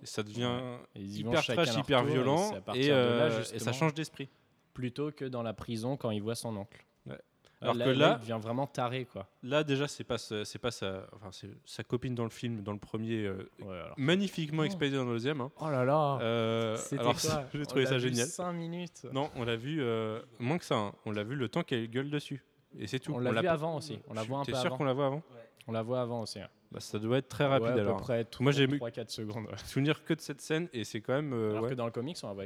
Et 0.00 0.06
ça 0.06 0.22
devient 0.22 0.78
hyper 0.94 1.42
trash, 1.42 1.76
hyper 1.76 2.02
tour, 2.02 2.10
violent, 2.12 2.52
et, 2.74 2.86
là, 2.88 2.94
euh, 2.94 3.44
et 3.52 3.58
ça 3.58 3.72
change 3.72 3.94
d'esprit. 3.94 4.28
Plutôt 4.72 5.10
que 5.10 5.24
dans 5.24 5.42
la 5.42 5.52
prison 5.52 5.96
quand 5.96 6.12
il 6.12 6.22
voit 6.22 6.36
son 6.36 6.56
oncle. 6.56 6.84
Ouais. 7.06 7.18
Alors 7.60 7.74
là, 7.74 7.84
que 7.86 7.90
là, 7.90 7.96
là- 7.96 8.16
il 8.18 8.20
devient 8.20 8.38
vraiment 8.40 8.66
taré 8.66 9.04
quoi. 9.04 9.28
Là, 9.42 9.64
déjà, 9.64 9.88
c'est 9.88 10.04
pas, 10.04 10.16
sa- 10.18 10.44
c'est 10.44 10.58
pas 10.60 10.70
sa, 10.70 11.06
enfin, 11.14 11.30
c'est 11.32 11.50
sa 11.64 11.82
copine 11.82 12.14
dans 12.14 12.24
le 12.24 12.30
film, 12.30 12.62
dans 12.62 12.72
le 12.72 12.78
premier, 12.78 13.24
euh, 13.24 13.50
Ouais, 13.60 13.74
alors. 13.78 13.94
magnifiquement 13.96 14.62
Oh. 14.62 14.66
expédié 14.66 14.96
dans 14.96 15.04
le 15.04 15.12
deuxième. 15.12 15.40
hein. 15.40 15.50
Oh 15.60 15.68
là 15.68 15.84
là. 15.84 16.18
Euh, 16.22 16.76
C'était 16.76 17.00
alors, 17.00 17.14
j'ai 17.54 17.66
trouvé 17.66 17.86
ça 17.86 17.94
vu 17.98 18.08
génial. 18.08 18.26
Cinq 18.28 18.52
minutes. 18.52 19.06
Non, 19.12 19.30
on 19.34 19.44
l'a 19.44 19.56
vu 19.56 19.78
euh, 19.82 20.20
moins 20.38 20.58
que 20.58 20.64
ça. 20.64 20.76
hein. 20.76 20.92
On 21.04 21.10
l'a 21.10 21.24
vu 21.24 21.34
le 21.34 21.48
temps 21.48 21.62
qu'elle 21.64 21.88
gueule 21.90 22.10
dessus. 22.10 22.44
Et 22.78 22.86
c'est 22.86 22.98
tout. 23.00 23.12
On 23.12 23.18
l'a 23.18 23.40
vu 23.40 23.48
avant 23.48 23.76
aussi. 23.76 23.98
On 24.08 24.14
la 24.14 24.22
voit 24.22 24.38
un 24.38 24.44
T'es 24.44 24.52
peu 24.52 24.58
sûr 24.58 24.66
avant. 24.66 24.76
qu'on 24.76 24.84
la 24.84 24.92
voit 24.92 25.06
avant 25.06 25.22
On 25.66 25.72
la 25.72 25.82
voit 25.82 26.00
avant 26.00 26.22
aussi. 26.22 26.38
hein. 26.40 26.48
bah, 26.70 26.80
Ça 26.80 26.98
doit 26.98 27.18
être 27.18 27.28
très 27.28 27.46
rapide 27.46 27.66
Ouais, 27.74 27.78
à 27.78 27.82
alors. 27.82 27.96
peu 27.96 28.02
près 28.04 28.26
Moi, 28.40 28.52
j'ai 28.52 28.66
vu- 28.66 28.78
3-4 28.78 29.10
secondes. 29.10 29.48
Souvenir 29.66 30.04
que 30.04 30.14
de 30.14 30.20
cette 30.20 30.40
scène 30.42 30.68
et 30.72 30.84
c'est 30.84 31.00
quand 31.00 31.14
même. 31.14 31.32
euh, 31.32 31.50
Alors 31.50 31.64
ouais. 31.64 31.70
que 31.70 31.74
dans 31.74 31.86
le 31.86 31.90
comics, 31.92 32.16
on 32.22 32.28
la 32.28 32.34
voit 32.34 32.44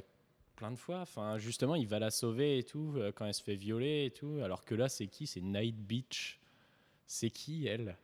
plein 0.63 0.71
de 0.71 0.79
fois. 0.79 1.01
Enfin, 1.01 1.39
justement, 1.39 1.75
il 1.75 1.89
va 1.89 1.99
la 1.99 2.13
sauver 2.13 2.57
et 2.59 2.63
tout 2.63 2.95
euh, 2.97 3.11
quand 3.11 3.27
elle 3.27 3.35
se 3.35 3.43
fait 3.43 3.57
violer 3.57 4.05
et 4.05 4.11
tout. 4.13 4.39
Alors 4.45 4.65
que 4.65 4.77
là, 4.77 4.89
c'est 4.89 5.09
qui? 5.09 5.27
C'est 5.27 5.41
Night 5.41 5.75
Beach. 5.77 6.39
C'est 7.05 7.31
qui 7.31 7.67
elle? 7.67 7.97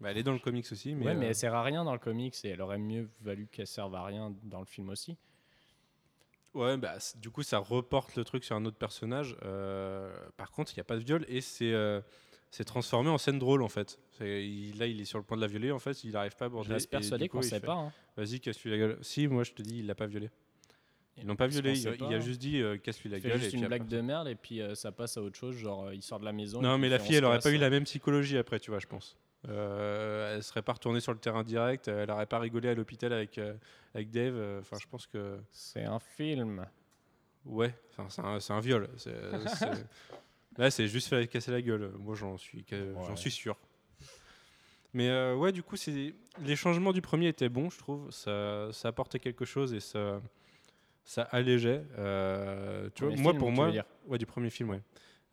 Bah, 0.00 0.10
elle 0.10 0.18
est 0.18 0.24
dans 0.24 0.32
le 0.32 0.40
comics 0.40 0.66
aussi. 0.72 0.96
Mais, 0.96 1.06
Ouais, 1.06 1.14
mais 1.14 1.26
euh, 1.26 1.28
elle 1.28 1.34
sert 1.36 1.54
à 1.54 1.62
rien 1.62 1.84
dans 1.84 1.92
le 1.92 2.00
comics 2.00 2.34
et 2.44 2.48
elle 2.48 2.62
aurait 2.62 2.78
mieux 2.78 3.08
valu 3.20 3.46
qu'elle 3.46 3.68
serve 3.68 3.94
à 3.94 4.02
rien 4.04 4.34
dans 4.42 4.58
le 4.58 4.66
film 4.66 4.88
aussi. 4.88 5.16
Ouais, 6.52 6.76
bah, 6.76 6.96
du 7.14 7.30
coup, 7.30 7.44
ça 7.44 7.58
reporte 7.58 8.16
le 8.16 8.24
truc 8.24 8.42
sur 8.42 8.56
un 8.56 8.64
autre 8.64 8.76
personnage. 8.76 9.36
Euh, 9.44 10.12
par 10.36 10.50
contre, 10.50 10.72
il 10.72 10.78
n'y 10.78 10.80
a 10.80 10.84
pas 10.84 10.96
de 10.96 11.04
viol 11.04 11.24
et 11.28 11.40
c'est 11.40 11.72
euh, 11.72 12.00
c'est 12.50 12.64
transformé 12.64 13.08
en 13.08 13.18
scène 13.18 13.38
drôle 13.38 13.62
en 13.62 13.68
fait. 13.68 14.00
Il- 14.20 14.76
là, 14.78 14.88
il 14.88 15.00
est 15.00 15.04
sur 15.04 15.18
le 15.18 15.24
point 15.24 15.36
de 15.36 15.42
la 15.42 15.46
violer 15.46 15.70
en 15.70 15.78
fait, 15.78 16.02
il 16.02 16.10
n'arrive 16.10 16.34
pas 16.34 16.46
à 16.46 16.48
Je 16.48 16.52
aborder. 16.54 16.72
reste 16.72 16.86
et 16.86 16.90
persuadé 16.90 17.28
qu'on 17.28 17.40
il 17.40 17.44
sait 17.44 17.60
fait, 17.60 17.66
pas. 17.66 17.74
hein. 17.74 17.92
Vas-y, 18.16 18.40
casse-lui 18.40 18.72
la 18.72 18.78
gueule. 18.78 18.98
Si, 19.00 19.28
moi 19.28 19.44
je 19.44 19.52
te 19.52 19.62
dis, 19.62 19.78
il 19.78 19.86
l'a 19.86 19.94
pas 19.94 20.06
violé. 20.06 20.28
Ils 21.20 21.26
l'ont 21.26 21.36
pas 21.36 21.46
violé, 21.46 21.78
il, 21.78 21.88
a 21.88 21.92
hein. 22.16 22.20
juste 22.20 22.40
dit 22.40 22.60
euh, 22.60 22.76
casse-lui 22.78 23.10
la 23.10 23.18
Il 23.18 23.22
fait 23.22 23.28
gueule. 23.28 23.38
juste 23.40 23.54
et 23.54 23.56
une 23.58 23.66
blague 23.66 23.82
après- 23.82 23.96
de 23.96 24.00
merde 24.02 24.28
et 24.28 24.34
puis 24.34 24.60
euh, 24.60 24.74
ça 24.74 24.90
passe 24.92 25.16
à 25.16 25.22
autre 25.22 25.36
chose, 25.36 25.56
genre 25.56 25.86
euh, 25.86 25.94
il 25.94 26.02
sort 26.02 26.18
de 26.20 26.24
la 26.24 26.32
maison. 26.32 26.60
Non, 26.62 26.78
mais 26.78 26.88
la 26.88 26.98
fille, 26.98 27.16
elle 27.16 27.24
aurait 27.24 27.38
pas 27.40 27.50
eu 27.50 27.58
la 27.58 27.70
même 27.70 27.84
psychologie 27.84 28.38
après, 28.38 28.58
tu 28.60 28.70
vois, 28.70 28.80
je 28.80 28.86
pense. 28.86 29.16
Euh, 29.48 30.36
elle 30.36 30.42
serait 30.42 30.60
pas 30.62 30.74
retournée 30.74 31.00
sur 31.00 31.12
le 31.12 31.18
terrain 31.18 31.42
direct, 31.44 31.88
elle 31.88 32.10
aurait 32.10 32.26
pas 32.26 32.38
rigolé 32.38 32.68
à 32.68 32.74
l'hôpital 32.74 33.12
avec, 33.12 33.38
euh, 33.38 33.54
avec 33.94 34.10
Dave. 34.10 34.34
euh, 34.36 34.60
Enfin, 34.60 34.76
je 34.80 34.86
pense 34.86 35.06
que. 35.06 35.38
C'est 35.50 35.84
un 35.84 35.98
film. 35.98 36.66
Ouais, 37.46 37.74
c'est 38.38 38.50
un, 38.52 38.60
viol. 38.60 38.88
Là, 40.58 40.70
c'est 40.70 40.88
juste 40.88 41.08
fait 41.08 41.26
casser 41.26 41.52
la 41.52 41.62
gueule. 41.62 41.92
Moi, 41.98 42.14
j'en 42.16 42.36
suis, 42.36 42.64
que- 42.64 42.92
j'en 42.94 43.10
Ouais. 43.10 43.16
suis 43.16 43.30
sûr. 43.30 43.56
Mais 44.92 45.08
euh, 45.08 45.36
ouais, 45.36 45.52
du 45.52 45.62
coup, 45.62 45.76
les 46.44 46.56
changements 46.56 46.92
du 46.92 47.00
premier 47.00 47.28
étaient 47.28 47.48
bons, 47.48 47.70
je 47.70 47.78
trouve. 47.78 48.10
Ça, 48.10 48.68
ça 48.72 48.88
apportait 48.88 49.20
quelque 49.20 49.44
chose 49.44 49.72
et 49.72 49.80
ça, 49.80 50.20
ça 51.04 51.22
allégeait. 51.22 51.82
Euh, 51.98 52.88
tu 52.94 53.04
vois, 53.04 53.10
Premier 53.12 53.22
moi, 53.22 53.32
film, 53.32 53.38
pour 53.38 53.52
moi, 53.52 53.72
ouais, 54.06 54.18
du 54.18 54.26
premier 54.26 54.50
film, 54.50 54.70
ouais. 54.70 54.80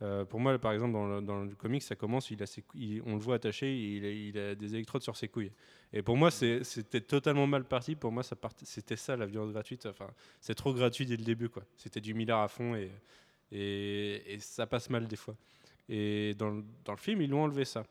Euh, 0.03 0.25
pour 0.25 0.39
moi, 0.39 0.58
par 0.60 0.73
exemple, 0.73 0.93
dans 0.93 1.08
le, 1.08 1.21
dans 1.21 1.43
le 1.43 1.56
comic, 1.56 1.82
ça 1.82 1.95
commence, 1.95 2.30
il 2.30 2.41
a 2.43 2.45
ses 2.45 2.63
il- 2.75 3.01
on 3.08 3.13
le 3.13 3.19
voit 3.19 3.36
attaché, 3.36 3.75
il 3.75 4.06
a, 4.06 4.10
il 4.12 4.38
a 4.38 4.53
des 4.53 4.75
électrodes 4.75 5.01
sur 5.01 5.17
ses 5.17 5.27
couilles. 5.27 5.51
Et 5.91 6.03
pour 6.03 6.15
moi, 6.17 6.30
c'était 6.30 7.01
totalement 7.01 7.47
mal 7.47 7.63
parti. 7.63 7.95
Pour 7.95 8.12
moi, 8.12 8.21
c'était 8.63 8.95
ça 8.95 9.15
la 9.17 9.25
violence 9.25 9.51
gratuite. 9.51 9.88
Enfin, 9.88 10.08
c'est 10.39 10.53
trop 10.53 10.71
gratuit 10.73 11.06
dès 11.08 11.17
le 11.17 11.23
début, 11.23 11.49
quoi. 11.49 11.63
C'était 11.77 12.01
du 12.01 12.13
Miller 12.13 12.38
à 12.38 12.47
fond 12.47 12.75
et, 12.75 12.91
et, 13.51 14.34
et 14.36 14.39
ça 14.39 14.67
passe 14.67 14.89
mal 14.91 15.08
des 15.08 15.15
fois. 15.15 15.36
Et 15.89 16.36
dans, 16.38 16.49
le- 16.51 16.63
dans 16.86 16.93
le 16.93 16.99
film, 16.99 17.21
ils 17.21 17.30
l'ont 17.30 17.43
enlevé 17.43 17.65
ça. 17.65 17.84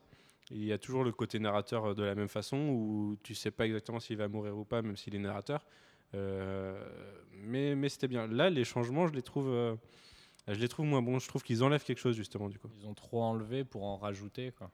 Il 0.53 0.65
y 0.65 0.73
a 0.73 0.79
toujours 0.79 1.03
le 1.03 1.11
côté 1.11 1.41
narrateur 1.41 1.87
euh, 1.87 1.95
de 1.95 2.05
la 2.05 2.15
même 2.15 2.29
façon 2.29 2.57
où 2.57 3.17
tu 3.25 3.35
sais 3.35 3.51
pas 3.51 3.67
exactement 3.67 3.99
s'il 3.99 4.17
va 4.17 4.29
mourir 4.29 4.57
ou 4.57 4.65
pas, 4.65 4.81
même 4.81 4.97
s'il 4.97 5.15
est 5.17 5.19
narrateur. 5.19 5.67
Euh, 6.15 6.89
mais 7.33 7.75
mais 7.75 7.89
c'était 7.89 8.09
bien. 8.09 8.27
Là, 8.27 8.51
les 8.51 8.65
changements, 8.65 9.07
je 9.07 9.13
les 9.13 9.23
trouve, 9.23 9.49
euh, 9.49 9.75
je 10.49 10.55
les 10.59 10.69
trouve 10.69 10.87
moins 10.87 11.03
bons. 11.03 11.19
Je 11.19 11.29
trouve 11.29 11.43
qu'ils 11.43 11.63
enlèvent 11.63 11.85
quelque 11.85 11.99
chose 11.99 12.17
justement 12.17 12.49
du 12.49 12.59
coup. 12.59 12.69
Ils 12.79 12.87
ont 12.87 12.95
trop 12.95 13.23
enlevé 13.23 13.65
pour 13.65 13.85
en 13.85 13.97
rajouter 13.97 14.53
quoi. 14.53 14.71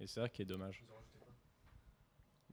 Et 0.00 0.06
c'est 0.06 0.20
ça 0.20 0.28
qui 0.28 0.42
est 0.42 0.46
dommage. 0.46 0.82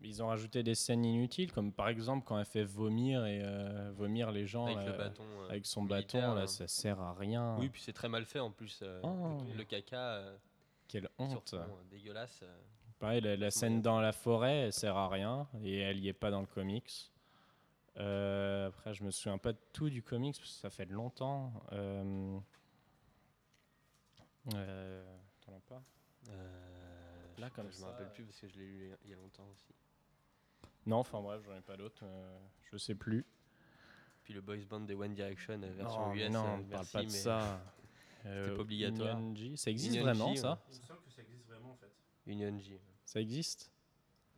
Ils 0.01 0.23
ont 0.23 0.27
rajouté 0.27 0.63
des 0.63 0.75
scènes 0.75 1.03
inutiles, 1.03 1.51
comme 1.51 1.73
par 1.73 1.89
exemple 1.89 2.23
quand 2.25 2.39
elle 2.39 2.45
fait 2.45 2.63
vomir 2.63 3.25
et 3.25 3.41
euh, 3.43 3.91
vomir 3.93 4.31
les 4.31 4.47
gens 4.47 4.65
Avec 4.67 4.77
là, 4.77 4.85
le 4.85 4.97
bâton. 4.97 5.23
euh, 5.41 5.49
avec 5.49 5.65
son 5.65 5.83
bâton, 5.83 6.19
là, 6.35 6.41
hein. 6.43 6.47
ça 6.47 6.69
sert 6.69 7.01
à 7.01 7.13
rien. 7.13 7.57
Oui, 7.59 7.67
puis 7.67 7.81
c'est 7.81 7.91
très 7.91 8.07
mal 8.07 8.23
fait 8.23 8.39
en 8.39 8.49
plus. 8.49 8.79
euh, 8.81 9.01
Oh. 9.03 9.39
le, 9.57 9.63
caca 9.65 9.97
euh, 9.99 10.37
Quelle 10.87 11.09
honte. 11.17 11.53
euh, 11.53 11.65
dégueulasse. 11.91 12.45
Pareil, 12.97 13.19
la, 13.19 13.35
la 13.35 13.51
scène 13.51 13.81
dans 13.81 13.99
la 13.99 14.13
forêt, 14.13 14.55
elle 14.67 14.73
sert 14.73 14.95
à 14.95 15.09
rien 15.09 15.49
et 15.63 15.79
elle 15.79 15.99
y 15.99 16.07
est 16.07 16.13
pas 16.13 16.31
dans 16.31 16.39
le 16.41 16.47
comics. 16.47 17.11
Euh, 17.99 18.67
après, 18.67 18.93
je 18.93 19.03
me 19.03 19.11
souviens 19.11 19.37
pas 19.37 19.53
de 19.53 19.59
tout 19.73 19.89
du 19.89 20.01
comics 20.01 20.35
parce 20.37 20.49
que 20.49 20.55
ça 20.59 20.69
fait 20.69 20.85
longtemps. 20.85 21.51
Euh... 21.73 22.39
Euh... 24.55 25.17
t'en 25.41 25.53
as 25.55 25.59
pas 25.61 25.83
Euh, 26.29 27.35
Là, 27.37 27.49
comme 27.49 27.71
je 27.71 27.79
me 27.79 27.85
rappelle 27.85 28.11
plus 28.11 28.25
parce 28.25 28.39
que 28.39 28.47
je 28.47 28.57
l'ai 28.59 28.65
lu 28.67 28.91
il 29.05 29.09
y 29.11 29.13
a 29.13 29.17
longtemps 29.17 29.47
aussi. 29.51 29.73
Non, 30.85 30.97
enfin 30.97 31.21
bref, 31.21 31.41
j'en 31.45 31.55
ai 31.55 31.61
pas 31.61 31.77
d'autres. 31.77 32.03
euh, 32.03 32.39
je 32.71 32.77
sais 32.77 32.95
plus. 32.95 33.25
Puis 34.23 34.33
le 34.33 34.41
boys 34.41 34.57
band 34.69 34.81
des 34.81 34.93
One 34.95 35.13
Direction 35.13 35.61
euh, 35.61 35.71
version 35.73 36.07
non, 36.07 36.13
mais 36.13 36.25
US. 36.27 36.31
non, 36.31 36.45
on 36.59 36.63
parle 36.63 36.85
pas 36.87 36.99
de 37.01 37.05
mais 37.05 37.09
ça. 37.11 37.61
Euh, 38.25 38.53
pas 38.53 38.63
obligatoire. 38.63 39.17
Union 39.17 39.33
G, 39.33 39.55
ça 39.55 39.71
existe 39.71 39.93
Union 39.93 40.03
vraiment 40.03 40.33
G, 40.33 40.41
ça 40.41 40.51
ouais. 40.51 40.57
Il 40.73 40.77
me 40.79 40.83
semble 40.83 41.01
que 41.03 41.09
ça 41.09 41.21
existe 41.21 41.45
vraiment 41.47 41.71
en 41.71 41.75
fait. 41.77 41.89
Union 42.25 42.59
G. 42.59 42.81
Ça 43.05 43.21
existe 43.21 43.71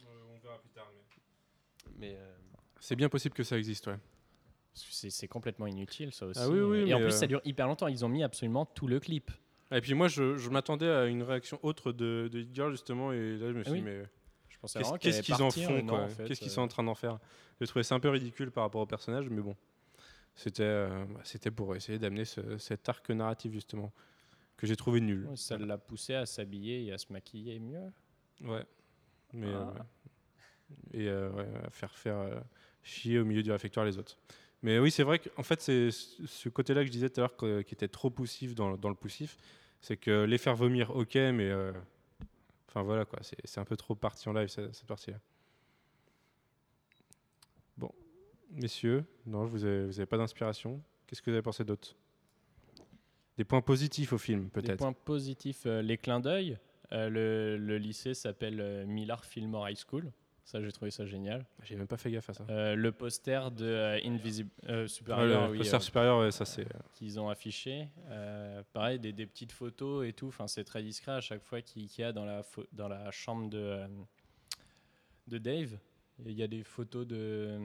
on 0.06 0.38
verra 0.38 0.60
plus 0.60 0.69
tard. 0.69 0.88
Mais 1.97 2.13
euh, 2.15 2.36
C'est 2.82 2.98
bien 2.98 3.08
possible 3.08 3.34
que 3.34 3.44
ça 3.44 3.58
existe, 3.58 3.88
ouais. 3.88 3.98
C'est 4.74 5.28
complètement 5.28 5.67
inutile 5.67 6.12
ça 6.12 6.26
aussi. 6.26 6.39
Ah 6.41 6.50
oui, 6.50 6.60
oui, 6.60 6.89
et 6.89 6.94
en 6.94 6.98
plus, 7.00 7.08
euh, 7.08 7.12
ça 7.12 7.28
dure 7.28 7.41
hyper 7.46 7.67
longtemps. 7.67 7.88
Ils 7.88 8.04
ont 8.04 8.10
mis 8.10 8.24
absolument 8.24 8.65
tout 8.65 8.88
le 8.88 9.00
clip. 9.00 9.32
Et 9.72 9.80
puis 9.80 9.94
moi, 9.94 10.08
je, 10.08 10.38
je 10.38 10.50
m'attendais 10.50 10.89
à 10.89 11.06
une 11.06 11.24
réaction 11.24 11.60
autre 11.63 11.91
de, 11.94 12.30
de 12.32 12.70
justement, 12.72 13.13
et 13.13 13.38
là, 13.38 13.52
je 13.52 13.58
me 13.58 13.63
suis 13.63 13.72
Ah 13.72 13.74
oui. 13.74 13.80
dit, 13.80 13.86
mais 13.86 14.04
pensais 14.62 14.80
qu'est-ce 15.00 15.22
qu'ils 15.22 15.41
en 15.41 15.50
font 15.52 15.89
en 15.89 16.08
fait, 16.10 16.26
Qu'est-ce 16.26 16.39
qu'ils 16.39 16.52
euh, 16.52 16.56
sont 16.56 16.62
en 16.62 16.67
train 16.67 16.84
d'en 16.84 16.96
faire 16.96 17.20
J'ai 17.60 17.67
trouvé 17.67 17.84
ça 17.84 17.96
un 17.96 18.00
peu 18.00 18.10
ridicule 18.10 18.52
par 18.52 18.63
rapport 18.63 18.82
au 18.82 18.86
personnage, 18.86 19.30
mais 19.30 19.41
bon, 19.41 19.56
c'était 20.36 20.63
euh, 20.63 21.06
bah, 21.06 21.22
c'était 21.24 21.52
pour 21.52 21.76
essayer 21.76 22.00
d'amener 22.00 22.26
ce- 22.26 22.58
cet 22.58 22.88
arc 22.89 23.10
narratif 23.10 23.52
justement 23.52 23.91
que 24.58 24.67
j'ai 24.67 24.76
trouvé 24.76 25.02
nul. 25.02 25.28
ouais, 25.28 25.36
Ça 25.36 25.58
l'a 25.58 25.78
poussé 25.78 26.13
à 26.13 26.26
s'habiller 26.26 26.86
et 26.86 26.91
à 26.94 26.98
se 26.98 27.12
maquiller 27.12 27.60
mieux. 27.60 27.91
Ouais. 28.41 28.65
Mais 29.34 29.48
Ah. 29.48 29.58
euh, 29.58 29.65
ouais. 29.74 31.02
et 31.02 31.08
euh, 31.08 31.30
ouais, 31.32 31.48
à 31.65 31.70
faire 31.70 31.96
faire 31.98 32.17
euh, 32.17 32.39
chier 32.84 33.20
au 33.20 33.26
milieu 33.26 33.44
du 33.44 33.52
réfectoire 33.52 33.86
les 33.86 33.98
autres. 33.98 34.17
Mais 34.63 34.78
oui, 34.78 34.91
c'est 34.91 35.04
vrai 35.04 35.20
qu'en 35.20 35.44
fait, 35.44 35.62
c'est 35.62 35.89
ce 35.91 36.50
côté-là 36.50 36.82
que 36.82 36.88
je 36.88 36.91
disais 36.91 37.10
tout 37.10 37.22
à 37.22 37.24
l'heure 37.24 37.63
qui 37.65 37.74
était 37.74 37.88
trop 37.88 38.10
poussif 38.10 38.54
dans, 38.54 38.70
le 38.70 38.96
poussif, 38.96 39.38
c'est 39.80 39.98
que 39.98 40.24
les 40.26 40.38
faire 40.38 40.56
vomir, 40.56 40.96
ok, 40.96 41.15
mais 41.15 41.50
euh, 41.50 41.72
voilà 42.76 43.06
quoi, 43.06 43.20
c'est 43.24 43.60
un 43.60 43.65
peu 43.65 43.76
trop 43.76 43.96
parti 43.96 44.30
en 44.30 44.34
live 44.34 44.50
cette, 44.50 44.86
partie-là. 44.86 45.20
Bon, 47.78 47.91
messieurs, 48.52 49.04
non, 49.26 49.46
vous 49.46 49.63
avez, 49.65 49.86
vous 49.88 50.00
avez 50.00 50.06
pas 50.06 50.17
d'inspiration. 50.17 50.82
Qu'est-ce 51.08 51.24
que 51.24 51.32
vous 51.32 51.36
avez 51.36 51.41
pensé 51.41 51.63
d'autre? 51.63 51.96
Des 53.38 53.44
points 53.44 53.62
positifs 53.62 54.13
au 54.13 54.20
film, 54.20 54.44
Des 54.44 54.62
peut-être. 54.62 54.78
points 54.78 54.94
positifs, 54.94 55.63
euh, 55.65 55.82
les 55.82 55.98
clins 55.98 56.20
d'œil. 56.20 56.60
Euh, 56.91 57.10
le, 57.10 57.58
le 57.58 57.78
lycée 57.78 58.13
s'appelle 58.13 58.86
Millard 58.86 59.26
Fillmore 59.26 59.70
High 59.70 59.78
School. 59.78 60.12
Ça, 60.44 60.62
j'ai 60.62 60.72
trouvé 60.72 60.92
ça 60.92 61.06
génial. 61.06 61.46
J'ai 61.64 61.76
même 61.76 61.88
pas 61.88 61.98
fait 61.98 62.12
gaffe 62.12 62.30
à 62.30 62.34
ça. 62.34 62.46
Euh, 62.50 62.76
le 62.76 62.92
poster 62.92 63.52
de 63.52 63.66
euh, 63.66 64.00
Invisible 64.04 64.50
euh, 64.68 64.82
Ouais, 64.84 64.88
Superior, 64.88 65.46
le 65.48 65.52
oui, 65.52 65.58
poster 65.60 65.78
euh, 65.78 65.80
supérieur, 65.80 66.20
ouais, 66.20 66.32
ça 66.32 66.46
c'est. 66.46 66.66
qu'ils 66.94 67.20
ont 67.20 67.30
affiché. 67.30 67.88
Euh, 68.10 68.62
pareil, 68.74 69.00
des, 69.00 69.14
des 69.14 69.26
petites 69.26 69.52
photos 69.54 70.06
et 70.06 70.14
tout. 70.14 70.28
Enfin, 70.28 70.48
c'est 70.48 70.64
très 70.64 70.84
discret 70.84 71.14
à 71.14 71.22
chaque 71.22 71.44
fois 71.44 71.62
qu'il 71.62 71.86
y 71.98 72.04
a 72.04 72.12
dans 72.12 72.26
la, 72.26 72.42
dans 72.74 72.88
la 72.90 73.12
chambre 73.12 73.50
de, 73.50 73.58
euh, 73.60 73.88
de 75.28 75.38
Dave. 75.38 75.78
Il 76.26 76.34
y 76.34 76.44
a 76.44 76.48
des 76.48 76.64
photos 76.64 77.08
de 77.08 77.58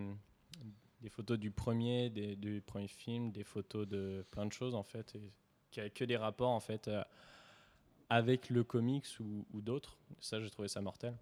des 1.00 1.10
photos 1.10 1.38
du 1.38 1.50
premier, 1.50 2.08
des, 2.10 2.36
du 2.36 2.62
premier 2.64 2.88
film, 2.88 3.30
des 3.30 3.44
photos 3.44 3.86
de 3.86 4.24
plein 4.30 4.46
de 4.46 4.52
choses 4.52 4.74
en 4.74 4.82
fait, 4.82 5.14
et 5.14 5.30
qui 5.70 5.80
a 5.80 5.90
que 5.90 6.04
des 6.04 6.16
rapports 6.16 6.50
en 6.50 6.58
fait 6.60 6.88
euh, 6.88 7.02
avec 8.08 8.48
le 8.50 8.64
comics 8.64 9.06
ou, 9.20 9.44
ou 9.52 9.60
d'autres. 9.60 9.98
Ça, 10.20 10.40
j'ai 10.40 10.48
trouvé 10.50 10.68
ça 10.68 10.80
mortel. 10.80 11.14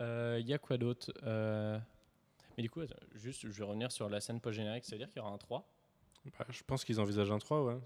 Euh, 0.00 0.38
Il 0.40 0.46
y 0.48 0.54
a 0.54 0.58
quoi 0.58 0.76
d'autre 0.76 1.12
Euh, 1.24 1.78
Mais 2.56 2.62
du 2.62 2.70
coup, 2.70 2.80
attends, 2.80 2.96
juste, 3.14 3.42
je 3.42 3.48
vais 3.58 3.64
revenir 3.64 3.90
sur 3.92 4.08
la 4.08 4.20
scène 4.20 4.40
post-générique. 4.40 4.84
C'est-à-dire 4.84 5.08
qu'il 5.08 5.18
y 5.18 5.20
aura 5.20 5.32
un 5.32 5.38
3 5.38 5.66
Bah, 6.38 6.46
je 6.50 6.62
pense 6.66 6.84
qu'ils 6.84 7.00
envisagent 7.00 7.30
un 7.32 7.38
3, 7.38 7.62
ouais. 7.64 7.78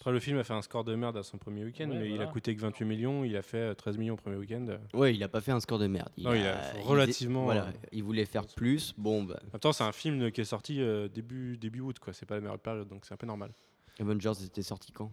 Après, 0.00 0.10
le 0.10 0.18
film 0.18 0.36
a 0.38 0.42
fait 0.42 0.52
un 0.52 0.62
score 0.62 0.82
de 0.82 0.96
merde 0.96 1.16
à 1.16 1.22
son 1.22 1.38
premier 1.38 1.64
week-end, 1.64 1.88
Ouais, 1.88 1.96
mais 1.96 2.10
il 2.10 2.20
a 2.20 2.26
coûté 2.26 2.56
que 2.56 2.60
28 2.60 2.84
millions, 2.84 3.22
il 3.22 3.36
a 3.36 3.42
fait 3.42 3.58
euh, 3.70 3.74
13 3.74 3.98
millions 3.98 4.14
au 4.14 4.16
premier 4.16 4.34
week-end. 4.36 4.66
En 4.92 4.98
Ouais, 4.98 5.14
il 5.14 5.22
a 5.22 5.28
pas 5.28 5.40
fait 5.40 5.52
un 5.52 5.60
score 5.60 5.78
de 5.78 5.86
merde. 5.86 6.10
Non, 6.18 6.34
il 6.34 6.44
a 6.44 6.76
il 6.76 6.82
relativement, 6.82 7.44
Voilà, 7.44 7.66
euh, 7.66 7.72
il 7.92 8.02
voulait 8.02 8.24
faire 8.26 8.44
plus. 8.48 8.94
Bon, 8.98 9.22
bah, 9.22 9.38
même 9.52 9.60
temps, 9.60 9.72
c'est 9.72 9.84
un 9.84 9.92
film 9.92 10.32
qui 10.32 10.40
est 10.40 10.44
sorti 10.44 10.80
euh, 10.80 11.06
début, 11.06 11.56
début 11.56 11.78
août, 11.80 12.00
quoi. 12.00 12.12
C'est 12.12 12.26
pas 12.26 12.34
la 12.34 12.40
meilleure 12.40 12.58
période, 12.58 12.88
donc 12.88 13.04
c'est 13.04 13.14
un 13.14 13.16
peu 13.16 13.28
normal. 13.28 13.52
Avengers 14.00 14.32
était 14.44 14.62
sorti 14.62 14.90
quand? 14.90 15.12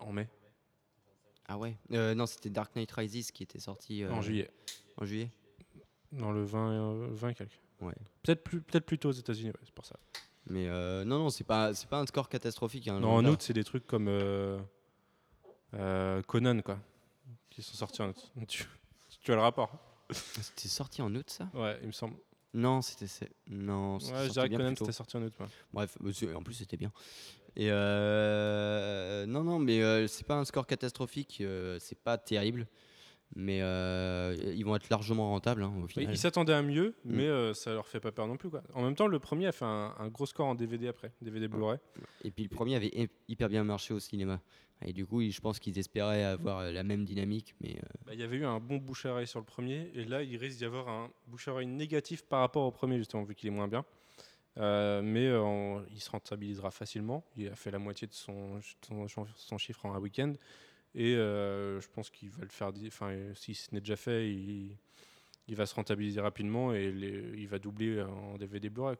En 0.00 0.10
mai, 0.12 0.28
Ah 1.46 1.58
ouais 1.58 1.76
Euh, 1.92 2.14
Non, 2.14 2.26
c'était 2.26 2.50
Dark 2.50 2.74
Knight 2.76 2.90
Rises 2.92 3.30
qui 3.30 3.42
était 3.42 3.58
sorti 3.58 4.02
euh, 4.02 4.10
en 4.10 4.22
juillet, 4.22 4.50
En 4.96 5.04
juillet 5.04 5.30
dans 6.12 6.30
le 6.32 6.44
20, 6.44 6.70
euh, 6.72 7.08
20 7.10 7.28
et 7.30 7.34
quelques. 7.34 7.60
Ouais. 7.80 7.94
Peut-être 8.22 8.44
plus, 8.44 8.60
peut 8.60 8.80
plus 8.80 8.98
tôt 8.98 9.08
aux 9.08 9.12
États-Unis, 9.12 9.48
ouais, 9.50 9.60
c'est 9.64 9.74
pour 9.74 9.84
ça. 9.84 9.96
Mais 10.46 10.68
euh, 10.68 11.04
non, 11.04 11.18
non, 11.18 11.30
c'est 11.30 11.42
pas, 11.44 11.72
pas 11.90 11.98
un 12.00 12.06
score 12.06 12.28
catastrophique. 12.28 12.86
hein, 12.88 13.00
non, 13.00 13.16
en 13.16 13.24
août, 13.24 13.42
c'est 13.42 13.52
des 13.52 13.64
trucs 13.64 13.86
comme 13.86 14.06
Conan, 16.26 16.60
quoi, 16.62 16.78
qui 17.50 17.62
sont 17.62 17.74
sortis 17.74 18.02
en 18.02 18.10
août. 18.10 18.32
Tu, 18.48 18.64
tu 19.20 19.32
as 19.32 19.36
le 19.36 19.40
rapport 19.40 19.72
C'était 20.10 20.68
sorti 20.68 21.00
en 21.02 21.14
août, 21.14 21.30
ça? 21.30 21.48
Ouais, 21.54 21.78
il 21.80 21.86
me 21.88 21.92
semble. 21.92 22.16
Non, 22.52 22.82
c'était. 22.82 23.06
Non, 23.48 23.94
Ouais, 23.96 24.26
je 24.26 24.30
dirais 24.30 24.48
que 24.48 24.56
Conan, 24.56 24.74
c'était 24.76 24.92
sorti 24.92 25.16
en 25.16 25.22
août. 25.22 25.32
ouais. 25.40 25.46
Bref, 25.72 25.96
en 26.36 26.42
plus 26.42 26.54
c'était 26.54 26.76
bien. 26.76 26.92
Et 27.56 27.68
euh, 27.70 29.26
non, 29.26 29.44
non, 29.44 29.58
mais 29.58 29.80
euh, 29.82 30.06
c'est 30.06 30.26
pas 30.26 30.36
un 30.36 30.44
score 30.44 30.66
catastrophique, 30.66 31.38
euh, 31.40 31.76
c'est 31.80 31.98
pas 31.98 32.18
terrible, 32.18 32.66
mais 33.36 33.60
euh, 33.62 34.34
ils 34.56 34.64
vont 34.64 34.74
être 34.76 34.88
largement 34.90 35.30
rentables 35.30 35.62
hein, 35.62 35.72
au 35.78 35.82
Oui, 35.82 35.88
final. 35.92 36.14
ils 36.14 36.18
s'attendaient 36.18 36.52
à 36.52 36.62
mieux, 36.62 36.94
Mm. 37.04 37.14
mais 37.16 37.26
euh, 37.28 37.54
ça 37.54 37.72
leur 37.72 37.86
fait 37.86 38.00
pas 38.00 38.12
peur 38.12 38.26
non 38.26 38.36
plus. 38.36 38.50
Quoi. 38.50 38.62
En 38.74 38.82
même 38.82 38.94
temps, 38.96 39.06
le 39.06 39.18
premier 39.18 39.46
a 39.46 39.52
fait 39.52 39.64
un, 39.64 39.94
un 39.98 40.08
gros 40.08 40.26
score 40.26 40.46
en 40.46 40.54
DVD 40.54 40.88
après, 40.88 41.12
DVD 41.22 41.46
Blu-ray. 41.48 41.78
Et 42.24 42.30
puis 42.30 42.42
le 42.44 42.48
premier 42.50 42.74
avait 42.76 42.88
hy- 42.92 43.08
hyper 43.28 43.48
bien 43.48 43.64
marché 43.64 43.94
au 43.94 44.00
cinéma. 44.00 44.40
Et 44.84 44.92
du 44.92 45.06
coup, 45.06 45.22
je 45.22 45.40
pense 45.40 45.60
qu'ils 45.60 45.78
espéraient 45.78 46.24
avoir 46.24 46.64
la 46.70 46.82
même 46.82 47.04
dynamique, 47.04 47.54
mais 47.60 47.76
Bah, 48.04 48.12
Il 48.14 48.20
y 48.20 48.24
avait 48.24 48.36
eu 48.36 48.44
un 48.44 48.58
bon 48.60 48.76
bouche 48.78 49.06
à 49.06 49.12
oreille 49.12 49.26
sur 49.28 49.38
le 49.38 49.46
premier, 49.46 49.90
et 49.94 50.04
là, 50.04 50.22
il 50.22 50.36
risque 50.36 50.58
d'y 50.58 50.64
avoir 50.64 50.88
un 50.88 51.08
bouche 51.28 51.46
à 51.48 51.52
oreille 51.52 51.68
négatif 51.68 52.22
par 52.26 52.40
rapport 52.40 52.64
au 52.66 52.72
premier, 52.72 52.98
justement, 52.98 53.22
vu 53.22 53.34
qu'il 53.36 53.46
est 53.48 53.52
moins 53.52 53.68
bien. 53.68 53.84
Euh, 54.58 55.02
mais 55.02 55.26
euh, 55.26 55.80
il 55.92 56.00
se 56.00 56.10
rentabilisera 56.10 56.70
facilement. 56.70 57.24
Il 57.36 57.48
a 57.48 57.56
fait 57.56 57.70
la 57.70 57.78
moitié 57.78 58.06
de 58.06 58.12
son, 58.12 58.60
son, 59.08 59.26
son 59.36 59.58
chiffre 59.58 59.84
en 59.86 59.94
un 59.94 59.98
week-end. 59.98 60.32
Et 60.94 61.14
euh, 61.16 61.80
je 61.80 61.88
pense 61.88 62.08
qu'il 62.10 62.30
va 62.30 62.42
le 62.44 62.50
faire. 62.50 62.70
Enfin, 62.86 63.12
si 63.34 63.54
ce 63.54 63.74
n'est 63.74 63.80
déjà 63.80 63.96
fait, 63.96 64.30
il, 64.30 64.76
il 65.48 65.56
va 65.56 65.66
se 65.66 65.74
rentabiliser 65.74 66.20
rapidement 66.20 66.72
et 66.72 66.92
les- 66.92 67.32
il 67.36 67.48
va 67.48 67.58
doubler 67.58 68.00
en 68.02 68.36
DVD 68.38 68.68
Blu-ray. 68.70 68.96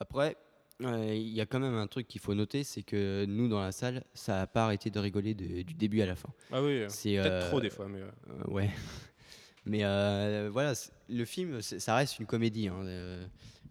Après, 0.00 0.36
il 0.80 1.28
y 1.28 1.40
a 1.40 1.46
quand 1.46 1.60
même 1.60 1.74
un 1.76 1.86
truc 1.86 2.08
qu'il 2.08 2.20
faut 2.20 2.34
noter, 2.34 2.64
c'est 2.64 2.82
que 2.82 3.24
nous, 3.26 3.48
dans 3.48 3.60
la 3.62 3.70
salle, 3.72 4.02
ça 4.14 4.36
n'a 4.36 4.46
pas 4.48 4.64
arrêté 4.64 4.90
de 4.90 4.98
rigoler 4.98 5.34
de- 5.34 5.62
du 5.62 5.74
début 5.74 6.00
à 6.02 6.06
la 6.06 6.16
fin. 6.16 6.28
Ah 6.50 6.60
oui, 6.62 6.84
C'est, 6.88 7.16
peut-être 7.16 7.46
trop 7.48 7.60
des 7.60 7.70
fois, 7.70 7.86
mais 7.88 8.00
ouais. 8.48 8.68
Mais 9.66 9.80
euh, 9.84 10.48
voilà, 10.52 10.74
le 11.08 11.24
film, 11.24 11.60
ça 11.60 11.96
reste 11.96 12.18
une 12.20 12.26
comédie. 12.26 12.68
hein, 12.68 12.80
euh, 12.84 13.26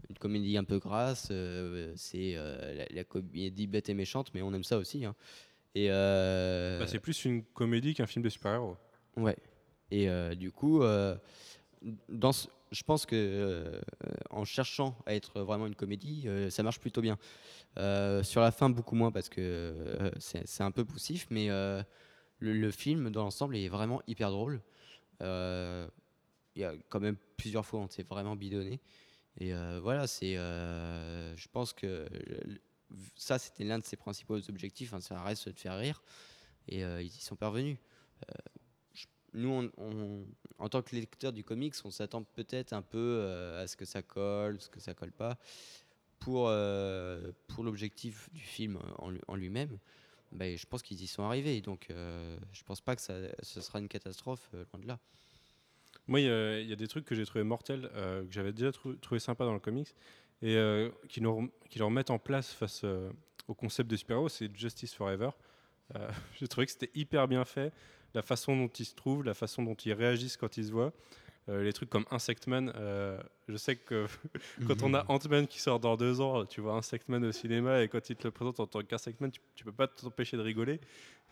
une 0.10 0.18
comédie 0.18 0.58
un 0.58 0.64
peu 0.64 0.78
grasse. 0.78 1.30
euh, 1.32 1.94
c'est 1.96 2.34
euh, 2.36 2.74
la, 2.76 2.86
la 2.94 3.04
comédie 3.04 3.66
bête 3.66 3.90
et 3.90 3.94
méchante, 3.94 4.32
mais 4.34 4.42
on 4.42 4.54
aime 4.54 4.64
ça 4.64 4.78
aussi. 4.78 5.06
hein. 5.06 5.16
Et, 5.74 5.90
bah, 5.90 6.86
c'est 6.88 7.00
plus 7.00 7.26
une 7.26 7.44
comédie 7.44 7.94
qu'un 7.94 8.06
film 8.08 8.24
de 8.24 8.30
super-héros. 8.30 8.78
ouais. 9.18 9.36
Et 9.92 10.08
du 10.36 10.52
coup, 10.52 10.82
dans 12.10 12.32
ce- 12.32 12.48
je 12.72 12.84
pense 12.84 13.06
que 13.06 13.80
en 14.30 14.44
cherchant 14.46 14.98
à 15.06 15.14
être 15.16 15.42
vraiment 15.42 15.68
une 15.68 15.76
comédie, 15.76 16.28
ça 16.50 16.64
marche 16.64 16.80
plutôt 16.80 17.02
bien. 17.02 17.18
Sur 18.24 18.42
la 18.42 18.52
fin, 18.52 18.70
beaucoup 18.70 18.96
moins 18.96 19.12
parce 19.12 19.30
que 19.30 20.12
c'est 20.20 20.64
un 20.64 20.72
peu 20.72 20.84
poussif, 20.86 21.28
mais 21.30 21.48
le, 21.50 21.84
le 22.54 22.72
film 22.72 23.10
dans 23.12 23.24
l'ensemble 23.24 23.56
est 23.58 23.68
vraiment 23.70 24.02
hyper 24.08 24.32
drôle. 24.32 24.62
Euh, 25.22 25.88
Il 26.56 26.62
y 26.62 26.66
a 26.66 26.74
quand 26.90 27.00
même 27.00 27.18
plusieurs 27.38 27.66
fois 27.66 27.80
où 27.80 27.84
on 27.84 27.90
s'est 27.90 28.04
vraiment 28.04 28.36
bidonné. 28.36 28.80
Et 29.38 29.54
euh, 29.54 29.80
voilà, 29.82 30.08
c'est. 30.08 30.38
euh, 30.38 31.36
je 31.36 31.48
pense 31.50 31.74
que 31.74 32.08
ça, 33.16 33.38
c'était 33.40 33.66
l'un 33.66 33.80
de 33.80 33.84
ses 33.84 33.98
principaux 33.98 34.38
objectifs. 34.50 34.94
hein, 34.94 35.02
ça 35.02 35.22
reste 35.22 35.50
de 35.50 35.60
faire 35.60 35.78
rire. 35.78 36.02
Et 36.68 36.82
ils 36.82 37.08
y 37.08 37.22
sont 37.22 37.36
parvenus. 37.36 37.78
Nous, 39.34 39.70
en 40.58 40.70
tant 40.70 40.82
que 40.82 40.96
lecteur 40.96 41.34
du 41.34 41.44
comics, 41.44 41.76
on 41.84 41.92
s'attend 41.92 42.24
peut-être 42.24 42.72
un 42.74 42.82
peu 42.82 43.26
à 43.60 43.68
ce 43.68 43.76
que 43.76 43.86
ça 43.86 44.02
colle, 44.02 44.62
ce 44.62 44.70
que 44.70 44.80
ça 44.80 44.94
colle 44.94 45.12
pas. 45.12 45.38
Pour, 46.20 46.50
pour 47.48 47.64
l'objectif 47.64 48.32
du 48.32 48.42
film 48.42 48.80
en 49.28 49.36
lui-même, 49.36 49.78
ben, 50.36 50.58
je 50.58 50.66
pense 50.66 50.82
qu'ils 50.84 51.02
y 51.02 51.08
sont 51.08 51.24
arrivés. 51.24 51.62
Donc, 51.62 51.88
euh, 51.90 52.38
je 52.52 52.64
pense 52.64 52.82
pas 52.82 52.96
que 52.96 53.02
ça, 53.02 53.14
ce 53.42 53.62
sera 53.62 53.80
une 53.80 53.88
catastrophe, 53.88 54.50
euh, 54.54 54.64
loin 54.74 54.82
de 54.82 54.88
là. 54.88 55.00
Moi, 56.08 56.20
il 56.22 56.28
y, 56.68 56.74
a- 56.74 56.76
des 56.76 56.88
trucs 56.88 57.06
que 57.06 57.16
j'ai 57.16 57.26
trouvé 57.26 57.44
mortels, 57.44 57.90
euh, 57.96 58.24
que 58.26 58.32
j'avais 58.32 58.54
déjà 58.54 58.72
trou- 58.72 58.96
trouvé 58.96 59.20
sympa 59.20 59.44
dans 59.44 59.54
le 59.54 59.60
comics, 59.60 59.96
et 60.42 60.56
euh, 60.56 60.90
qui, 61.10 61.20
leur, 61.20 61.38
qui 61.70 61.80
leur 61.80 61.90
mettent 61.90 62.12
en 62.12 62.20
place 62.20 62.52
face 62.54 62.84
au 63.48 63.54
concept 63.56 63.90
de 63.90 63.96
super-héros, 63.96 64.30
c'est 64.30 64.56
Justice 64.56 64.94
Forever. 64.94 65.30
J'ai 66.40 66.48
trouvé 66.48 66.66
que 66.66 66.72
c'était 66.72 66.92
hyper 66.96 67.28
bien 67.28 67.46
fait, 67.46 67.72
la 68.14 68.22
façon 68.22 68.56
dont 68.56 68.68
ils 68.68 68.86
se 68.86 68.96
trouvent, 68.96 69.24
la 69.24 69.34
façon 69.34 69.64
dont 69.64 69.76
ils 69.76 69.94
réagissent 69.94 70.38
quand 70.38 70.58
ils 70.58 70.66
se 70.66 70.72
voient. 70.72 70.94
Euh, 71.48 71.64
les 71.64 71.74
trucs 71.74 71.90
comme 71.92 72.06
Insectman, 72.10 72.74
euh, 72.76 73.22
je 73.48 73.56
sais 73.56 73.76
que 73.76 74.08
quand 74.68 74.82
on 74.82 74.96
a 74.96 75.06
Ant-Man 75.10 75.46
qui 75.46 75.60
sort 75.60 75.80
dans 75.80 75.96
deux 75.96 76.20
ans, 76.20 76.44
tu 76.46 76.60
vois 76.60 76.74
Insectman 76.74 77.24
au 77.24 77.32
cinéma 77.32 77.84
et 77.84 77.88
quand 77.88 78.10
il 78.10 78.16
te 78.16 78.24
le 78.24 78.32
présente 78.32 78.60
en 78.60 78.66
tant 78.66 78.82
qu'Insectman, 78.82 79.30
tu, 79.30 79.40
tu 79.54 79.64
peux 79.64 79.72
pas 79.72 79.88
t'empêcher 79.88 80.38
de 80.38 80.42
rigoler. 80.42 80.82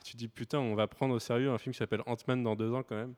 Tu 0.04 0.14
te 0.14 0.18
dis 0.18 0.28
putain, 0.28 0.60
on 0.60 0.76
va 0.76 0.88
prendre 0.88 1.16
au 1.16 1.20
sérieux 1.20 1.50
un 1.50 1.58
film 1.58 1.74
qui 1.74 1.80
s'appelle 1.80 2.04
Ant-Man 2.06 2.44
dans 2.44 2.56
deux 2.56 2.72
ans 2.74 2.84
quand 2.84 2.96
même. 2.96 3.16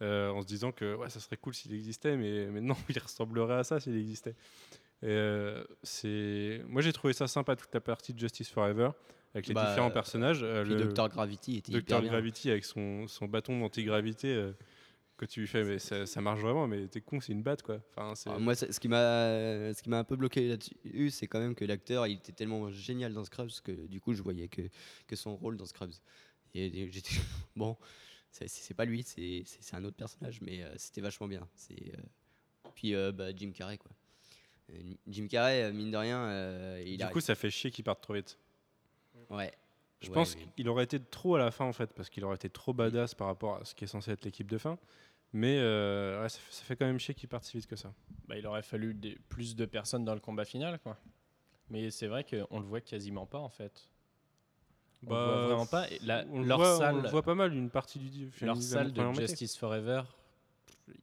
Euh, 0.00 0.28
en 0.30 0.42
se 0.42 0.46
disant 0.46 0.70
que 0.70 0.94
ouais, 0.94 1.10
ça 1.10 1.18
serait 1.18 1.38
cool 1.38 1.54
s'il 1.54 1.74
existait, 1.74 2.16
mais, 2.16 2.46
mais 2.46 2.60
non, 2.60 2.76
il 2.88 2.98
ressemblerait 2.98 3.56
à 3.56 3.64
ça 3.64 3.80
s'il 3.80 3.96
existait. 3.96 4.34
Euh, 5.04 5.64
c'est... 5.82 6.62
Moi 6.68 6.82
j'ai 6.82 6.92
trouvé 6.92 7.14
ça 7.14 7.26
sympa 7.26 7.56
toute 7.56 7.72
la 7.72 7.80
partie 7.80 8.12
de 8.12 8.18
Justice 8.18 8.50
Forever 8.50 8.90
avec 9.34 9.46
les 9.46 9.54
Bah, 9.54 9.70
différents 9.70 9.90
personnages. 9.90 10.42
Le 10.42 10.76
Dr. 10.76 11.08
Gravity 11.08 11.56
était 11.56 11.72
Dr. 11.72 11.78
hyper 11.78 12.00
bien. 12.02 12.10
Gravity 12.10 12.50
avec 12.50 12.64
son, 12.64 13.08
son 13.08 13.26
bâton 13.26 13.58
d'antigravité. 13.58 14.52
Que 15.18 15.26
tu 15.26 15.40
lui 15.40 15.46
fais, 15.46 15.64
mais 15.64 15.78
ça, 15.78 16.06
ça 16.06 16.20
marche 16.22 16.40
vraiment, 16.40 16.66
mais 16.66 16.86
t'es 16.88 17.00
con, 17.02 17.20
c'est 17.20 17.32
une 17.32 17.42
batte 17.42 17.62
quoi. 17.62 17.80
Enfin. 17.96 18.14
Ah, 18.26 18.38
moi, 18.38 18.54
ce 18.54 18.80
qui 18.80 18.88
m'a, 18.88 19.74
ce 19.74 19.82
qui 19.82 19.90
m'a 19.90 19.98
un 19.98 20.04
peu 20.04 20.16
bloqué 20.16 20.48
là-dessus, 20.48 21.10
c'est 21.10 21.26
quand 21.26 21.40
même 21.40 21.54
que 21.54 21.64
l'acteur, 21.64 22.06
il 22.06 22.14
était 22.14 22.32
tellement 22.32 22.70
génial 22.70 23.12
dans 23.12 23.24
Scrubs 23.24 23.50
que 23.62 23.72
du 23.86 24.00
coup, 24.00 24.14
je 24.14 24.22
voyais 24.22 24.48
que, 24.48 24.62
que 25.06 25.16
son 25.16 25.36
rôle 25.36 25.56
dans 25.56 25.66
Scrubs. 25.66 25.92
Et, 26.54 26.90
j'étais 26.90 27.10
bon, 27.56 27.76
c'est, 28.30 28.74
pas 28.74 28.84
lui, 28.84 29.02
c'est, 29.02 29.44
un 29.72 29.84
autre 29.84 29.96
personnage, 29.96 30.40
mais 30.40 30.62
euh, 30.62 30.72
c'était 30.78 31.00
vachement 31.00 31.28
bien. 31.28 31.46
C'est, 31.54 31.92
euh, 31.94 32.02
puis 32.74 32.94
euh, 32.94 33.12
bah, 33.12 33.34
Jim 33.36 33.50
Carrey 33.54 33.76
quoi. 33.76 33.90
Jim 35.06 35.26
Carrey, 35.28 35.72
mine 35.72 35.90
de 35.90 35.96
rien, 35.96 36.78
il 36.80 36.98
du 36.98 37.02
a. 37.02 37.08
coup, 37.08 37.20
ça 37.20 37.34
fait 37.34 37.50
chier 37.50 37.70
qu'il 37.70 37.84
parte 37.84 38.02
trop 38.02 38.14
vite. 38.14 38.38
ouais. 39.30 39.52
Je 40.00 40.08
Ouais, 40.10 40.14
pense 40.14 40.34
ouais. 40.36 40.46
qu'il 40.54 40.68
aurait 40.68 40.84
été 40.84 41.00
trop 41.00 41.34
à 41.34 41.38
la 41.40 41.50
fin 41.50 41.64
en 41.64 41.72
fait, 41.72 41.92
parce 41.92 42.08
qu'il 42.08 42.24
aurait 42.24 42.36
été 42.36 42.48
trop 42.48 42.72
badass 42.72 43.14
par 43.16 43.26
rapport 43.26 43.56
à 43.56 43.64
ce 43.64 43.74
qui 43.74 43.82
est 43.82 43.88
censé 43.88 44.12
être 44.12 44.24
l'équipe 44.24 44.48
de 44.48 44.56
fin. 44.58 44.78
Mais 45.32 45.58
euh, 45.58 46.22
ouais, 46.22 46.28
ça, 46.28 46.38
fait, 46.38 46.52
ça 46.54 46.64
fait 46.64 46.76
quand 46.76 46.86
même 46.86 46.98
chier 46.98 47.14
qu'il 47.14 47.28
parte 47.28 47.44
si 47.44 47.56
vite 47.58 47.66
que 47.66 47.76
ça. 47.76 47.92
Bah, 48.26 48.36
il 48.38 48.46
aurait 48.46 48.62
fallu 48.62 48.94
des- 48.94 49.18
plus 49.28 49.54
de 49.56 49.66
personnes 49.66 50.04
dans 50.04 50.14
le 50.14 50.20
combat 50.20 50.44
final, 50.44 50.78
quoi. 50.80 50.96
Mais 51.70 51.90
c'est 51.90 52.06
vrai 52.06 52.24
qu'on 52.24 52.60
le 52.60 52.66
voit 52.66 52.80
quasiment 52.80 53.26
pas, 53.26 53.38
en 53.38 53.50
fait. 53.50 53.88
On 55.06 55.10
le 55.10 55.14
voit 55.14 55.46
vraiment 55.46 55.66
pas. 55.66 55.90
Et 55.90 55.98
la- 56.02 56.24
on, 56.30 56.40
le 56.40 56.46
leur 56.48 56.58
voit, 56.58 56.74
on 56.74 56.78
salle, 56.78 57.02
le 57.02 57.08
voit 57.08 57.22
pas 57.22 57.34
mal 57.34 57.54
une 57.54 57.68
partie 57.70 57.98
du 57.98 58.30
film. 58.30 58.46
leur 58.48 58.62
salle 58.62 58.92
de. 58.92 59.12
Justice 59.12 59.56
Forever, 59.56 60.02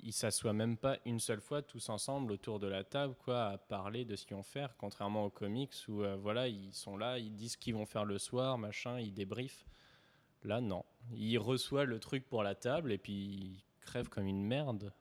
ils 0.01 0.11
s'assoient 0.11 0.53
même 0.53 0.76
pas 0.76 0.97
une 1.05 1.19
seule 1.19 1.39
fois 1.39 1.61
tous 1.61 1.88
ensemble 1.89 2.32
autour 2.32 2.59
de 2.59 2.67
la 2.67 2.84
table, 2.84 3.13
quoi, 3.23 3.45
à 3.49 3.57
parler 3.59 4.03
de 4.05 4.15
ce 4.15 4.26
qu'ils 4.26 4.36
vont 4.36 4.43
faire, 4.43 4.76
contrairement 4.78 5.26
aux 5.26 5.30
comics 5.30 5.71
où 5.88 6.01
euh, 6.01 6.15
voilà, 6.19 6.47
ils 6.47 6.73
sont 6.73 6.97
là, 6.97 7.19
ils 7.19 7.34
disent 7.36 7.53
ce 7.53 7.57
qu'ils 7.57 7.76
vont 7.76 7.86
faire 7.86 8.05
le 8.05 8.17
soir, 8.17 8.57
machin, 8.57 8.99
ils 8.99 9.13
débriefent. 9.13 9.65
Là, 10.43 10.61
non. 10.61 10.84
Ils 11.13 11.38
reçoivent 11.38 11.88
le 11.88 11.99
truc 11.99 12.28
pour 12.28 12.41
la 12.43 12.55
table 12.55 12.91
et 12.91 12.97
puis 12.97 13.63
ils 13.86 13.89
crèvent 13.91 14.09
comme 14.09 14.25
une 14.27 14.43
merde. 14.43 14.91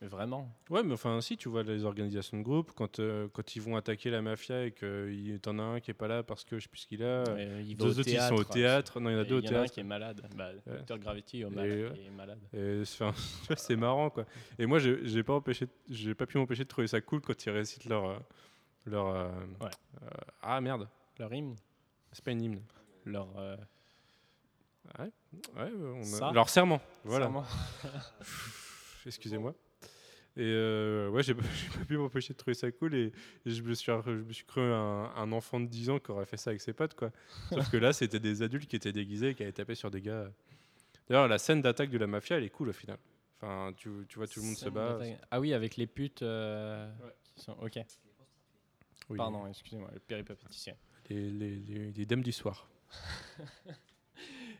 Mais 0.00 0.08
vraiment. 0.08 0.52
Ouais, 0.70 0.82
mais 0.82 0.92
enfin, 0.94 1.20
si, 1.20 1.36
tu 1.36 1.48
vois 1.48 1.62
les 1.62 1.84
organisations 1.84 2.36
de 2.36 2.42
groupe, 2.42 2.72
quand, 2.74 2.98
euh, 2.98 3.28
quand 3.32 3.54
ils 3.56 3.62
vont 3.62 3.76
attaquer 3.76 4.10
la 4.10 4.22
mafia 4.22 4.66
et 4.66 4.72
qu'il 4.72 5.38
t'en 5.40 5.58
a 5.58 5.62
un 5.62 5.80
qui 5.80 5.90
est 5.92 5.94
pas 5.94 6.08
là 6.08 6.22
parce 6.22 6.44
que 6.44 6.58
je 6.58 6.64
sais 6.64 6.68
plus 6.68 6.80
ce 6.80 6.86
qu'il 6.88 7.02
a. 7.02 7.24
Euh, 7.28 7.62
vont 7.66 7.74
deux 7.86 7.96
au 7.96 8.00
autres, 8.00 8.08
ils 8.10 8.20
sont 8.20 8.34
au 8.34 8.44
théâtre. 8.44 8.50
théâtre. 8.50 9.00
Non, 9.00 9.10
il 9.10 9.12
y 9.14 9.16
en 9.16 9.20
a 9.20 9.22
Et 9.22 9.26
deux 9.26 9.36
au 9.36 9.40
Il 9.40 9.44
y 9.44 9.48
en 9.48 9.52
a 9.52 9.54
un 9.54 9.58
théâtre. 9.60 9.72
qui 9.74 9.80
est 9.80 9.84
malade. 9.84 10.28
Bah, 10.36 10.50
Ouais. 10.66 10.82
Dr. 10.86 10.98
Gravity 10.98 11.40
est, 11.40 11.44
au 11.44 11.50
Et 11.50 11.54
malade, 11.54 11.78
ouais. 11.92 11.98
il 12.00 12.06
est 12.06 12.10
malade. 12.10 12.40
Et 12.52 12.82
c'est 13.56 13.76
marrant 13.76 14.10
quoi. 14.10 14.26
Et 14.58 14.66
moi 14.66 14.78
j'ai 14.78 15.22
pas 15.22 15.34
empêché, 15.34 15.66
j'ai 15.88 16.14
pas 16.14 16.26
pu 16.26 16.38
m'empêcher 16.38 16.64
de 16.64 16.68
trouver 16.68 16.86
ça 16.88 17.00
cool 17.00 17.20
quand 17.22 17.46
ils 17.46 17.50
récitent 17.50 17.86
leur 17.86 18.04
euh, 18.04 18.18
leur 18.86 19.06
euh, 19.06 19.28
Ouais. 19.60 19.70
euh, 20.02 20.06
ah 20.42 20.60
merde, 20.60 20.88
Leur 21.18 21.32
hymne, 21.32 21.54
c'est 22.12 22.24
pas 22.24 22.32
une 22.32 22.42
hymne. 22.42 22.62
leur 23.06 23.28
euh, 23.38 23.56
Ouais, 25.56 25.70
on 25.94 26.00
a- 26.00 26.04
Ça 26.04 26.32
leur 26.32 26.48
serment. 26.48 26.80
Voilà. 27.04 27.30
Excusez-moi. 29.06 29.54
Et 30.36 30.42
euh, 30.42 31.08
ouais, 31.10 31.22
j'ai 31.22 31.34
pas, 31.34 31.42
pu 31.86 31.96
m'empêcher 31.96 32.32
de 32.32 32.38
trouver 32.38 32.54
ça 32.54 32.70
cool 32.72 32.94
et, 32.94 33.12
et 33.46 33.50
je, 33.50 33.62
me 33.62 33.72
suis, 33.74 33.92
je 34.04 34.10
me 34.10 34.32
suis 34.32 34.44
cru 34.44 34.60
un, 34.62 35.12
un 35.14 35.32
enfant 35.32 35.60
de 35.60 35.66
10 35.66 35.90
ans 35.90 35.98
qui 36.00 36.10
aurait 36.10 36.26
fait 36.26 36.36
ça 36.36 36.50
avec 36.50 36.60
ses 36.60 36.72
potes 36.72 36.94
quoi. 36.94 37.10
Sauf 37.50 37.70
que 37.70 37.76
là, 37.76 37.92
c'était 37.92 38.18
des 38.18 38.42
adultes 38.42 38.68
qui 38.68 38.76
étaient 38.76 38.92
déguisés 38.92 39.28
et 39.30 39.34
qui 39.34 39.42
avaient 39.44 39.52
tapé 39.52 39.74
sur 39.74 39.90
des 39.90 40.00
gars. 40.00 40.30
D'ailleurs, 41.08 41.28
la 41.28 41.38
scène 41.38 41.60
d'attaque 41.62 41.90
de 41.90 41.98
la 41.98 42.06
mafia, 42.06 42.36
elle 42.38 42.44
est 42.44 42.50
cool 42.50 42.70
au 42.70 42.72
final. 42.72 42.96
Enfin, 43.40 43.72
tu, 43.76 43.90
tu 44.08 44.16
vois 44.18 44.26
tout 44.26 44.40
le 44.40 44.46
monde 44.46 44.56
se 44.56 44.68
bat. 44.70 44.98
Ah 45.30 45.38
oui, 45.38 45.52
avec 45.52 45.76
les 45.76 45.86
putes 45.86 46.22
euh, 46.22 46.90
qui 47.34 47.42
sont. 47.42 47.52
Ok, 47.60 47.78
Oui. 49.10 49.18
pardon, 49.18 49.46
excusez-moi, 49.46 49.90
le 49.92 50.00
péripatéticien. 50.00 50.74
Les, 51.10 51.30
les, 51.30 51.56
les- 51.56 51.92
les 51.92 52.06
dames 52.06 52.22
du 52.22 52.32
soir. 52.32 52.66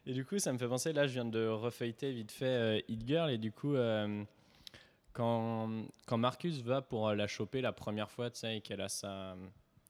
Et 0.06 0.12
du 0.12 0.24
coup, 0.24 0.38
ça 0.38 0.52
me 0.52 0.58
fait 0.58 0.68
penser, 0.68 0.92
là, 0.92 1.06
je 1.06 1.14
viens 1.14 1.24
de 1.24 1.46
refeuilleter 1.46 2.12
vite 2.12 2.30
fait 2.30 2.44
euh, 2.44 2.80
Hit 2.88 3.06
Girl, 3.06 3.30
et 3.30 3.38
du 3.38 3.52
coup, 3.52 3.74
euh, 3.74 4.22
quand, 5.12 5.70
quand 6.06 6.18
Marcus 6.18 6.60
va 6.60 6.82
pour 6.82 7.08
euh, 7.08 7.14
la 7.14 7.26
choper 7.26 7.60
la 7.62 7.72
première 7.72 8.10
fois, 8.10 8.30
tu 8.30 8.40
sais, 8.40 8.58
et 8.58 8.60
qu'elle 8.60 8.82
a 8.82 8.88
sa. 8.88 9.34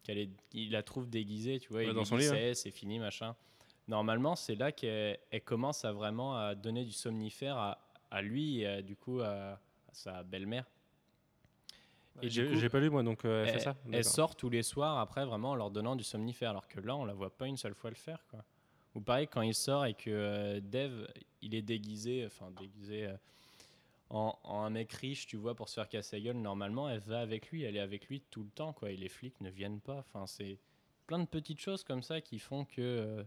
qu'elle 0.05 0.19
est, 0.19 0.31
il 0.53 0.71
la 0.71 0.83
trouve 0.83 1.09
déguisée, 1.11 1.59
tu 1.59 1.69
vois, 1.71 1.81
Ouais, 1.81 1.87
il 1.89 1.93
dans 1.95 2.01
lui 2.01 2.07
son 2.07 2.17
dit, 2.17 2.31
lit, 2.31 2.55
c'est 2.55 2.71
fini, 2.71 2.99
machin. 3.01 3.35
Normalement, 3.89 4.37
c'est 4.37 4.55
là 4.55 4.73
qu'elle 4.73 5.19
elle 5.31 5.43
commence 5.43 5.85
à 5.85 5.93
vraiment 5.93 6.37
à 6.39 6.55
donner 6.55 6.85
du 6.85 6.93
somnifère 6.93 7.57
à, 7.59 7.79
à 8.11 8.23
lui 8.23 8.61
et 8.61 8.67
à, 8.67 8.83
du 8.83 8.97
coup 8.97 9.21
à, 9.21 9.53
à 9.53 9.59
sa 9.93 10.23
belle-mère. 10.23 10.65
Et 12.23 12.31
J'ai 12.31 12.69
pas 12.69 12.79
lu 12.79 12.91
moi 12.91 13.03
donc 13.03 13.25
euh, 13.25 13.45
elle, 13.45 13.55
fait 13.55 13.59
ça. 13.59 13.77
elle 13.91 14.05
sort 14.05 14.37
tous 14.37 14.49
les 14.49 14.63
soirs 14.63 14.99
après 15.01 15.27
vraiment 15.27 15.51
en 15.51 15.55
leur 15.57 15.71
donnant 15.73 15.97
du 15.97 16.05
somnifère 16.05 16.51
alors 16.51 16.69
que 16.69 16.79
là 16.81 16.95
on 16.95 17.05
la 17.05 17.13
voit 17.13 17.37
pas 17.37 17.49
une 17.49 17.57
seule 17.57 17.75
fois 17.75 17.91
le 17.91 17.97
faire 17.97 18.25
quoi. 18.31 18.45
Ou 18.95 19.01
pareil 19.01 19.29
quand 19.29 19.43
il 19.43 19.55
sort 19.55 19.87
et 19.87 19.95
que 19.95 20.11
euh, 20.11 20.61
Dev 20.61 21.07
il 21.43 21.55
est 21.55 21.63
déguisé 21.63 22.25
enfin 22.27 22.51
déguisé 22.59 23.07
euh, 23.07 23.17
en, 24.11 24.39
en 24.45 24.63
un 24.63 24.71
mec 24.71 24.93
riche 24.93 25.27
tu 25.27 25.37
vois 25.37 25.55
pour 25.55 25.69
se 25.69 25.75
faire 25.75 25.89
casser 25.89 26.17
la 26.17 26.23
gueule 26.27 26.37
normalement 26.37 26.89
elle 26.89 27.01
va 27.01 27.21
avec 27.21 27.51
lui 27.51 27.65
elle 27.65 27.77
est 27.77 27.81
avec 27.81 28.07
lui 28.09 28.23
tout 28.31 28.45
le 28.45 28.51
temps 28.51 28.73
quoi 28.73 28.91
et 28.91 28.97
les 28.97 29.09
flics 29.09 29.41
ne 29.41 29.51
viennent 29.51 29.81
pas 29.81 29.97
enfin 29.99 30.27
c'est 30.27 30.59
plein 31.07 31.19
de 31.19 31.27
petites 31.27 31.61
choses 31.61 31.85
comme 31.85 32.03
ça 32.03 32.21
qui 32.21 32.39
font 32.39 32.65
que 32.65 32.81
euh, 32.81 33.23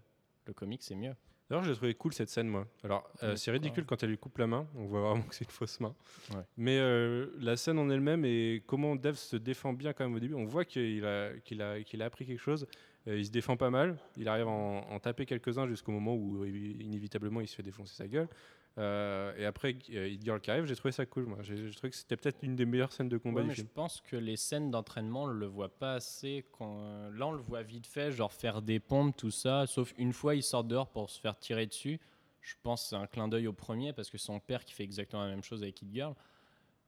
le 0.45 0.53
comic 0.53 0.81
c'est 0.83 0.95
mieux. 0.95 1.15
D'ailleurs, 1.49 1.63
j'ai 1.63 1.75
trouvé 1.75 1.93
cool 1.93 2.13
cette 2.13 2.27
scène, 2.27 2.49
moi. 2.49 2.67
Alors, 2.83 3.09
euh, 3.23 3.37
c'est 3.37 3.51
ridicule 3.51 3.85
quand 3.85 4.03
elle 4.03 4.09
lui 4.09 4.17
coupe 4.17 4.37
la 4.37 4.47
main. 4.47 4.67
On 4.75 4.85
voit 4.85 4.99
vraiment 4.99 5.21
que 5.23 5.33
c'est 5.33 5.45
une 5.45 5.51
fausse 5.51 5.79
main. 5.79 5.95
Ouais. 6.31 6.41
Mais 6.57 6.77
euh, 6.77 7.27
la 7.39 7.55
scène 7.55 7.79
en 7.79 7.89
elle-même 7.89 8.25
et 8.25 8.63
comment 8.67 8.97
Dev 8.97 9.13
se 9.13 9.37
défend 9.37 9.71
bien 9.71 9.93
quand 9.93 10.03
même 10.03 10.13
au 10.13 10.19
début, 10.19 10.33
on 10.33 10.43
voit 10.43 10.65
qu'il 10.65 11.05
a, 11.05 11.31
qu'il 11.45 11.61
a, 11.61 11.81
qu'il 11.83 12.01
a 12.01 12.05
appris 12.05 12.25
quelque 12.25 12.41
chose. 12.41 12.67
Euh, 13.07 13.17
il 13.19 13.25
se 13.25 13.31
défend 13.31 13.57
pas 13.57 13.69
mal. 13.69 13.97
Il 14.17 14.27
arrive 14.27 14.47
à 14.47 14.51
en, 14.51 14.79
en 14.89 14.99
taper 14.99 15.25
quelques-uns 15.25 15.67
jusqu'au 15.67 15.91
moment 15.91 16.13
où 16.13 16.43
euh, 16.43 16.47
inévitablement 16.49 17.41
il 17.41 17.47
se 17.47 17.55
fait 17.55 17.63
défoncer 17.63 17.95
sa 17.95 18.07
gueule. 18.07 18.27
Euh, 18.77 19.33
et 19.37 19.45
après, 19.45 19.71
Hit 19.71 20.23
Girl 20.23 20.39
qui 20.39 20.51
arrive, 20.51 20.65
j'ai 20.65 20.75
trouvé 20.75 20.91
ça 20.91 21.05
cool. 21.07 21.25
Moi, 21.25 21.39
j'ai 21.41 21.71
trouvé 21.71 21.89
que 21.89 21.95
c'était 21.95 22.15
peut-être 22.15 22.37
une 22.43 22.55
des 22.55 22.65
meilleures 22.65 22.91
scènes 22.91 23.09
de 23.09 23.17
combat 23.17 23.37
Ouais, 23.37 23.43
du 23.43 23.47
mais 23.49 23.55
je 23.55 23.61
film. 23.61 23.69
pense 23.73 24.01
que 24.01 24.15
les 24.15 24.35
scènes 24.35 24.69
d'entraînement, 24.69 25.23
on 25.23 25.27
le 25.27 25.47
voit 25.47 25.69
pas 25.69 25.93
assez. 25.93 26.45
Quand, 26.51 26.77
euh, 26.81 27.09
là, 27.11 27.25
on 27.27 27.31
le 27.31 27.41
voit 27.41 27.63
vite 27.63 27.87
fait, 27.87 28.11
genre 28.11 28.31
faire 28.31 28.61
des 28.61 28.79
pompes, 28.79 29.15
tout 29.17 29.31
ça. 29.31 29.65
Sauf 29.65 29.93
une 29.97 30.13
fois, 30.13 30.35
il 30.35 30.43
sort 30.43 30.63
dehors 30.63 30.89
pour 30.89 31.09
se 31.09 31.19
faire 31.19 31.39
tirer 31.39 31.65
dessus. 31.65 31.99
Je 32.41 32.53
pense 32.61 32.83
que 32.83 32.89
c'est 32.89 32.95
un 32.95 33.07
clin 33.07 33.27
d'œil 33.27 33.47
au 33.47 33.53
premier 33.53 33.93
parce 33.93 34.11
que 34.11 34.17
son 34.19 34.39
père 34.39 34.63
qui 34.63 34.73
fait 34.73 34.83
exactement 34.83 35.23
la 35.23 35.29
même 35.29 35.43
chose 35.43 35.63
avec 35.63 35.81
Hit 35.81 35.91
Girl. 35.91 36.13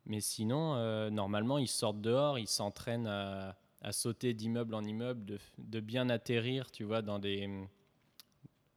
Mais 0.05 0.21
sinon, 0.21 0.75
euh, 0.75 1.09
normalement, 1.09 1.57
ils 1.57 1.67
sortent 1.67 2.01
dehors, 2.01 2.37
ils 2.37 2.47
s'entraînent 2.47 3.07
à, 3.07 3.55
à 3.81 3.91
sauter 3.91 4.33
d'immeuble 4.33 4.73
en 4.73 4.83
immeuble, 4.83 5.23
de, 5.25 5.39
de 5.57 5.79
bien 5.79 6.09
atterrir, 6.09 6.69
tu 6.71 6.83
vois, 6.83 7.01
dans 7.01 7.19
des 7.19 7.49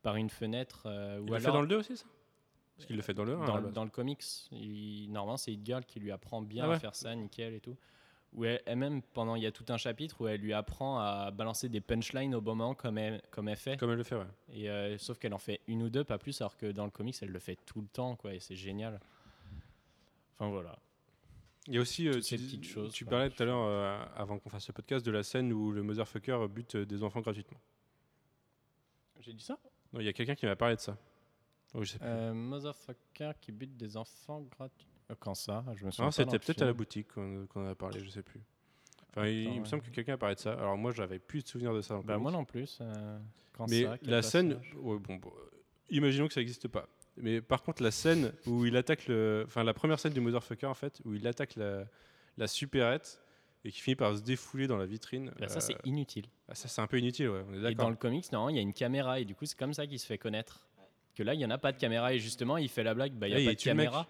par 0.03 0.16
une 0.16 0.30
fenêtre. 0.30 0.82
euh, 0.86 1.20
ou 1.20 1.26
Il 1.26 1.32
le 1.32 1.38
fait 1.38 1.44
alors- 1.46 1.57
dans 1.57 1.62
le 1.62 1.68
2 1.68 1.76
aussi, 1.76 1.96
ça? 1.96 2.07
Parce 2.76 2.86
qu'il 2.86 2.96
le 2.96 3.03
fait 3.03 3.14
dans 3.14 3.24
le 3.24 3.34
1. 3.36 3.44
dans, 3.44 3.57
le- 3.59 3.70
dans 3.70 3.84
le 3.84 3.90
comics, 3.90 4.22
il- 4.50 5.09
normalement 5.12 5.36
c'est 5.36 5.53
Hit 5.53 5.64
Girl 5.64 5.84
qui 5.84 6.00
lui 6.00 6.11
apprend 6.11 6.42
bien 6.42 6.64
Ah 6.64 6.68
ouais. 6.70 6.74
à 6.76 6.78
faire 6.78 6.94
ça, 6.96 7.14
nickel 7.14 7.55
et 7.55 7.61
tout. 7.61 7.76
Où 8.32 8.44
elle, 8.46 8.62
elle 8.64 8.78
même 8.78 9.03
pendant 9.03 9.36
il 9.36 9.42
y 9.42 9.46
a 9.46 9.53
tout 9.53 9.66
un 9.68 9.76
chapitre 9.76 10.20
où 10.22 10.26
elle 10.26 10.40
lui 10.40 10.55
apprend 10.55 10.98
à 10.98 11.30
balancer 11.30 11.68
des 11.68 11.82
punchlines 11.82 12.34
au 12.34 12.40
bon 12.40 12.55
moment 12.55 12.74
comme 12.74 12.96
elle, 12.96 13.20
comme 13.30 13.46
elle 13.48 13.57
fait. 13.59 13.76
Comme 13.76 13.90
elle 13.90 13.98
le 13.98 14.03
fait, 14.05 14.16
ouais. 14.16 14.26
Et 14.55 14.70
euh, 14.70 14.96
sauf 14.98 15.18
qu'elle 15.18 15.34
en 15.34 15.38
fait 15.38 15.61
une 15.68 15.82
ou 15.82 15.90
deux, 15.90 16.03
pas 16.03 16.16
plus, 16.18 16.40
alors 16.40 16.57
que 16.57 16.72
dans 16.72 16.86
le 16.86 16.90
comics 16.90 17.14
elle 17.20 17.28
le 17.30 17.38
fait 17.38 17.59
tout 17.66 17.82
le 17.82 17.88
temps 17.88 18.16
quoi 18.16 18.32
et 18.34 18.40
c'est 18.40 18.57
génial. 18.57 18.98
Enfin 20.34 20.48
voilà. 20.50 20.76
Il 21.68 21.74
y 21.74 21.78
a 21.78 21.80
aussi, 21.80 22.08
euh, 22.08 22.14
tu, 22.14 22.22
ces 22.22 22.36
dis- 22.36 22.44
petites 22.46 22.64
choses, 22.64 22.92
tu 22.92 23.04
parlais 23.04 23.30
tout 23.30 23.40
à 23.42 23.46
l'heure, 23.46 23.64
euh, 23.64 24.04
avant 24.16 24.38
qu'on 24.38 24.50
fasse 24.50 24.64
ce 24.64 24.72
podcast, 24.72 25.04
de 25.06 25.10
la 25.12 25.22
scène 25.22 25.52
où 25.52 25.70
le 25.70 25.82
motherfucker 25.82 26.46
bute 26.50 26.74
euh, 26.74 26.84
des 26.86 27.02
enfants 27.04 27.20
gratuitement. 27.20 27.60
J'ai 29.20 29.32
dit 29.32 29.44
ça? 29.44 29.58
Non, 29.92 30.00
il 30.00 30.06
y 30.06 30.08
a 30.08 30.12
quelqu'un 30.12 30.34
qui 30.34 30.46
m'a 30.46 30.56
parlé 30.56 30.74
de 30.76 30.80
ça. 30.80 30.96
Oh, 31.74 31.82
je 31.84 31.92
sais 31.92 31.98
plus. 31.98 32.06
Euh, 32.08 32.34
motherfucker 32.34 33.32
qui 33.40 33.52
bute 33.52 33.76
des 33.76 33.96
enfants 33.96 34.40
gratuits. 34.42 34.88
Euh, 35.10 35.14
Quand 35.20 35.34
ça? 35.34 35.64
Je 35.76 35.84
me 35.86 35.90
souviens. 35.90 36.06
non, 36.06 36.08
pas 36.08 36.12
c'était 36.12 36.38
peut-être 36.38 36.62
à 36.62 36.66
la 36.66 36.72
boutique 36.72 37.08
qu'on 37.12 37.46
en 37.54 37.66
a 37.66 37.74
parlé, 37.74 38.00
je 38.00 38.10
sais 38.10 38.22
plus. 38.22 38.40
Enfin, 39.10 39.26
il, 39.28 39.42
Attends, 39.42 39.52
il 39.54 39.58
me 39.58 39.62
ouais. 39.64 39.68
semble 39.68 39.82
que 39.82 39.90
quelqu'un 39.90 40.14
a 40.14 40.18
parlé 40.18 40.34
de 40.34 40.40
ça. 40.40 40.54
Alors 40.54 40.76
moi, 40.76 40.90
j'avais 40.90 41.18
plus 41.18 41.42
de 41.42 41.48
souvenirs 41.48 41.74
de 41.74 41.82
ça. 41.82 41.94
dans 41.94 42.02
Bah 42.02 42.18
moi 42.18 42.32
non 42.32 42.44
plus. 42.44 42.78
euh, 42.80 43.18
quand 43.52 43.68
Mais 43.70 43.82
ça, 43.84 43.96
la 44.02 44.22
scène, 44.22 44.54
passage 44.56 44.74
ouais, 44.76 44.98
bon, 44.98 45.16
bon, 45.16 45.32
euh, 45.36 45.50
imaginons 45.90 46.26
que 46.28 46.34
ça 46.34 46.40
n'existe 46.40 46.66
pas. 46.68 46.88
Mais 47.16 47.40
par 47.40 47.62
contre, 47.62 47.82
la 47.82 47.90
scène 47.90 48.32
où 48.46 48.64
il 48.64 48.76
attaque 48.76 49.06
le, 49.06 49.44
enfin 49.46 49.64
la 49.64 49.74
première 49.74 49.98
scène 50.00 50.12
du 50.12 50.20
motherfucker 50.20 50.66
en 50.66 50.74
fait, 50.74 51.00
où 51.04 51.14
il 51.14 51.26
attaque 51.26 51.56
la, 51.56 51.84
la 52.38 52.46
supérette 52.46 53.20
et 53.64 53.70
qui 53.70 53.80
finit 53.80 53.96
par 53.96 54.16
se 54.16 54.22
défouler 54.22 54.66
dans 54.66 54.76
la 54.76 54.86
vitrine. 54.86 55.32
Bah, 55.38 55.48
ça 55.48 55.58
euh, 55.58 55.60
c'est 55.60 55.76
inutile. 55.84 56.26
ah, 56.48 56.54
ça 56.54 56.68
c'est 56.68 56.80
un 56.80 56.86
peu 56.86 56.98
inutile, 56.98 57.28
ouais. 57.28 57.44
On 57.48 57.54
est 57.54 57.58
Et 57.58 57.60
d'accord. 57.60 57.84
dans 57.84 57.90
le 57.90 57.96
comics, 57.96 58.30
non, 58.32 58.48
il 58.48 58.56
y 58.56 58.58
a 58.58 58.62
une 58.62 58.72
caméra 58.72 59.20
et 59.20 59.24
du 59.24 59.34
coup, 59.34 59.46
c'est 59.46 59.58
comme 59.58 59.74
ça 59.74 59.86
qu'il 59.86 59.98
se 59.98 60.06
fait 60.06 60.18
connaître. 60.18 60.66
Que 61.14 61.22
là, 61.22 61.34
il 61.34 61.38
n'y 61.38 61.44
en 61.44 61.50
a 61.50 61.58
pas 61.58 61.72
de 61.72 61.76
caméra 61.76 62.14
et 62.14 62.18
justement, 62.18 62.56
il 62.56 62.70
fait 62.70 62.82
la 62.82 62.94
blague, 62.94 63.12
bah, 63.12 63.28
il 63.28 63.36
n'y 63.36 63.42
a 63.42 63.44
pas 63.50 63.54
de 63.54 63.60
le 63.60 63.64
caméra. 63.64 64.08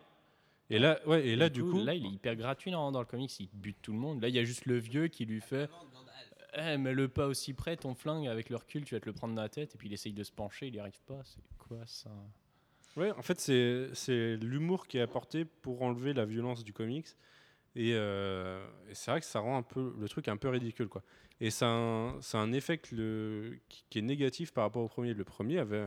Et 0.71 0.79
là, 0.79 1.01
ouais, 1.07 1.27
et 1.27 1.37
là 1.37 1.49
du 1.51 1.63
coup, 1.63 1.85
là, 1.85 1.95
il 1.95 2.07
est 2.07 2.11
hyper 2.11 2.37
gratuit 2.37 2.71
non, 2.71 2.93
dans 2.93 3.01
le 3.01 3.07
comics, 3.07 3.39
il 3.41 3.49
bute 3.53 3.77
tout 3.83 3.93
le 3.93 3.99
monde. 3.99 4.23
Là, 4.23 4.29
il 4.29 4.35
y 4.35 4.39
a 4.39 4.45
juste 4.45 4.65
le 4.65 4.79
vieux 4.79 5.09
qui 5.09 5.27
lui 5.27 5.41
fait 5.41 5.69
Eh, 6.57 6.79
mets-le 6.79 7.09
pas 7.09 7.27
aussi 7.27 7.53
près, 7.53 7.77
ton 7.77 7.95
flingue, 7.95 8.27
avec 8.29 8.49
le 8.49 8.57
recul, 8.57 8.85
tu 8.85 8.95
vas 8.95 9.01
te 9.01 9.07
le 9.07 9.13
prendre 9.13 9.35
dans 9.35 9.43
la 9.43 9.49
tête. 9.49 9.75
Et 9.75 9.79
puis 9.79 9.89
il 9.89 9.93
essaye 9.93 10.13
de 10.13 10.23
se 10.23 10.33
pencher, 10.33 10.69
il 10.69 10.73
n'y 10.73 10.79
arrive 10.79 11.01
pas. 11.07 11.21
C'est 11.25 11.43
quoi 11.59 11.79
ça? 11.87 12.11
Ouais, 12.97 13.11
en 13.13 13.23
fait, 13.23 13.41
c'est 13.41 14.37
l'humour 14.37 14.87
qui 14.87 14.99
est 14.99 15.01
apporté 15.03 15.45
pour 15.45 15.83
enlever 15.83 16.13
la 16.13 16.25
violence 16.25 16.63
du 16.65 16.73
comics. 16.73 17.07
Et, 17.75 17.93
euh, 17.95 18.63
et 18.91 18.95
c'est 18.95 19.11
vrai 19.11 19.21
que 19.21 19.27
ça 19.27 19.41
rend 19.41 19.57
un 19.57 19.63
peu 19.63 19.95
le 19.99 20.09
truc 20.09 20.29
un 20.29 20.37
peu 20.37 20.49
ridicule, 20.49 20.89
quoi. 20.89 21.03
Et 21.41 21.51
c'est 21.51 21.65
un, 21.65 22.19
un 22.35 22.53
effet 22.53 22.77
que 22.79 22.95
le, 22.95 23.59
qui, 23.69 23.85
qui 23.89 23.99
est 23.99 24.03
négatif 24.03 24.53
par 24.53 24.65
rapport 24.65 24.83
au 24.85 24.89
premier. 24.89 25.15
Le 25.15 25.25
premier 25.25 25.59
avait, 25.59 25.83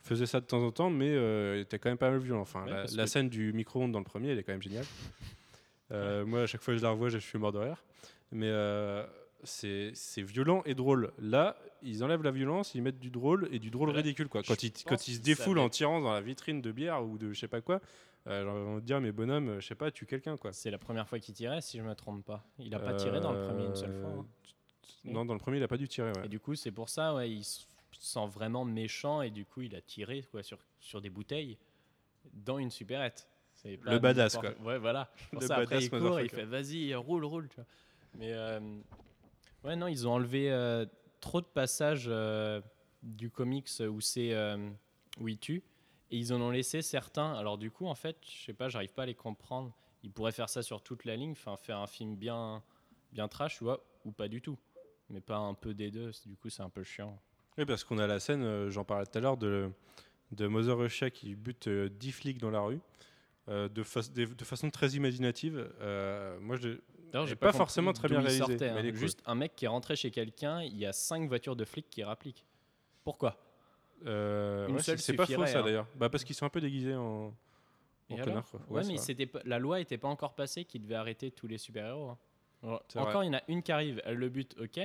faisait 0.00 0.26
ça 0.26 0.40
de 0.40 0.46
temps 0.46 0.62
en 0.62 0.70
temps, 0.70 0.90
mais 0.90 1.10
euh, 1.10 1.60
était 1.60 1.78
quand 1.80 1.88
même 1.90 1.98
pas 1.98 2.10
mal 2.10 2.20
violent. 2.20 2.40
Enfin, 2.42 2.64
Ouais, 2.64 2.70
la, 2.70 2.76
parce 2.82 2.94
la 2.94 3.02
que- 3.04 3.10
scène 3.10 3.28
du 3.28 3.52
micro-ondes 3.52 3.90
dans 3.92 3.98
le 3.98 4.04
premier, 4.04 4.28
elle 4.30 4.38
est 4.38 4.44
quand 4.44 4.52
même 4.52 4.62
géniale. 4.62 4.86
Euh, 5.90 6.24
Moi, 6.24 6.42
à 6.42 6.46
chaque 6.46 6.62
fois 6.62 6.72
que 6.74 6.78
je 6.78 6.84
la 6.84 6.90
revois, 6.90 7.08
je 7.08 7.18
suis 7.18 7.38
mort 7.38 7.50
de 7.52 7.58
rire. 7.58 7.82
Mais 8.30 8.48
euh, 8.48 9.04
c'est 9.44 9.90
c'est 9.94 10.22
violent 10.22 10.62
et 10.66 10.74
drôle. 10.74 11.12
Là, 11.18 11.56
ils 11.82 12.02
enlèvent 12.04 12.22
la 12.22 12.30
violence, 12.30 12.74
ils 12.74 12.82
mettent 12.82 12.98
du 12.98 13.10
drôle 13.10 13.48
et 13.52 13.58
du 13.58 13.70
drôle 13.70 13.90
ridicule. 13.90 14.28
Quoi. 14.28 14.42
Quand, 14.42 14.62
ils, 14.62 14.72
quand 14.84 15.08
ils 15.08 15.14
se 15.16 15.20
défoulent 15.20 15.58
en 15.60 15.68
tirant 15.68 16.00
dans 16.00 16.12
la 16.12 16.20
vitrine 16.20 16.60
de 16.60 16.72
bière 16.72 17.04
ou 17.04 17.18
de 17.18 17.32
je 17.32 17.38
sais 17.38 17.48
pas 17.48 17.60
quoi, 17.60 17.80
euh, 18.26 18.42
j'ai 18.42 18.48
envie 18.50 18.80
de 18.82 18.86
dire, 18.86 19.00
mais 19.00 19.12
bonhomme, 19.12 19.48
euh, 19.48 19.60
je 19.60 19.66
sais 19.68 19.74
pas, 19.74 19.90
tue 19.90 20.06
quelqu'un. 20.06 20.36
quoi. 20.36 20.52
C'est 20.52 20.70
la 20.70 20.78
première 20.78 21.08
fois 21.08 21.18
qu'il 21.18 21.34
tirait, 21.34 21.60
si 21.60 21.78
je 21.78 21.82
me 21.82 21.94
trompe 21.94 22.24
pas. 22.24 22.44
Il 22.58 22.74
a 22.74 22.78
pas 22.80 22.94
tiré 22.94 23.20
dans 23.20 23.32
le 23.32 23.46
premier 23.46 23.64
une 23.66 23.76
seule 23.76 23.94
fois. 24.00 24.10
hein. 24.10 24.26
Euh, 25.06 25.10
Non, 25.12 25.24
dans 25.24 25.34
le 25.34 25.40
premier, 25.40 25.58
il 25.58 25.62
a 25.62 25.68
pas 25.68 25.76
dû 25.76 25.88
tirer. 25.88 26.10
ouais. 26.12 26.26
Et 26.26 26.28
du 26.28 26.40
coup, 26.40 26.54
c'est 26.54 26.72
pour 26.72 26.88
ça, 26.88 27.14
ouais, 27.14 27.30
il 27.30 27.44
se 27.44 27.64
sent 27.92 28.26
vraiment 28.28 28.64
méchant 28.64 29.22
et 29.22 29.30
du 29.30 29.44
coup, 29.44 29.62
il 29.62 29.74
a 29.76 29.80
tiré 29.80 30.22
quoi, 30.30 30.42
sur, 30.42 30.58
sur 30.80 31.00
des 31.00 31.10
bouteilles 31.10 31.56
dans 32.32 32.58
une 32.58 32.70
supérette. 32.70 33.28
Le 33.64 33.98
badass, 33.98 34.34
n'importe- 34.36 34.60
Ouais, 34.64 34.78
voilà. 34.78 35.10
Pour 35.32 35.40
Le 35.40 35.46
ça, 35.46 35.54
après, 35.56 35.66
badass 35.66 35.84
il 35.84 35.90
court 35.90 36.20
il 36.20 36.28
fait 36.28 36.44
vas-y, 36.44 36.94
roule, 36.94 37.24
roule. 37.24 37.48
Tu 37.48 37.56
vois. 37.56 37.64
Mais 38.18 38.32
euh, 38.32 38.60
ouais, 39.64 39.76
non, 39.76 39.86
ils 39.88 40.06
ont 40.06 40.12
enlevé 40.12 40.50
euh, 40.50 40.86
trop 41.20 41.40
de 41.40 41.46
passages 41.46 42.06
euh, 42.08 42.60
du 43.02 43.30
comics 43.30 43.68
où 43.88 44.00
c'est 44.00 44.32
euh, 44.34 44.70
où 45.20 45.28
il 45.28 45.38
tue 45.38 45.62
et 46.10 46.16
ils 46.16 46.32
en 46.32 46.40
ont 46.40 46.50
laissé 46.50 46.82
certains. 46.82 47.32
Alors 47.34 47.58
du 47.58 47.70
coup, 47.70 47.86
en 47.86 47.94
fait, 47.94 48.16
je 48.24 48.44
sais 48.46 48.54
pas, 48.54 48.68
j'arrive 48.68 48.92
pas 48.92 49.02
à 49.02 49.06
les 49.06 49.14
comprendre. 49.14 49.72
Ils 50.02 50.10
pourraient 50.10 50.32
faire 50.32 50.48
ça 50.48 50.62
sur 50.62 50.80
toute 50.82 51.04
la 51.04 51.16
ligne, 51.16 51.34
faire 51.34 51.78
un 51.78 51.86
film 51.86 52.16
bien 52.16 52.62
bien 53.12 53.26
trash, 53.28 53.60
ou 53.62 54.12
pas 54.12 54.28
du 54.28 54.40
tout. 54.42 54.58
Mais 55.10 55.20
pas 55.20 55.36
un 55.38 55.54
peu 55.54 55.72
des 55.74 55.90
deux, 55.90 56.10
du 56.26 56.36
coup 56.36 56.50
c'est 56.50 56.62
un 56.62 56.68
peu 56.70 56.82
chiant. 56.82 57.18
Oui, 57.56 57.64
parce 57.64 57.82
qu'on 57.82 57.98
a 57.98 58.06
la 58.06 58.20
scène, 58.20 58.42
euh, 58.44 58.70
j'en 58.70 58.84
parlais 58.84 59.06
tout 59.06 59.16
à 59.18 59.20
l'heure, 59.20 59.36
de, 59.38 59.70
de 60.32 60.46
Mother 60.46 60.76
Russia 60.78 61.10
qui 61.10 61.34
bute 61.34 61.66
euh, 61.66 61.88
10 61.88 62.12
flics 62.12 62.38
dans 62.38 62.50
la 62.50 62.60
rue. 62.60 62.80
de, 63.48 63.82
fa- 63.82 64.02
de, 64.02 64.26
de 64.26 64.44
façon 64.44 64.70
très 64.70 64.90
imaginative. 64.90 65.68
Moi, 66.40 66.56
Elle 67.12 67.26
j'ai 67.26 67.36
pas 67.36 67.52
forcément 67.52 67.92
très 67.92 68.08
bien 68.08 68.26
sortait, 68.28 68.72
mais 68.72 68.88
hein. 68.90 68.94
Juste 68.94 69.22
un 69.26 69.34
mec 69.34 69.54
qui 69.56 69.64
est 69.64 69.68
rentré 69.68 69.96
chez 69.96 70.10
quelqu'un, 70.10 70.62
il 70.62 70.76
y 70.76 70.86
a 70.86 70.92
cinq 70.92 71.26
voitures 71.28 71.56
de 71.56 71.64
flics 71.64 71.88
qui 71.90 72.02
rappliquent. 72.04 72.44
Pourquoi? 73.04 73.36
Euh, 74.06 74.68
Une 74.68 74.74
ouais, 74.74 74.78
c'est- 74.80 74.84
seule 74.92 74.98
c'est 74.98 75.12
pas 75.14 75.26
faux 75.26 75.44
ça 75.46 75.60
hein. 75.60 75.62
d'ailleurs. 75.62 75.86
Bah, 75.96 76.08
parce 76.08 76.22
qu'ils 76.24 76.36
sont 76.36 76.46
un 76.46 76.50
peu 76.50 76.60
déguisés 76.60 76.94
en, 76.94 77.34
en 78.10 78.16
connard. 78.16 78.48
quoi. 78.50 78.60
Ouais, 78.70 78.82
mais 78.86 78.96
la 79.44 79.58
loi 79.58 79.78
n'était 79.78 79.98
pas 79.98 80.08
encore 80.08 80.34
passée 80.34 80.64
qui 80.64 80.78
devait 80.78 80.94
arrêter 80.94 81.30
tous 81.30 81.46
les 81.48 81.58
super-héros. 81.58 82.10
hein. 82.10 82.18
Encore, 82.96 83.24
il 83.24 83.28
y 83.28 83.30
en 83.30 83.34
a 83.38 83.42
une 83.48 83.62
qui 83.62 83.72
arrive, 83.72 84.00
elle 84.04 84.16
le 84.16 84.28
bute, 84.28 84.56
ok. 84.60 84.80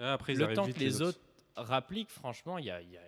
Ah, 0.00 0.12
après, 0.14 0.34
le 0.34 0.52
temps 0.54 0.66
que 0.66 0.78
les 0.78 1.02
autres 1.02 1.18
rappliquent, 1.56 2.10
franchement, 2.10 2.58
il 2.58 2.66
y 2.66 2.70
a, 2.70 2.80
il 2.80 2.90
y 2.90 2.96
a 2.96 3.00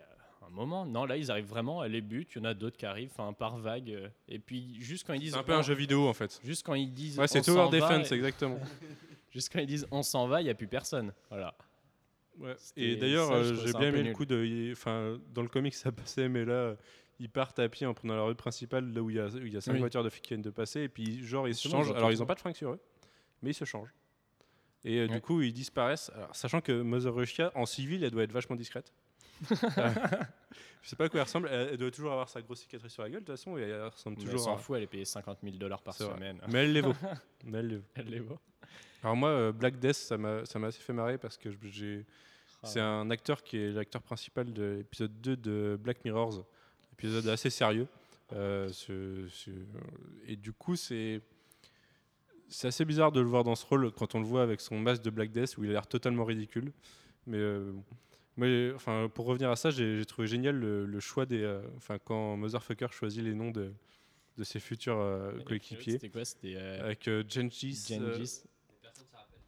un 0.51 0.55
moment. 0.55 0.87
Non, 0.87 1.05
là, 1.05 1.17
ils 1.17 1.31
arrivent 1.31 1.49
vraiment, 1.49 1.83
elle 1.85 1.93
les 1.93 2.01
bute, 2.01 2.31
il 2.35 2.39
y 2.39 2.41
en 2.41 2.45
a 2.45 2.55
d'autres 2.55 2.77
qui 2.77 2.87
arrivent, 2.87 3.11
enfin, 3.13 3.33
par 3.33 3.59
vague. 3.59 4.11
Et 4.29 4.39
puis, 4.39 4.77
juste 4.81 5.07
quand 5.07 5.15
ils 5.15 5.21
disent. 5.21 5.33
C'est 5.33 5.39
un 5.39 5.45
peu 5.45 5.55
un 5.55 5.63
jeu 5.63 5.75
vidéo 5.75 6.09
en 6.09 6.15
fait. 6.15 6.41
Juste 6.45 6.65
quand 6.67 6.75
ils 6.75 6.93
disent. 6.93 7.19
Ouais, 7.19 7.29
c'est 7.29 7.43
Tower 7.43 7.71
Defense, 7.71 8.13
exactement. 8.13 8.59
Juste 9.33 9.53
quand 9.53 9.61
ils 9.61 9.67
disent 9.67 9.87
on 9.93 10.03
s'en 10.03 10.27
va, 10.27 10.41
il 10.41 10.45
n'y 10.45 10.51
a 10.51 10.55
plus 10.55 10.67
personne. 10.67 11.13
Voilà. 11.29 11.55
Ouais. 12.39 12.57
Et 12.77 12.97
d'ailleurs, 12.97 13.31
euh, 13.31 13.55
j'ai 13.55 13.73
bien 13.73 13.89
aimé 13.89 14.03
le 14.03 14.13
coup 14.13 14.25
de. 14.25 14.71
Enfin, 14.73 15.19
dans 15.33 15.43
le 15.43 15.49
comic, 15.49 15.75
ça 15.77 15.93
passait, 15.93 16.29
mais 16.29 16.45
là, 16.45 16.75
ils 17.21 17.29
partent 17.29 17.59
à 17.59 17.69
pied 17.69 17.87
en 17.87 17.95
prenant 17.95 18.17
la 18.17 18.23
rue 18.23 18.35
principale, 18.35 18.93
là 18.93 19.03
où 19.03 19.11
il 19.11 19.17
y 19.17 19.21
a, 19.21 19.29
il 19.37 19.53
y 19.53 19.57
a 19.57 19.61
cinq 19.61 19.75
Oui. 19.75 19.79
voitures 19.79 20.03
de 20.03 20.09
qui 20.09 20.29
viennent 20.29 20.43
de 20.43 20.51
passer, 20.51 20.81
et 20.83 20.89
puis, 20.89 21.25
genre, 21.25 21.47
ils 21.47 21.55
se 21.55 21.69
changent. 21.69 21.93
Alors, 21.93 22.11
ils 22.11 22.19
n'ont 22.19 22.27
pas 22.27 22.35
de 22.35 22.41
fringues 22.41 22.57
sur 22.57 22.73
eux, 22.73 22.81
mais 23.43 23.51
ils 23.51 23.55
se 23.55 23.65
changent. 23.65 23.95
Et 24.85 25.01
euh, 25.01 25.09
du 25.09 25.21
coup, 25.21 25.43
ils 25.43 25.53
disparaissent. 25.53 26.11
Alors, 26.15 26.35
sachant 26.35 26.61
que 26.61 26.73
Mother 26.81 27.15
Russia, 27.15 27.53
en 27.55 27.67
civil, 27.67 28.03
elle 28.03 28.11
doit 28.11 28.23
être 28.23 28.33
vachement 28.33 28.57
discrète. 28.57 28.93
Je 29.43 30.89
sais 30.89 30.97
pas 30.97 31.05
à 31.05 31.09
quoi 31.09 31.21
elle 31.21 31.27
ressemble. 31.27 31.49
Elle, 31.51 31.69
elle 31.73 31.77
doit 31.77 31.91
toujours 31.91 32.13
avoir 32.13 32.29
sa 32.29 32.41
grosse 32.43 32.61
cicatrice 32.61 32.93
sur 32.93 33.03
la 33.03 33.11
gueule, 33.11 33.21
de 33.21 33.27
toute 33.27 33.37
façon, 33.37 33.57
et 33.59 33.63
elle 33.63 33.83
ressemble 33.89 34.17
Mais 34.17 34.23
elle 34.25 34.31
toujours 34.31 34.45
s'en 34.45 34.55
à. 34.55 34.59
fout, 34.59 34.77
elle 34.77 34.85
est 34.85 34.87
payée 34.89 35.05
50 35.05 35.39
000 35.43 35.57
dollars 35.57 35.83
par 35.83 35.95
semaine. 35.95 36.41
Mais 36.49 36.65
elle 36.65 36.73
les 36.73 36.81
vaut. 36.81 36.95
Mais 37.45 37.59
elle 37.59 37.67
les 37.69 37.77
vaut. 37.77 37.85
Elle 37.95 38.07
les. 38.09 38.23
Alors 39.03 39.17
moi, 39.17 39.31
euh, 39.31 39.53
Black 39.53 39.79
Death, 39.79 39.95
ça 39.95 40.17
m'a 40.19 40.39
assez 40.41 40.81
fait 40.81 40.93
marrer 40.93 41.17
parce 41.19 41.37
que 41.39 41.51
j'ai, 41.63 42.05
Ah 42.63 42.67
c'est 42.67 42.81
un 42.81 43.11
acteur 43.11 43.43
qui 43.43 43.57
est 43.59 43.71
l'acteur 43.71 44.03
principal 44.03 44.53
de 44.53 44.77
l'épisode 44.79 45.21
2 45.21 45.37
de 45.37 45.79
Black 45.81 46.05
Mirrors, 46.05 46.45
épisode 46.93 47.27
assez 47.29 47.51
sérieux. 47.51 47.87
Euh, 48.33 48.71
ce- 48.73 49.27
ce- 49.29 49.51
et 50.27 50.37
du 50.37 50.53
coup, 50.53 50.77
c'est 50.77 51.21
c'est 52.49 52.69
assez 52.69 52.85
bizarre 52.85 53.13
de 53.13 53.21
le 53.21 53.27
voir 53.29 53.45
dans 53.45 53.55
ce 53.55 53.65
rôle 53.65 53.91
quand 53.93 54.15
on 54.17 54.19
le 54.21 54.27
voit 54.27 54.43
avec 54.43 54.61
son 54.61 54.79
masque 54.79 55.03
de 55.03 55.11
Black 55.11 55.31
Death 55.31 55.57
où 55.57 55.65
il 55.65 55.71
a 55.71 55.73
l'air 55.75 55.87
totalement 55.87 56.25
ridicule. 56.25 56.73
Mais 57.27 57.39
euh, 57.39 57.73
enfin, 58.75 59.11
pour 59.13 59.27
revenir 59.27 59.51
à 59.51 59.57
ça, 59.57 59.71
j'ai 59.71 60.05
trouvé 60.07 60.27
génial 60.29 60.57
le, 60.57 60.87
le 60.87 61.01
choix 61.01 61.27
des, 61.27 61.43
euh, 61.43 61.61
enfin, 61.77 61.99
quand 62.05 62.37
Motherfucker 62.37 62.89
choisit 62.93 63.23
les 63.23 63.35
noms 63.35 63.51
de, 63.51 63.73
de 64.37 64.45
ses 64.45 64.61
futurs 64.61 64.99
euh, 64.99 65.33
coéquipiers 65.47 65.93
C'était 65.95 66.09
quoi 66.09 66.25
C'était 66.25 66.55
euh, 66.57 66.85
avec 66.85 67.09
Gengis, 67.29 67.87
Gengis. 67.89 68.43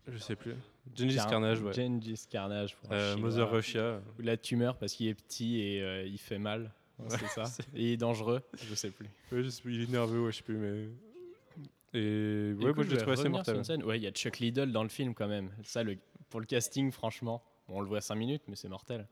je 0.08 0.18
sais 0.18 0.36
plus. 0.36 0.54
Gengis 0.94 1.14
Car- 1.16 1.28
Carnage, 1.30 1.62
ouais. 1.62 1.72
Gengis 1.72 2.24
Carnage. 2.28 2.76
pour. 2.76 2.90
Mother 3.18 3.50
Russia. 3.50 4.00
Ou 4.18 4.22
la 4.22 4.36
tumeur 4.36 4.76
parce 4.76 4.94
qu'il 4.94 5.06
est 5.08 5.14
petit 5.14 5.60
et 5.60 6.04
il 6.06 6.18
fait 6.18 6.38
mal. 6.38 6.70
c'est 7.08 7.26
ça. 7.28 7.44
Et 7.74 7.82
il 7.82 7.92
est 7.92 7.96
dangereux. 7.96 8.42
Je 8.68 8.74
sais 8.74 8.90
plus. 8.90 9.06
Ouais, 9.32 9.42
je 9.42 9.48
sais 9.48 9.62
plus, 9.62 9.74
il 9.74 9.82
est 9.82 9.90
nerveux, 9.90 10.20
ouais, 10.24 10.30
je 10.32 10.36
sais 10.38 10.42
plus, 10.42 10.56
mais. 10.56 10.88
Et 11.94 11.98
Et 12.50 12.54
ouais, 12.54 12.72
moi 12.72 12.84
je 12.84 12.90
l'ai 12.90 12.96
trouvé 12.96 13.12
assez 13.12 13.28
mortel. 13.28 13.84
Ouais, 13.84 13.98
il 13.98 14.02
y 14.02 14.06
a 14.06 14.12
Chuck 14.12 14.38
Liddell 14.38 14.72
dans 14.72 14.82
le 14.82 14.88
film 14.88 15.14
quand 15.14 15.28
même. 15.28 15.50
Ça, 15.64 15.82
le, 15.82 15.96
pour 16.30 16.40
le 16.40 16.46
casting, 16.46 16.90
franchement, 16.92 17.42
bon, 17.72 17.78
on 17.78 17.80
le 17.80 17.86
voit 17.88 18.00
5 18.00 18.14
minutes, 18.14 18.42
mais 18.48 18.56
c'est 18.56 18.68
mortel. 18.68 19.08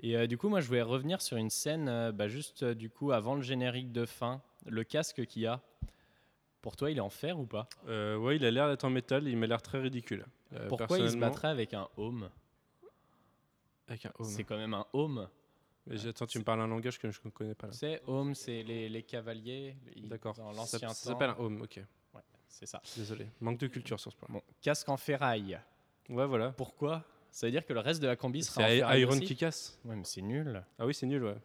Et 0.00 0.16
euh, 0.16 0.26
du 0.26 0.38
coup, 0.38 0.48
moi, 0.48 0.60
je 0.60 0.68
voulais 0.68 0.82
revenir 0.82 1.20
sur 1.20 1.36
une 1.36 1.50
scène, 1.50 1.88
euh, 1.88 2.12
bah, 2.12 2.28
juste 2.28 2.62
euh, 2.62 2.74
du 2.74 2.88
coup, 2.90 3.10
avant 3.12 3.34
le 3.34 3.42
générique 3.42 3.90
de 3.90 4.04
fin, 4.06 4.42
le 4.66 4.84
casque 4.84 5.24
qu'il 5.26 5.42
y 5.42 5.46
a. 5.46 5.60
Pour 6.62 6.76
toi, 6.76 6.90
il 6.90 6.98
est 6.98 7.00
en 7.00 7.10
fer 7.10 7.38
ou 7.38 7.46
pas? 7.46 7.68
Ouais, 7.86 8.36
il 8.36 8.44
a 8.44 8.50
l'air 8.50 8.68
d'être 8.68 8.84
en 8.84 8.90
métal, 8.90 9.26
il 9.26 9.36
m'a 9.36 9.46
l'air 9.46 9.62
très 9.62 9.80
ridicule. 9.80 10.26
Pourquoi 10.68 10.98
il 10.98 11.10
se 11.10 11.16
battrait 11.16 11.48
avec 11.48 11.72
un 11.72 11.88
home? 11.96 12.30
Avec 13.86 14.04
un 14.06 14.12
home. 14.18 14.26
C'est 14.26 14.44
quand 14.44 14.56
même 14.56 14.74
un 14.74 14.86
home. 14.92 15.28
Mais 15.86 16.06
Attends, 16.06 16.26
tu 16.26 16.38
me 16.38 16.44
parles 16.44 16.60
un 16.60 16.66
langage 16.66 16.98
que 16.98 17.10
je 17.10 17.20
ne 17.24 17.30
connais 17.30 17.54
pas 17.54 17.68
là. 17.68 17.72
Tu 17.72 17.78
sais, 17.78 18.02
home, 18.06 18.34
c'est 18.34 18.62
les, 18.64 18.88
les 18.88 19.02
cavaliers. 19.02 19.76
D'accord. 19.96 20.34
Dans 20.34 20.52
Ça, 20.52 20.58
l'ancien 20.58 20.78
temps. 20.80 20.88
ça 20.94 21.10
s'appelle 21.10 21.30
un 21.30 21.36
home, 21.38 21.62
ok. 21.62 21.80
C'est 22.48 22.66
ça. 22.66 22.82
Désolé. 22.96 23.28
Manque 23.40 23.58
de 23.58 23.66
culture 23.68 24.00
sur 24.00 24.10
ce 24.10 24.16
point. 24.16 24.28
Bon, 24.30 24.42
casque 24.60 24.88
en 24.88 24.96
ferraille. 24.96 25.58
Ouais, 26.08 26.26
voilà. 26.26 26.50
Pourquoi? 26.52 27.04
Ça 27.30 27.46
veut 27.46 27.50
dire 27.50 27.64
que 27.64 27.72
le 27.72 27.80
reste 27.80 28.00
de 28.02 28.06
la 28.06 28.16
combi 28.16 28.42
sera 28.42 28.62
en 28.62 28.66
C'est 28.68 29.00
Iron 29.00 29.18
qui 29.20 29.36
casse. 29.36 29.78
Ouais, 29.84 29.94
mais 29.96 30.04
c'est 30.04 30.22
nul. 30.22 30.62
Ah 30.78 30.86
oui, 30.86 30.94
c'est 30.94 31.06
nul, 31.06 31.22
ouais. 31.24 31.36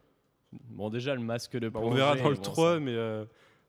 Bon, 0.70 0.88
déjà, 0.90 1.14
le 1.14 1.20
masque 1.20 1.56
de 1.56 1.68
Bah, 1.68 1.80
on 1.82 1.90
verra 1.90 2.16
dans 2.16 2.28
le 2.28 2.36
bon, 2.36 2.42
3, 2.42 2.74
ça- 2.74 2.80
mais 2.80 2.94
euh, 2.94 3.24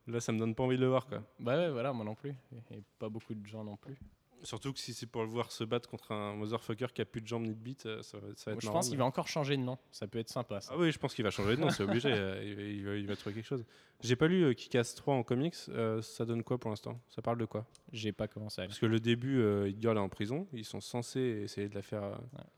là, 0.08 0.20
ça 0.20 0.32
me 0.32 0.40
donne 0.40 0.54
pas 0.56 0.64
envie 0.64 0.78
de 0.78 0.82
le 0.82 0.88
voir, 0.88 1.08
quoi. 1.08 1.24
Bah 1.40 1.58
ouais, 1.58 1.70
voilà, 1.72 1.94
moi 1.94 2.06
non 2.06 2.16
plus. 2.16 2.34
Et 2.72 2.82
pas 3.00 3.10
beaucoup 3.10 3.34
de 3.34 3.46
gens 3.46 3.64
non 3.64 3.76
plus. 3.76 3.98
Surtout 4.46 4.72
que 4.72 4.80
si 4.80 4.94
c'est 4.94 5.06
pour 5.08 5.24
le 5.24 5.28
voir 5.30 5.52
se 5.52 5.64
battre 5.64 5.90
contre 5.90 6.12
un 6.12 6.36
motherfucker 6.36 6.88
qui 6.94 7.02
a 7.02 7.06
plus 7.06 7.22
de 7.22 7.28
jambes 7.28 7.44
ni 7.44 7.50
de 7.54 7.60
bite, 7.60 7.86
euh, 7.86 8.02
ça 8.04 8.18
va, 8.20 8.28
ça 8.36 8.52
va 8.52 8.56
être 8.56 8.62
je 8.62 8.68
marrant, 8.68 8.80
pense 8.80 8.90
qu'il 8.90 8.98
va 8.98 9.06
encore 9.06 9.28
changer 9.28 9.58
de 9.58 9.62
nom. 9.62 9.78
Ça 9.92 10.08
peut 10.08 10.20
être 10.20 10.30
sympa, 10.30 10.62
ça. 10.62 10.72
Ah 10.74 10.78
oui, 10.80 10.92
je 10.92 10.98
pense 11.00 11.14
qu'il 11.14 11.24
va 11.24 11.32
changer 11.32 11.56
de 11.56 11.62
nom, 11.62 11.70
c'est 11.70 11.84
obligé. 11.84 12.10
euh, 12.14 12.42
il, 12.46 12.86
va- 12.86 12.94
il 12.96 13.00
il 13.02 13.08
va 13.08 13.16
trouver 13.16 13.36
quelque 13.36 13.46
chose. 13.48 13.66
J'ai 14.02 14.16
pas 14.16 14.28
lu 14.28 14.44
euh, 14.44 14.54
Kick-Ass 14.54 14.94
3 14.96 15.14
en 15.16 15.24
comics. 15.24 15.56
euh, 15.70 16.02
ça 16.02 16.26
donne 16.26 16.44
quoi 16.44 16.58
pour 16.58 16.70
l'instant? 16.70 17.00
Ça 17.10 17.22
parle 17.22 17.38
de 17.38 17.46
quoi? 17.46 17.66
J'ai 17.92 18.12
pas 18.12 18.28
commencé 18.28 18.62
à 18.62 18.64
lire. 18.66 18.70
Parce 18.70 18.80
que 18.80 18.86
le 18.86 19.00
début, 19.00 19.40
euh, 19.42 19.72
Girl 19.80 19.98
est 19.98 20.00
en 20.02 20.10
prison. 20.10 20.48
Ils 20.54 20.66
sont 20.66 20.82
censés 20.82 21.20
essayer 21.44 21.70
de 21.70 21.76
la 21.76 21.82
faire. 21.82 22.04
euh, 22.04 22.16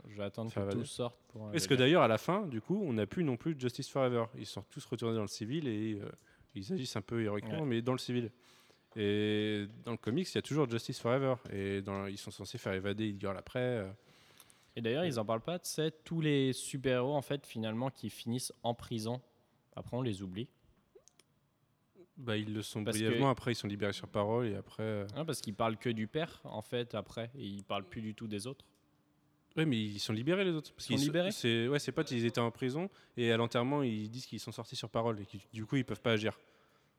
Je 0.08 0.18
vais 0.18 0.24
attendre 0.24 0.52
que 0.54 0.72
tout 0.72 0.84
sorte 0.86 1.18
pour. 1.28 1.48
euh, 1.48 1.52
Est-ce 1.54 1.68
que 1.68 1.74
d'ailleurs, 1.76 2.02
à 2.02 2.08
la 2.08 2.18
fin, 2.18 2.46
du 2.48 2.60
coup, 2.62 2.82
on 2.84 2.94
n'a 2.94 3.06
plus 3.06 3.24
non 3.24 3.38
plus 3.38 3.56
Justice 3.60 3.90
Forever 3.90 4.26
Ils 4.38 4.46
sont 4.46 4.64
tous 4.70 4.84
retournés 4.86 5.16
dans 5.16 5.22
le 5.22 5.28
civil 5.28 5.68
et 5.68 6.00
euh, 6.02 6.10
ils 6.56 6.74
agissent 6.74 6.96
un 6.96 7.02
peu 7.02 7.22
héroïquement, 7.24 7.60
Ouais. 7.60 7.66
mais 7.66 7.82
dans 7.82 7.92
le 7.94 8.00
civil. 8.00 8.32
Et 9.00 9.68
dans 9.86 9.92
le 9.92 9.98
comics, 9.98 10.28
il 10.32 10.36
y 10.36 10.38
a 10.40 10.42
toujours 10.42 10.68
Justice 10.70 11.00
Forever. 11.00 11.36
Et 11.52 11.82
dans, 11.82 12.08
ils 12.08 12.18
sont 12.18 12.32
censés 12.32 12.58
faire 12.58 12.74
évader 12.74 13.16
Girl 13.20 13.38
après. 13.38 13.60
euh. 13.60 13.92
Et 14.76 14.82
d'ailleurs, 14.82 15.06
ils 15.06 15.20
en 15.20 15.26
parlent 15.26 15.42
pas. 15.42 15.60
Tu 15.60 15.70
sais, 15.70 15.92
tous 16.04 16.20
les 16.22 16.52
super-héros, 16.54 17.16
en 17.16 17.22
fait, 17.22 17.46
finalement, 17.46 17.90
qui 17.92 18.10
finissent 18.10 18.52
en 18.64 18.74
prison. 18.74 19.22
Après, 19.76 19.96
on 19.96 20.02
les 20.02 20.22
oublie. 20.24 20.48
Bah, 22.18 22.36
ils 22.38 22.52
le 22.52 22.64
sont 22.64 22.84
Parce 22.84 22.98
que- 22.98 23.04
brièvement. 23.06 23.30
Après, 23.30 23.52
ils 23.52 23.56
sont 23.56 23.68
libérés 23.68 23.94
sur 23.94 24.08
parole. 24.08 24.48
Et 24.48 24.56
après. 24.56 24.82
euh, 24.84 25.08
Hein, 25.16 25.26
parce 25.26 25.42
qu'ils 25.42 25.54
parlent 25.54 25.78
que 25.78 25.90
du 25.90 26.08
père, 26.08 26.42
en 26.44 26.62
fait, 26.64 26.96
après. 26.96 27.30
Et 27.38 27.46
ils 27.46 27.64
parlent 27.64 27.88
plus 27.88 28.02
du 28.02 28.16
tout 28.16 28.28
des 28.28 28.48
autres. 28.48 28.66
Oui, 29.56 29.66
mais 29.66 29.78
ils 29.80 30.00
sont 30.00 30.14
libérés 30.14 30.44
les 30.46 30.52
autres. 30.52 30.72
Parce 30.74 30.90
Ils 30.90 30.98
sont 31.00 31.06
libérés? 31.06 31.32
C'est 31.32 31.68
ouais, 31.68 31.80
ses 31.80 31.92
potes, 31.92 32.12
ils 32.12 32.26
étaient 32.26 32.40
en 32.40 32.52
prison 32.52 32.90
et 33.16 33.32
à 33.32 33.38
l'enterrement, 33.38 33.82
ils 33.82 34.10
disent 34.10 34.28
qu'ils 34.28 34.40
sont 34.40 34.52
sortis 34.52 34.76
sur 34.76 34.90
parole 34.90 35.20
et 35.20 35.26
que 35.26 35.38
du 35.52 35.66
coup, 35.66 35.76
ils 35.78 35.86
peuvent 35.86 36.02
pas 36.02 36.12
agir. 36.12 36.40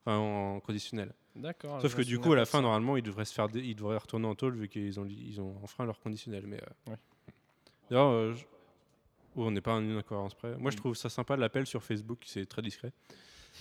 Enfin, 0.08 0.18
en 0.18 0.60
conditionnel. 0.60 1.12
D'accord. 1.36 1.82
Sauf 1.82 1.94
que 1.94 2.00
du 2.02 2.18
coup, 2.18 2.32
à 2.32 2.36
la 2.36 2.46
fin, 2.46 2.62
normalement, 2.62 2.96
ils 2.96 3.02
devraient 3.02 3.26
se 3.26 3.34
faire, 3.34 3.48
dé- 3.48 3.60
ils 3.60 3.76
devraient 3.76 3.98
retourner 3.98 4.26
en 4.26 4.34
tôle 4.34 4.56
vu 4.56 4.66
qu'ils 4.68 4.98
ont, 4.98 5.04
ils 5.06 5.38
ont 5.40 5.54
enfreint 5.62 5.84
leur 5.84 6.00
conditionnel. 6.00 6.46
Mais 6.46 6.56
euh, 6.62 6.90
Ouais. 6.92 6.96
d'ailleurs, 7.90 8.08
euh, 8.08 8.32
je- 8.34 8.44
oh, 9.36 9.44
on 9.46 9.50
n'est 9.50 9.60
pas 9.60 9.74
en 9.74 9.82
une 9.82 9.98
incohérence 9.98 10.34
près. 10.34 10.56
Moi, 10.56 10.70
je 10.70 10.76
Mm. 10.76 10.80
trouve 10.80 10.96
ça 10.96 11.10
sympa 11.10 11.36
l'appel 11.36 11.66
sur 11.66 11.84
Facebook, 11.84 12.22
c'est 12.24 12.46
très 12.46 12.62
discret. 12.62 12.92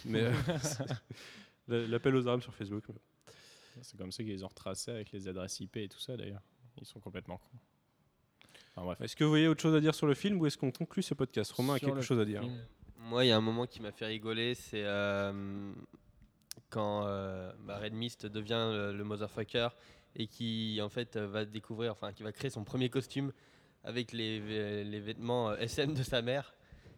Mais 0.06 0.22
euh, 0.24 0.32
l'appel 1.68 2.16
aux 2.16 2.28
armes 2.28 2.42
sur 2.42 2.54
Facebook. 2.56 2.84
mais- 2.88 2.96
C'est 3.84 3.98
comme 3.98 4.12
ça 4.12 4.24
qu'ils 4.24 4.32
les 4.34 4.44
ont 4.44 4.48
retracés 4.48 4.92
avec 4.92 5.12
les 5.12 5.28
adresses 5.28 5.60
IP 5.60 5.78
et 5.78 5.88
tout 5.90 6.00
ça, 6.00 6.16
d'ailleurs. 6.18 6.42
Ils 6.80 6.86
sont 6.86 7.00
complètement 7.00 7.38
cons. 7.38 7.58
Enfin, 8.76 8.86
bref. 8.86 9.02
Est-ce 9.02 9.16
que 9.16 9.24
vous 9.24 9.30
voyez 9.30 9.48
autre 9.48 9.62
chose 9.62 9.76
à 9.76 9.80
dire 9.82 9.94
sur 9.94 10.08
le 10.08 10.14
film 10.16 10.40
ou 10.40 10.46
est-ce 10.48 10.58
qu'on 10.58 10.72
conclut 10.72 11.04
ce 11.04 11.14
podcast? 11.14 11.52
Romain 11.52 11.74
a 11.76 11.80
quelque 11.80 12.02
chose 12.02 12.20
à 12.20 12.26
dire. 12.26 12.42
film. 12.42 12.58
Moi, 12.98 13.26
il 13.26 13.28
y 13.28 13.32
a 13.32 13.38
un 13.38 13.42
moment 13.42 13.66
qui 13.68 13.82
m'a 13.82 13.92
fait 13.92 14.06
rigoler, 14.08 14.56
c'est 14.56 14.84
euh, 14.84 15.72
quand 16.70 17.06
euh, 17.06 17.52
bah, 17.60 17.80
Red 17.80 17.94
Mist 17.94 18.26
devient 18.26 18.70
le, 18.72 18.94
le 18.94 19.04
motherfucker 19.04 19.70
et 20.16 20.28
qui 20.28 20.80
en 20.82 20.90
fait 20.90 21.18
va 21.18 21.46
découvrir, 21.46 21.92
enfin 21.92 22.12
qui 22.12 22.24
va 22.24 22.32
créer 22.32 22.50
son 22.50 22.64
premier 22.64 22.90
costume 22.90 23.32
avec 23.84 24.12
les, 24.12 24.40
vê- 24.40 24.84
les 24.84 25.00
vêtements 25.00 25.50
euh, 25.52 25.58
SM 25.58 25.94
de 25.94 26.04
sa 26.04 26.22
mère. 26.22 26.54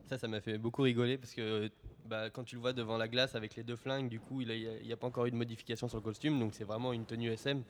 Ça, 0.07 0.17
ça 0.17 0.27
m'a 0.27 0.41
fait 0.41 0.57
beaucoup 0.57 0.81
rigoler 0.81 1.17
parce 1.17 1.33
que 1.33 1.69
bah, 2.05 2.29
quand 2.31 2.43
tu 2.43 2.55
le 2.55 2.61
vois 2.61 2.73
devant 2.73 2.97
la 2.97 3.07
glace 3.07 3.35
avec 3.35 3.55
les 3.55 3.63
deux 3.63 3.75
flingues, 3.75 4.09
du 4.09 4.19
coup, 4.19 4.41
il 4.41 4.47
n'y 4.83 4.91
a, 4.91 4.97
pas 4.97 5.07
encore 5.07 5.27
eu 5.27 5.31
de 5.31 5.35
modification 5.35 5.87
sur 5.87 5.97
le 5.97 6.03
costume, 6.03 6.39
donc 6.39 6.55
c'est 6.55 6.63
vraiment 6.63 6.93
une 6.93 7.05
tenue 7.05 7.29
SM 7.29 7.61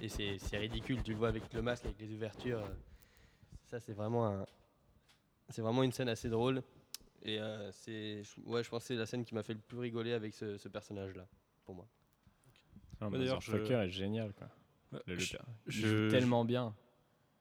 et 0.00 0.08
c'est 0.08 0.38
ridicule. 0.56 1.02
Tu 1.02 1.12
le 1.12 1.18
vois 1.18 1.28
avec 1.28 1.52
le 1.52 1.62
masque, 1.62 1.86
avec 1.86 2.00
les 2.00 2.12
ouvertures. 2.12 2.60
euh, 2.60 2.68
ça, 3.66 3.80
c'est 3.80 3.92
vraiment 3.92 4.46
une 5.82 5.92
scène 5.92 6.08
assez 6.08 6.28
drôle. 6.28 6.62
Et 7.22 7.38
euh, 7.38 7.70
c'est, 7.72 8.22
ouais, 8.44 8.62
je 8.64 8.70
pense 8.70 8.82
que 8.82 8.88
c'est 8.88 8.94
la 8.96 9.06
scène 9.06 9.24
qui 9.24 9.34
m'a 9.34 9.42
fait 9.42 9.52
le 9.54 9.60
plus 9.60 9.78
rigoler 9.78 10.12
avec 10.12 10.34
ce, 10.34 10.56
ce 10.56 10.68
personnage-là, 10.68 11.26
pour 11.64 11.74
moi. 11.74 11.86
Ah, 13.00 13.08
Ouais, 13.08 13.18
d'ailleurs, 13.18 13.36
Motherfucker 13.46 13.74
est 13.84 13.90
génial, 13.90 14.32
quoi. 14.34 14.48
Le- 14.92 15.02
le 15.06 15.18
je- 15.18 15.36
je- 15.66 15.86
joue 16.06 16.10
tellement 16.10 16.44
bien. 16.44 16.74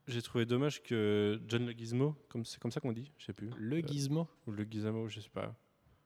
J'ai 0.07 0.21
trouvé 0.21 0.45
dommage 0.45 0.81
que 0.83 1.39
John 1.47 1.65
Le 1.65 1.71
Gizmo, 1.71 2.15
comme 2.29 2.43
c'est 2.45 2.59
comme 2.59 2.71
ça 2.71 2.79
qu'on 2.79 2.91
dit, 2.91 3.11
je 3.17 3.25
sais 3.25 3.33
plus. 3.33 3.49
Le 3.57 3.77
Euh, 3.77 3.81
gizmo. 3.87 4.27
ou 4.47 4.51
le 4.51 4.63
Gizmo, 4.63 5.07
je 5.07 5.19
sais 5.19 5.29
pas. 5.29 5.55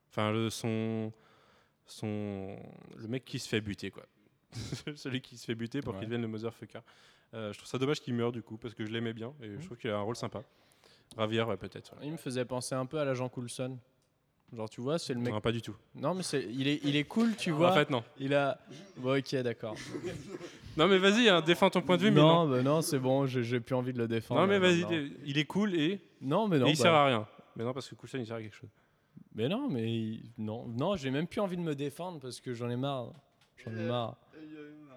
Enfin, 0.09 0.31
le, 0.31 0.49
son, 0.49 1.11
son, 1.85 2.57
le 2.97 3.07
mec 3.07 3.25
qui 3.25 3.39
se 3.39 3.47
fait 3.47 3.61
buter, 3.61 3.91
quoi. 3.91 4.05
Celui 4.95 5.21
qui 5.21 5.37
se 5.37 5.45
fait 5.45 5.55
buter 5.55 5.81
pour 5.81 5.93
Ouais. 5.93 5.99
qu'il 5.99 6.07
devienne 6.09 6.21
le 6.21 6.27
motherfucker. 6.27 6.79
Euh, 7.33 7.51
je 7.51 7.57
trouve 7.57 7.67
ça 7.69 7.77
dommage 7.79 7.99
qu'il 8.01 8.13
meure 8.13 8.31
du 8.31 8.43
coup, 8.43 8.57
parce 8.57 8.73
que 8.75 8.85
je 8.85 8.91
l'aimais 8.91 9.13
bien 9.13 9.33
et 9.41 9.57
je 9.59 9.65
trouve 9.65 9.77
qu'il 9.77 9.89
a 9.89 9.97
un 9.97 10.01
rôle 10.01 10.15
sympa. 10.15 10.43
Ravière, 11.17 11.47
ouais, 11.47 11.57
peut-être. 11.57 11.93
ouais. 11.93 11.99
Il 12.07 12.11
me 12.11 12.17
faisait 12.17 12.45
penser 12.45 12.75
un 12.75 12.85
peu 12.85 12.99
à 12.99 13.05
l'agent 13.05 13.29
Coulson. 13.29 13.77
Genre, 14.55 14.69
tu 14.69 14.81
vois, 14.81 14.99
c'est 14.99 15.13
le 15.15 15.19
mec. 15.19 15.33
Non, 15.33 15.41
pas 15.41 15.51
du 15.51 15.61
tout. 15.61 15.75
Non, 15.95 16.13
mais 16.13 16.21
c'est, 16.21 16.43
il, 16.43 16.67
est, 16.67 16.79
il 16.83 16.95
est 16.95 17.05
cool, 17.05 17.35
tu 17.35 17.49
vois. 17.51 17.71
En 17.71 17.73
fait, 17.73 17.89
non. 17.89 18.03
Il 18.19 18.33
a. 18.35 18.59
Bon, 18.97 19.17
ok, 19.17 19.35
d'accord. 19.37 19.75
Non, 20.75 20.87
mais 20.87 20.97
vas-y, 20.97 21.29
hein, 21.29 21.39
défends 21.41 21.69
ton 21.69 21.83
point 21.83 21.97
de 21.97 22.01
vue, 22.01 22.09
mais 22.09 22.19
non. 22.19 22.45
non, 22.45 22.49
bah 22.49 22.63
non, 22.63 22.81
c'est 22.81 22.97
bon, 22.97 23.27
j'ai, 23.27 23.43
j'ai 23.43 23.59
plus 23.59 23.75
envie 23.75 23.93
de 23.93 23.99
le 23.99 24.07
défendre. 24.07 24.41
Non, 24.41 24.47
mais 24.47 24.57
vas-y, 24.57 25.11
il 25.23 25.37
est 25.37 25.45
cool 25.45 25.75
et, 25.75 26.01
Non, 26.19 26.47
mais 26.47 26.57
et 26.57 26.61
non. 26.61 26.65
il 26.65 26.75
bah- 26.75 26.81
sert 26.81 26.93
à 26.93 27.05
rien. 27.05 27.27
Mais 27.55 27.63
non, 27.63 27.73
parce 27.73 27.87
que 27.87 27.93
Coulson, 27.93 28.17
il 28.17 28.25
sert 28.25 28.37
à 28.37 28.41
quelque 28.41 28.55
chose. 28.55 28.71
Mais 29.35 29.47
non, 29.47 29.69
mais 29.69 29.83
il- 29.93 30.31
non, 30.39 30.65
non, 30.67 30.95
j'ai 30.95 31.11
même 31.11 31.27
plus 31.27 31.41
envie 31.41 31.57
de 31.57 31.61
me 31.61 31.75
défendre 31.75 32.19
parce 32.19 32.41
que 32.41 32.55
j'en 32.55 32.71
ai 32.71 32.75
marre. 32.75 33.13
J'en 33.63 33.69
ai 33.71 33.87
marre. 33.87 34.17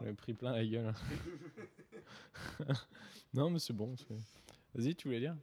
J'en 0.00 0.06
ai 0.06 0.14
pris 0.14 0.32
plein 0.32 0.52
la 0.52 0.64
gueule. 0.64 0.94
non, 3.34 3.50
mais 3.50 3.58
c'est 3.58 3.72
bon. 3.74 3.94
c'est- 3.96 4.06
Vas-y, 4.74 4.94
tu 4.94 5.08
voulais 5.08 5.20
dire? 5.20 5.36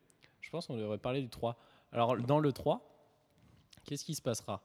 Pense 0.54 0.68
qu'on 0.68 0.78
devrait 0.78 1.00
parler 1.00 1.22
du 1.22 1.30
3. 1.30 1.58
Alors, 1.92 2.16
dans 2.16 2.40
le 2.40 2.54
3, 2.54 2.88
qu'est-ce 3.86 4.06
qui 4.06 4.14
se 4.14 4.22
passera? 4.22 4.62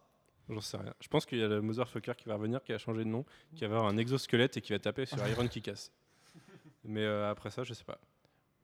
J'en 0.50 0.60
sais 0.60 0.76
rien. 0.76 0.94
Je 1.00 1.08
pense 1.08 1.24
qu'il 1.24 1.38
y 1.38 1.42
a 1.42 1.48
le 1.48 1.62
motherfucker 1.62 2.12
qui 2.14 2.28
va 2.28 2.34
revenir, 2.34 2.62
qui 2.62 2.72
va 2.72 2.78
changer 2.78 3.04
de 3.04 3.08
nom, 3.08 3.24
qui 3.54 3.64
va 3.64 3.76
avoir 3.76 3.86
un 3.86 3.96
exosquelette 3.96 4.58
et 4.58 4.60
qui 4.60 4.72
va 4.72 4.78
taper 4.78 5.06
sur 5.06 5.26
Iron 5.26 5.48
qui 5.48 5.62
casse. 5.62 5.90
Mais 6.84 7.04
euh, 7.04 7.30
après 7.30 7.50
ça, 7.50 7.64
je 7.64 7.72
sais 7.72 7.84
pas. 7.84 7.98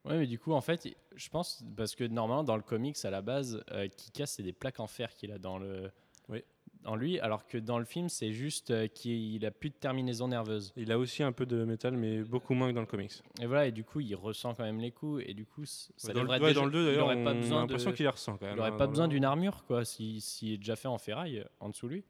Ouais, 0.04 0.18
mais 0.18 0.26
du 0.26 0.38
coup, 0.38 0.52
en 0.52 0.60
fait, 0.60 0.86
je 1.16 1.28
pense, 1.30 1.64
parce 1.78 1.94
que 1.94 2.04
normalement, 2.04 2.44
dans 2.44 2.56
le 2.56 2.62
comics, 2.62 3.02
à 3.06 3.10
la 3.10 3.22
base, 3.22 3.64
euh, 3.70 3.88
Kika, 3.88 4.26
c'est 4.26 4.42
des 4.42 4.52
plaques 4.52 4.78
en 4.78 4.86
fer 4.86 5.14
qu'il 5.14 5.32
a 5.32 5.38
dans, 5.38 5.58
le, 5.58 5.90
Oui. 6.28 6.44
Dans 6.84 6.96
lui, 6.96 7.18
alors 7.18 7.46
que 7.46 7.58
dans 7.58 7.78
le 7.78 7.84
film, 7.84 8.08
c'est 8.08 8.32
juste 8.32 8.70
euh, 8.70 8.86
qu'il 8.86 9.44
a 9.44 9.50
plus 9.50 9.70
de 9.70 9.74
terminaison 9.74 10.28
nerveuse. 10.28 10.72
Il 10.76 10.92
a 10.92 10.98
aussi 10.98 11.22
un 11.22 11.32
peu 11.32 11.46
de 11.46 11.64
métal, 11.64 11.96
mais 11.96 12.22
beaucoup 12.22 12.54
moins 12.54 12.68
que 12.70 12.74
dans 12.74 12.80
le 12.82 12.86
comics. 12.86 13.22
Et 13.40 13.46
voilà, 13.46 13.66
et 13.66 13.72
du 13.72 13.84
coup, 13.84 14.00
il 14.00 14.14
ressent 14.14 14.54
quand 14.54 14.64
même 14.64 14.80
les 14.80 14.90
coups, 14.90 15.22
et 15.26 15.34
du 15.34 15.46
coup, 15.46 15.64
ça 15.64 16.12
dans, 16.12 16.22
devrait 16.22 16.38
le, 16.38 16.46
déjà- 16.46 16.60
dans 16.60 16.66
le 16.66 16.72
2, 16.72 16.78
il 16.80 16.84
d'ailleurs, 16.86 17.06
aurait 17.06 17.24
pas 17.24 17.32
on 17.32 17.32
a 17.32 17.34
besoin 17.34 17.60
l'impression 17.60 17.92
qu'il 17.92 18.04
les 18.04 18.10
ressent 18.10 18.36
quand 18.36 18.46
même. 18.46 18.54
Il 18.54 18.58
n'aurait 18.58 18.70
hein, 18.70 18.76
pas 18.76 18.86
besoin 18.86 19.08
d'une 19.08 19.24
armure, 19.24 19.64
quoi, 19.66 19.84
s'il 19.84 20.20
si, 20.20 20.52
est 20.52 20.58
déjà 20.58 20.76
fait 20.76 20.88
en 20.88 20.98
ferraille 20.98 21.40
euh, 21.40 21.44
en 21.60 21.70
dessous 21.70 21.88
de 21.88 21.94
lui. 21.94 22.04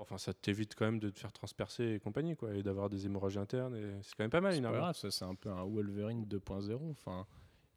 Enfin, 0.00 0.16
ça 0.16 0.32
t'évite 0.32 0.74
quand 0.76 0.84
même 0.84 1.00
de 1.00 1.10
te 1.10 1.18
faire 1.18 1.32
transpercer 1.32 1.94
et 1.94 2.00
compagnie, 2.00 2.36
quoi, 2.36 2.54
et 2.54 2.62
d'avoir 2.62 2.88
des 2.88 3.04
hémorragies 3.04 3.38
internes. 3.40 3.74
Et 3.74 3.98
c'est 4.02 4.14
quand 4.16 4.24
même 4.24 4.30
pas 4.30 4.40
mal 4.40 4.54
une 4.54 4.64
armure. 4.64 4.90
c'est 4.94 5.24
un 5.24 5.34
peu 5.34 5.50
un 5.50 5.64
Wolverine 5.64 6.24
2.0. 6.24 6.78
Enfin, 6.92 7.26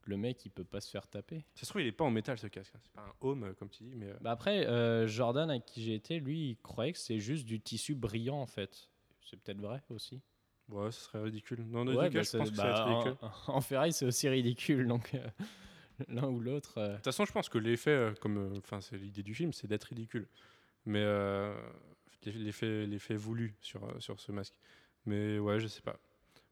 le 0.10 0.18
mec, 0.18 0.46
il 0.46 0.50
peut 0.50 0.64
pas 0.64 0.82
se 0.82 0.90
faire 0.90 1.08
taper. 1.08 1.46
Ça 1.56 1.66
se 1.66 1.70
trouve, 1.70 1.82
il 1.82 1.88
est 1.88 1.92
pas 1.92 2.04
en 2.06 2.12
métal 2.12 2.38
ce 2.38 2.48
casque. 2.48 2.74
hein. 2.76 2.80
C'est 2.84 2.92
pas 2.94 3.02
un 3.02 3.14
home, 3.22 3.44
euh, 3.44 3.54
comme 3.54 3.70
tu 3.70 3.84
dis, 3.84 3.96
mais. 3.96 4.08
euh, 4.08 4.18
Bah 4.22 4.32
après, 4.32 4.66
euh, 4.68 5.08
Jordan, 5.08 5.50
avec 5.50 5.66
qui 5.66 5.84
j'ai 5.84 5.94
été, 5.96 6.20
lui, 6.20 6.50
il 6.52 6.58
croyait 6.58 6.94
que 6.94 7.00
c'est 7.00 7.20
juste 7.20 7.46
du 7.46 7.60
tissu 7.60 7.96
brillant, 7.96 8.38
en 8.42 8.48
fait. 8.48 8.90
C'est 9.24 9.40
peut-être 9.40 9.60
vrai 9.62 9.82
aussi. 9.90 10.22
Ouais, 10.70 10.92
ce 10.92 11.02
serait 11.02 11.22
ridicule. 11.22 11.70
Dans 11.70 11.84
le 11.84 11.96
Ouais, 11.96 12.10
bah, 12.10 12.22
je 12.22 12.30
c'est- 12.30 12.38
pense 12.38 12.52
que 12.52 12.58
bah, 12.58 12.84
ridicule. 12.86 13.16
en, 13.48 13.56
en 13.58 13.62
ferraille, 13.62 13.94
c'est 13.94 14.06
aussi 14.06 14.28
ridicule, 14.30 14.88
donc 14.88 15.14
euh, 15.14 15.28
l'un 16.08 16.28
ou 16.28 16.40
l'autre. 16.40 16.78
euh, 16.78 16.90
De 16.90 16.96
toute 16.96 17.06
façon, 17.06 17.26
je 17.26 17.32
pense 17.32 17.50
que 17.50 17.58
l'effet, 17.58 18.14
comme, 18.22 18.56
enfin, 18.58 18.82
c'est 18.82 18.98
l'idée 18.98 19.24
du 19.24 19.36
film, 19.36 19.54
c'est 19.54 19.68
d'être 19.68 19.84
ridicule. 19.86 20.28
Mais 20.86 21.04
l'effet, 22.26 22.86
l'effet 22.86 23.16
voulu 23.16 23.56
sur, 23.62 23.82
sur 24.02 24.20
ce 24.20 24.32
masque. 24.32 24.56
Mais 25.06 25.40
ouais, 25.40 25.60
je 25.60 25.68
sais 25.68 25.82
pas. 25.82 25.98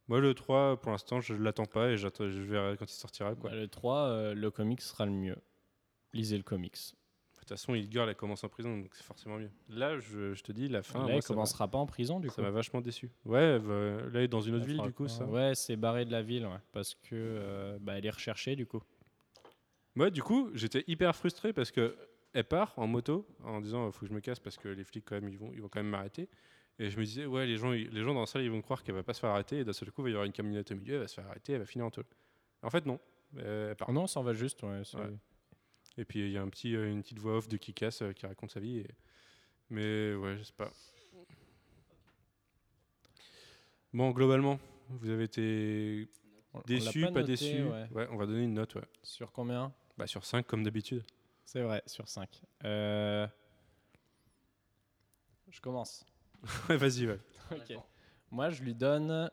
Moi, 0.09 0.19
le 0.19 0.33
3, 0.33 0.81
pour 0.81 0.91
l'instant, 0.91 1.21
je 1.21 1.33
l'attends 1.35 1.65
pas 1.65 1.91
et 1.91 1.97
j'attends, 1.97 2.29
je 2.29 2.41
verrai 2.41 2.75
quand 2.77 2.91
il 2.91 2.95
sortira. 2.95 3.35
Quoi. 3.35 3.51
bah, 3.51 3.55
le 3.55 3.67
3, 3.67 3.97
euh, 4.07 4.33
le 4.33 4.51
comics 4.51 4.81
sera 4.81 5.05
le 5.05 5.11
mieux. 5.11 5.37
Lisez 6.13 6.35
le 6.37 6.43
comics. 6.43 6.73
De 6.73 7.39
toute 7.39 7.49
façon, 7.49 7.73
il 7.75 7.89
girl, 7.91 8.09
elle 8.09 8.15
commence 8.15 8.43
en 8.43 8.49
prison, 8.49 8.77
donc 8.77 8.93
c'est 8.95 9.03
forcément 9.03 9.37
mieux. 9.37 9.49
Là, 9.69 9.97
je, 9.99 10.33
je 10.33 10.43
te 10.43 10.51
dis, 10.51 10.67
la 10.67 10.81
fin, 10.83 10.99
Là, 10.99 11.05
moi, 11.05 11.15
m'a- 11.15 11.21
commencera 11.21 11.67
pas 11.67 11.77
en 11.77 11.85
prison, 11.85 12.19
du 12.19 12.27
coup. 12.27 12.33
ça 12.33 12.41
m'a 12.41 12.49
vachement 12.51 12.81
déçu. 12.81 13.09
Ouais, 13.25 13.39
elle 13.39 13.61
va- 13.61 13.73
là, 14.01 14.09
elle 14.15 14.17
est 14.23 14.27
dans 14.27 14.41
une 14.41 14.55
autre 14.55 14.65
Elle 14.65 14.71
ville, 14.73 14.81
du 14.81 14.93
coup, 14.93 15.07
ça. 15.07 15.25
Ouais, 15.25 15.53
c'est 15.55 15.75
barré 15.75 16.05
de 16.05 16.11
la 16.11 16.21
ville, 16.23 16.45
ouais, 16.45 16.59
parce 16.71 16.95
que 16.95 17.09
euh, 17.13 17.77
bah, 17.79 17.97
elle 17.97 18.05
est 18.05 18.09
recherchée, 18.11 18.55
du 18.55 18.65
coup. 18.65 18.81
Ouais, 19.95 20.09
du 20.11 20.23
coup, 20.23 20.49
j'étais 20.53 20.83
hyper 20.87 21.15
frustré 21.15 21.53
parce 21.53 21.71
que 21.71 21.95
elle 22.33 22.43
part 22.45 22.73
en 22.77 22.85
moto 22.87 23.27
en 23.43 23.59
disant 23.59 23.91
faut 23.91 24.01
que 24.01 24.07
je 24.07 24.13
me 24.13 24.19
casse 24.21 24.39
parce 24.39 24.55
que 24.57 24.69
les 24.69 24.83
flics 24.83 25.03
quand 25.03 25.15
même 25.15 25.29
ils 25.29 25.37
vont 25.39 25.51
ils 25.51 25.61
vont 25.61 25.67
quand 25.67 25.79
même 25.79 25.89
m'arrêter. 25.89 26.29
Et 26.81 26.89
je 26.89 26.97
me 26.97 27.03
disais 27.03 27.25
ouais 27.25 27.45
les 27.45 27.57
gens 27.57 27.71
les 27.71 28.01
gens 28.03 28.13
dans 28.13 28.21
la 28.21 28.25
salle 28.25 28.41
ils 28.43 28.49
vont 28.51 28.61
croire 28.61 28.83
qu'elle 28.83 28.95
va 28.95 29.03
pas 29.03 29.13
se 29.13 29.19
faire 29.19 29.31
arrêter 29.31 29.59
et 29.59 29.63
d'un 29.65 29.73
seul 29.73 29.91
coup 29.91 30.01
il 30.01 30.03
va 30.05 30.09
y 30.09 30.13
avoir 30.13 30.25
une 30.25 30.31
camionnette 30.31 30.71
au 30.71 30.75
milieu, 30.75 30.93
elle 30.95 31.01
va 31.01 31.07
se 31.07 31.15
faire 31.15 31.27
arrêter, 31.27 31.53
elle 31.53 31.59
va 31.59 31.65
finir 31.65 31.85
en 31.85 31.91
taule. 31.91 32.05
En 32.63 32.69
fait 32.69 32.85
non, 32.85 32.99
Euh. 33.37 33.75
Ah 33.85 33.91
non, 33.91 34.07
ça 34.07 34.19
en 34.21 34.23
va 34.23 34.33
juste. 34.33 34.63
ouais, 34.63 34.81
c'est- 34.85 34.97
Ouais. 34.97 35.13
Et 35.97 36.05
puis 36.05 36.19
il 36.19 36.31
y 36.31 36.37
a 36.37 36.41
un 36.41 36.47
petit, 36.49 36.75
euh, 36.75 36.89
une 36.89 37.01
petite 37.03 37.19
voix 37.19 37.37
off 37.37 37.47
de 37.49 37.57
Kikas 37.57 37.99
euh, 38.01 38.13
qui 38.13 38.25
raconte 38.25 38.51
sa 38.51 38.59
vie. 38.61 38.77
et- 38.79 38.87
Mais 39.69 40.15
ouais, 40.15 40.37
je 40.37 40.43
sais 40.43 40.53
pas. 40.53 40.71
Bon, 43.93 44.11
globalement, 44.11 44.59
vous 44.89 45.09
avez 45.09 45.23
été 45.25 46.07
déçu, 46.65 47.01
pas, 47.01 47.11
noté, 47.11 47.23
déçu 47.27 47.63
ouais. 47.63 47.87
Ouais, 47.91 48.07
on 48.11 48.17
va 48.17 48.25
donner 48.25 48.43
une 48.43 48.53
note, 48.53 48.75
ouais. 48.75 48.83
Sur 49.03 49.31
combien? 49.31 49.73
Bah, 49.97 50.07
sur 50.07 50.23
5 50.25 50.45
comme 50.47 50.63
d'habitude. 50.63 51.03
C'est 51.45 51.61
vrai, 51.61 51.81
sur 51.85 52.07
5. 52.07 52.41
Euh... 52.63 53.27
Je 55.49 55.59
commence. 55.59 56.05
ouais, 56.69 56.77
vas-y, 56.77 57.07
ouais. 57.07 57.19
Moi, 58.31 58.49
je 58.49 58.63
lui 58.63 58.75
donne 58.75 59.29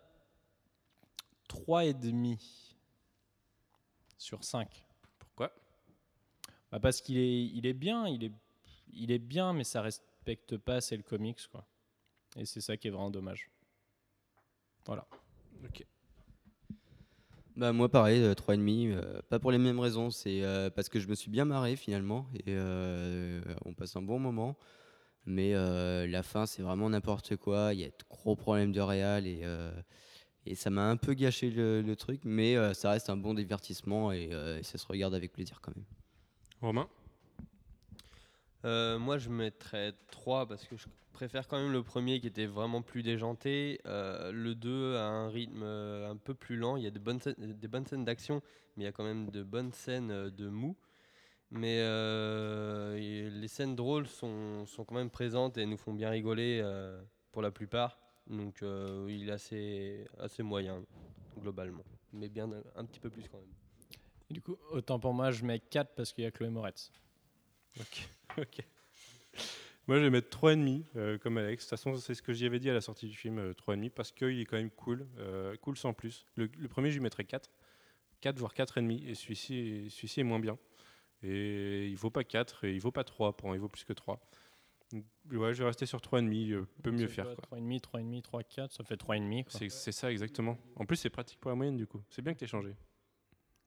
3,5 1.49 2.39
sur 4.19 4.43
5. 4.43 4.85
Pourquoi? 5.19 5.53
Bah 6.71 6.81
parce 6.81 7.01
qu'il 7.01 7.19
est, 7.19 7.45
il 7.47 7.67
est 7.67 7.75
bien, 7.75 8.09
il 8.09 8.25
est, 8.25 8.33
il 8.93 9.13
est 9.13 9.19
bien, 9.19 9.53
mais 9.53 9.65
ça 9.65 9.83
respecte 9.83 10.57
pas 10.57 10.77
assez 10.77 10.97
le 10.97 11.03
comics, 11.03 11.47
quoi. 11.51 11.67
Et 12.37 12.45
c'est 12.45 12.61
ça 12.61 12.77
qui 12.77 12.89
est 12.89 12.91
vraiment 12.91 13.11
dommage. 13.11 13.51
Voilà. 14.85 15.07
Ok. 15.65 15.85
Bah 17.57 17.73
moi 17.73 17.89
pareil, 17.89 18.23
euh, 18.23 18.35
3,5, 18.35 18.93
euh, 18.93 19.23
pas 19.31 19.39
pour 19.39 19.51
les 19.51 19.57
mêmes 19.57 19.81
raisons, 19.81 20.11
c'est 20.11 20.45
euh, 20.45 20.69
parce 20.69 20.91
que 20.91 21.01
je 21.01 21.09
me 21.09 21.15
suis 21.15 21.31
bien 21.31 21.47
marré 21.47 21.75
finalement 21.77 22.27
et 22.35 22.45
euh, 22.49 23.41
on 23.65 23.73
passe 23.73 23.97
un 23.97 24.03
bon 24.03 24.19
moment. 24.19 24.59
Mais 25.27 25.55
euh, 25.55 26.07
la 26.07 26.22
fin 26.22 26.47
c'est 26.47 26.62
vraiment 26.62 26.89
n'importe 26.89 27.37
quoi, 27.37 27.74
il 27.74 27.81
y 27.81 27.85
a 27.85 27.89
de 27.89 28.05
gros 28.09 28.37
problèmes 28.37 28.72
de 28.72 28.81
réal 28.81 29.27
et, 29.27 29.41
euh, 29.43 29.72
et 30.47 30.55
ça 30.55 30.70
m'a 30.70 30.89
un 30.89 30.97
peu 30.97 31.14
gâché 31.14 31.51
le, 31.51 31.83
le 31.83 31.97
truc, 31.97 32.20
mais 32.24 32.57
euh, 32.57 32.72
ça 32.72 32.91
reste 32.91 33.11
un 33.11 33.16
bon 33.16 33.35
divertissement 33.35 34.12
et, 34.12 34.29
euh, 34.33 34.59
et 34.59 34.62
ça 34.62 34.79
se 34.79 34.87
regarde 34.87 35.14
avec 35.14 35.33
plaisir 35.33 35.61
quand 35.61 35.74
même. 35.74 35.85
Romain? 36.61 36.89
Euh, 38.64 38.99
moi, 38.99 39.18
je 39.18 39.29
mettrais 39.29 39.95
3 40.11 40.47
parce 40.47 40.64
que 40.64 40.77
je 40.77 40.87
préfère 41.12 41.47
quand 41.47 41.61
même 41.61 41.72
le 41.72 41.83
premier 41.83 42.20
qui 42.20 42.27
était 42.27 42.47
vraiment 42.47 42.83
plus 42.83 43.03
déjanté. 43.03 43.81
Euh, 43.87 44.33
le 44.33 44.55
2 44.55 44.97
a 44.97 45.05
un 45.05 45.29
rythme 45.29 45.62
un 45.62 46.16
peu 46.16 46.35
plus 46.35 46.57
lent. 46.57 46.77
Il 46.77 46.85
y 46.85 46.87
a 46.87 46.91
de 46.91 46.99
bonnes 46.99 47.20
scènes, 47.20 47.35
des 47.39 47.68
bonnes 47.68 47.87
scènes 47.87 48.05
d'action, 48.05 48.43
mais 48.77 48.85
il 48.85 48.87
y 48.87 48.89
a 48.89 48.93
quand 48.93 49.05
même 49.05 49.31
de 49.31 49.43
bonnes 49.43 49.72
scènes 49.72 50.31
de 50.31 50.49
mou. 50.49 50.77
Mais 51.51 51.78
euh, 51.80 52.97
les 53.30 53.49
scènes 53.49 53.76
drôles 53.76 54.09
sont, 54.09 54.66
sont 54.66 54.84
quand 54.84 54.97
même 54.97 55.11
présentes 55.11 55.59
et 55.59 55.66
nous 55.66 55.76
font 55.76 55.94
bien 55.94 56.11
rigoler 56.11 56.61
euh, 56.62 57.01
pour 57.32 57.42
la 57.42 57.51
plupart. 57.51 57.99
Donc 58.26 58.62
euh, 58.62 59.07
il 59.09 59.28
est 59.28 59.32
assez, 59.32 60.05
assez 60.18 60.42
moyen 60.42 60.82
globalement. 61.38 61.84
Mais 62.12 62.28
bien 62.28 62.51
un 62.74 62.84
petit 62.84 62.99
peu 62.99 63.11
plus 63.11 63.28
quand 63.28 63.38
même. 63.38 63.55
Et 64.30 64.34
du 64.34 64.42
coup, 64.42 64.57
autant 64.70 64.99
pour 64.99 65.14
moi, 65.14 65.30
je 65.30 65.44
mets 65.44 65.61
4 65.61 65.94
parce 65.94 66.12
qu'il 66.12 66.24
y 66.24 66.26
a 66.26 66.30
Chloé 66.30 66.49
Moretz. 66.51 66.90
Ok. 67.80 68.09
ok. 68.38 68.64
Moi, 69.86 69.99
je 69.99 70.03
vais 70.03 70.11
mettre 70.11 70.36
3,5 70.36 70.84
euh, 70.97 71.18
comme 71.18 71.38
Alex. 71.38 71.64
De 71.64 71.68
toute 71.68 71.78
façon, 71.78 71.97
c'est 71.97 72.14
ce 72.14 72.22
que 72.22 72.32
j'y 72.32 72.44
avais 72.44 72.59
dit 72.59 72.68
à 72.68 72.74
la 72.74 72.80
sortie 72.80 73.07
du 73.07 73.16
film, 73.16 73.38
euh, 73.38 73.53
3,5, 73.53 73.90
parce 73.90 74.11
qu'il 74.11 74.40
est 74.40 74.44
quand 74.44 74.57
même 74.57 74.70
cool. 74.70 75.07
euh, 75.18 75.55
cool 75.59 75.76
sans 75.76 75.92
plus. 75.92 76.26
Le, 76.34 76.51
le 76.59 76.68
premier, 76.68 76.90
je 76.90 76.97
lui 76.97 77.03
mettrais 77.03 77.24
4. 77.24 77.49
4 78.20 78.38
voire 78.38 78.53
4,5. 78.53 79.07
Et 79.07 79.14
celui-ci 79.14 79.88
celui 79.90 80.20
est 80.20 80.24
moins 80.24 80.40
bien. 80.40 80.59
Et 81.27 81.89
il 81.89 81.97
vaut 81.97 82.11
pas 82.11 82.24
4 82.24 82.64
et 82.64 82.72
il 82.74 82.81
vaut 82.81 82.93
pas 82.93 83.05
3. 83.05 83.37
Pour 83.37 83.49
moi, 83.49 83.57
il 83.57 83.61
vaut 83.61 83.68
plus 83.68 83.85
que 83.85 83.93
3. 83.93 84.20
Donc, 84.93 85.05
ouais, 85.33 85.53
je 85.53 85.59
vais 85.62 85.66
rester 85.66 85.85
sur 85.87 85.99
3,5. 86.01 86.53
euh, 86.53 86.66
peut 86.83 86.93
mieux 86.93 87.09
faire. 87.09 87.24
quoi, 87.24 87.35
quoi. 87.49 87.59
3,5, 87.59 87.81
3,5, 87.81 88.22
3, 88.22 88.43
4, 88.45 88.72
ça 88.72 88.85
fait 88.85 88.95
3,5. 88.95 89.45
quoi. 89.45 89.61
C'est 89.68 89.93
ça 89.93 90.11
exactement. 90.12 90.57
En 90.77 90.87
plus, 90.87 90.97
c'est 90.97 91.11
pratique 91.11 91.41
pour 91.41 91.51
la 91.51 91.57
moyenne 91.57 91.77
du 91.77 91.87
coup. 91.87 92.01
C'est 92.09 92.22
bien 92.22 92.33
que 92.35 92.39
tu 92.39 92.45
aies 92.45 92.49
changé. 92.49 92.77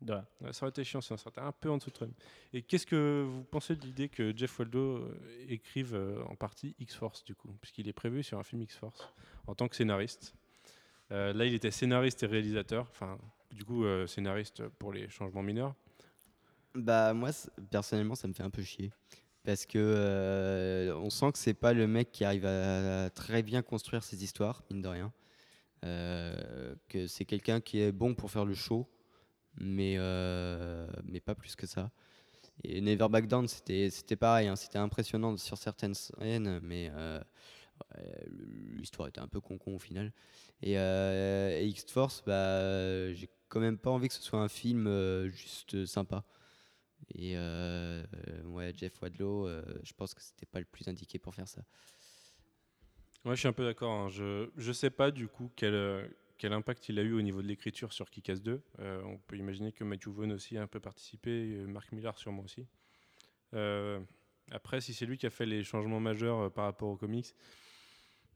Ouais. 0.07 0.15
Ouais, 0.39 0.53
ça 0.53 0.63
aurait 0.63 0.69
été 0.69 0.85
chiant 0.85 1.01
si 1.01 1.11
on 1.11 1.17
sortait 1.17 1.41
un 1.41 1.51
peu 1.51 1.69
en 1.69 1.75
dessous 1.77 1.89
de 1.89 1.95
3,5. 1.95 2.11
Et 2.53 2.61
qu'est-ce 2.61 2.85
que 2.85 3.25
vous 3.27 3.43
pensez 3.43 3.75
de 3.75 3.85
l'idée 3.85 4.07
que 4.07 4.31
Jeff 4.33 4.57
Waldo 4.57 4.79
euh, 4.79 5.19
écrive 5.49 5.93
euh, 5.93 6.23
en 6.29 6.35
partie 6.35 6.73
X-Force 6.79 7.25
du 7.25 7.35
coup? 7.35 7.53
Puisqu'il 7.59 7.89
est 7.89 7.93
prévu 7.93 8.23
sur 8.23 8.39
un 8.39 8.43
film 8.43 8.61
X-Force 8.61 9.09
en 9.47 9.55
tant 9.55 9.67
que 9.67 9.75
scénariste. 9.75 10.35
Euh, 11.11 11.33
là, 11.33 11.45
il 11.45 11.53
était 11.53 11.71
scénariste 11.71 12.23
et 12.23 12.27
réalisateur. 12.27 12.87
Enfin, 12.91 13.17
du 13.51 13.65
coup, 13.65 13.83
euh, 13.83 14.07
scénariste 14.07 14.65
pour 14.69 14.93
les 14.93 15.09
changements 15.09 15.43
mineurs. 15.43 15.75
Bah 16.75 17.13
moi 17.13 17.31
personnellement 17.71 18.15
ça 18.15 18.27
me 18.27 18.33
fait 18.33 18.43
un 18.43 18.49
peu 18.49 18.61
chier. 18.61 18.91
Parce 19.43 19.65
que 19.65 19.79
euh, 19.79 20.93
on 20.97 21.09
sent 21.09 21.31
que 21.31 21.37
c'est 21.37 21.53
pas 21.53 21.73
le 21.73 21.87
mec 21.87 22.11
qui 22.11 22.25
arrive 22.25 22.45
à 22.45 23.09
très 23.09 23.41
bien 23.41 23.61
construire 23.61 24.03
ses 24.03 24.23
histoires 24.23 24.63
mine 24.69 24.81
de 24.81 24.87
rien. 24.87 25.13
Euh, 25.85 26.75
que 26.89 27.07
c'est 27.07 27.25
quelqu'un 27.25 27.61
qui 27.61 27.79
est 27.79 27.93
bon 27.93 28.13
pour 28.13 28.31
faire 28.31 28.45
le 28.45 28.53
show 28.53 28.89
mais 29.57 29.95
euh, 29.97 30.87
mais 31.05 31.19
pas 31.21 31.35
plus 31.35 31.55
que 31.55 31.67
ça. 31.67 31.91
Et 32.63 32.81
Never 32.81 33.07
Back 33.09 33.27
Down 33.27 33.47
c'était 33.47 33.89
c'était 33.89 34.17
pareil 34.17 34.47
hein, 34.47 34.55
c'était 34.55 34.79
impressionnant 34.79 35.37
sur 35.37 35.57
certaines 35.57 35.95
scènes 35.95 36.59
mais 36.63 36.91
l'histoire 38.75 39.07
était 39.07 39.21
un 39.21 39.27
peu 39.27 39.41
con 39.41 39.57
con 39.57 39.75
au 39.75 39.79
final. 39.79 40.13
Et, 40.61 40.73
et 40.73 41.65
X-Force 41.67 42.23
bah 42.25 43.13
j'ai 43.13 43.29
quand 43.47 43.61
même 43.61 43.77
pas 43.77 43.89
envie 43.91 44.09
que 44.09 44.13
ce 44.13 44.21
soit 44.21 44.39
un 44.41 44.49
film 44.49 45.27
juste 45.29 45.85
sympa 45.85 46.25
et 47.13 47.33
euh, 47.35 48.03
ouais, 48.45 48.73
Jeff 48.75 49.01
Wadlow, 49.01 49.47
euh, 49.47 49.63
je 49.83 49.93
pense 49.93 50.13
que 50.13 50.21
c'était 50.21 50.45
pas 50.45 50.59
le 50.59 50.65
plus 50.65 50.87
indiqué 50.87 51.19
pour 51.19 51.33
faire 51.33 51.47
ça. 51.47 51.61
Ouais, 53.25 53.35
je 53.35 53.39
suis 53.39 53.47
un 53.47 53.53
peu 53.53 53.65
d'accord. 53.65 53.91
hein. 53.91 54.09
Je 54.09 54.49
ne 54.55 54.73
sais 54.73 54.89
pas 54.89 55.11
du 55.11 55.27
coup 55.27 55.51
quel, 55.55 55.73
euh, 55.73 56.07
quel 56.37 56.53
impact 56.53 56.89
il 56.89 56.99
a 56.99 57.01
eu 57.01 57.13
au 57.13 57.21
niveau 57.21 57.41
de 57.41 57.47
l'écriture 57.47 57.91
sur 57.93 58.09
Kick-Ass 58.09 58.41
2. 58.41 58.61
Euh, 58.79 59.01
on 59.03 59.17
peut 59.17 59.37
imaginer 59.37 59.71
que 59.71 59.83
Matthew 59.83 60.09
Vaughn 60.09 60.31
aussi 60.31 60.57
a 60.57 60.61
un 60.61 60.67
peu 60.67 60.79
participé, 60.79 61.65
Mark 61.67 61.91
Millar 61.91 62.17
sûrement 62.17 62.43
aussi. 62.43 62.67
Après, 64.51 64.81
si 64.81 64.93
c'est 64.93 65.05
lui 65.05 65.17
qui 65.17 65.27
a 65.27 65.29
fait 65.29 65.45
les 65.45 65.63
changements 65.63 65.99
majeurs 65.99 66.51
par 66.51 66.65
rapport 66.65 66.89
aux 66.89 66.97
comics, 66.97 67.35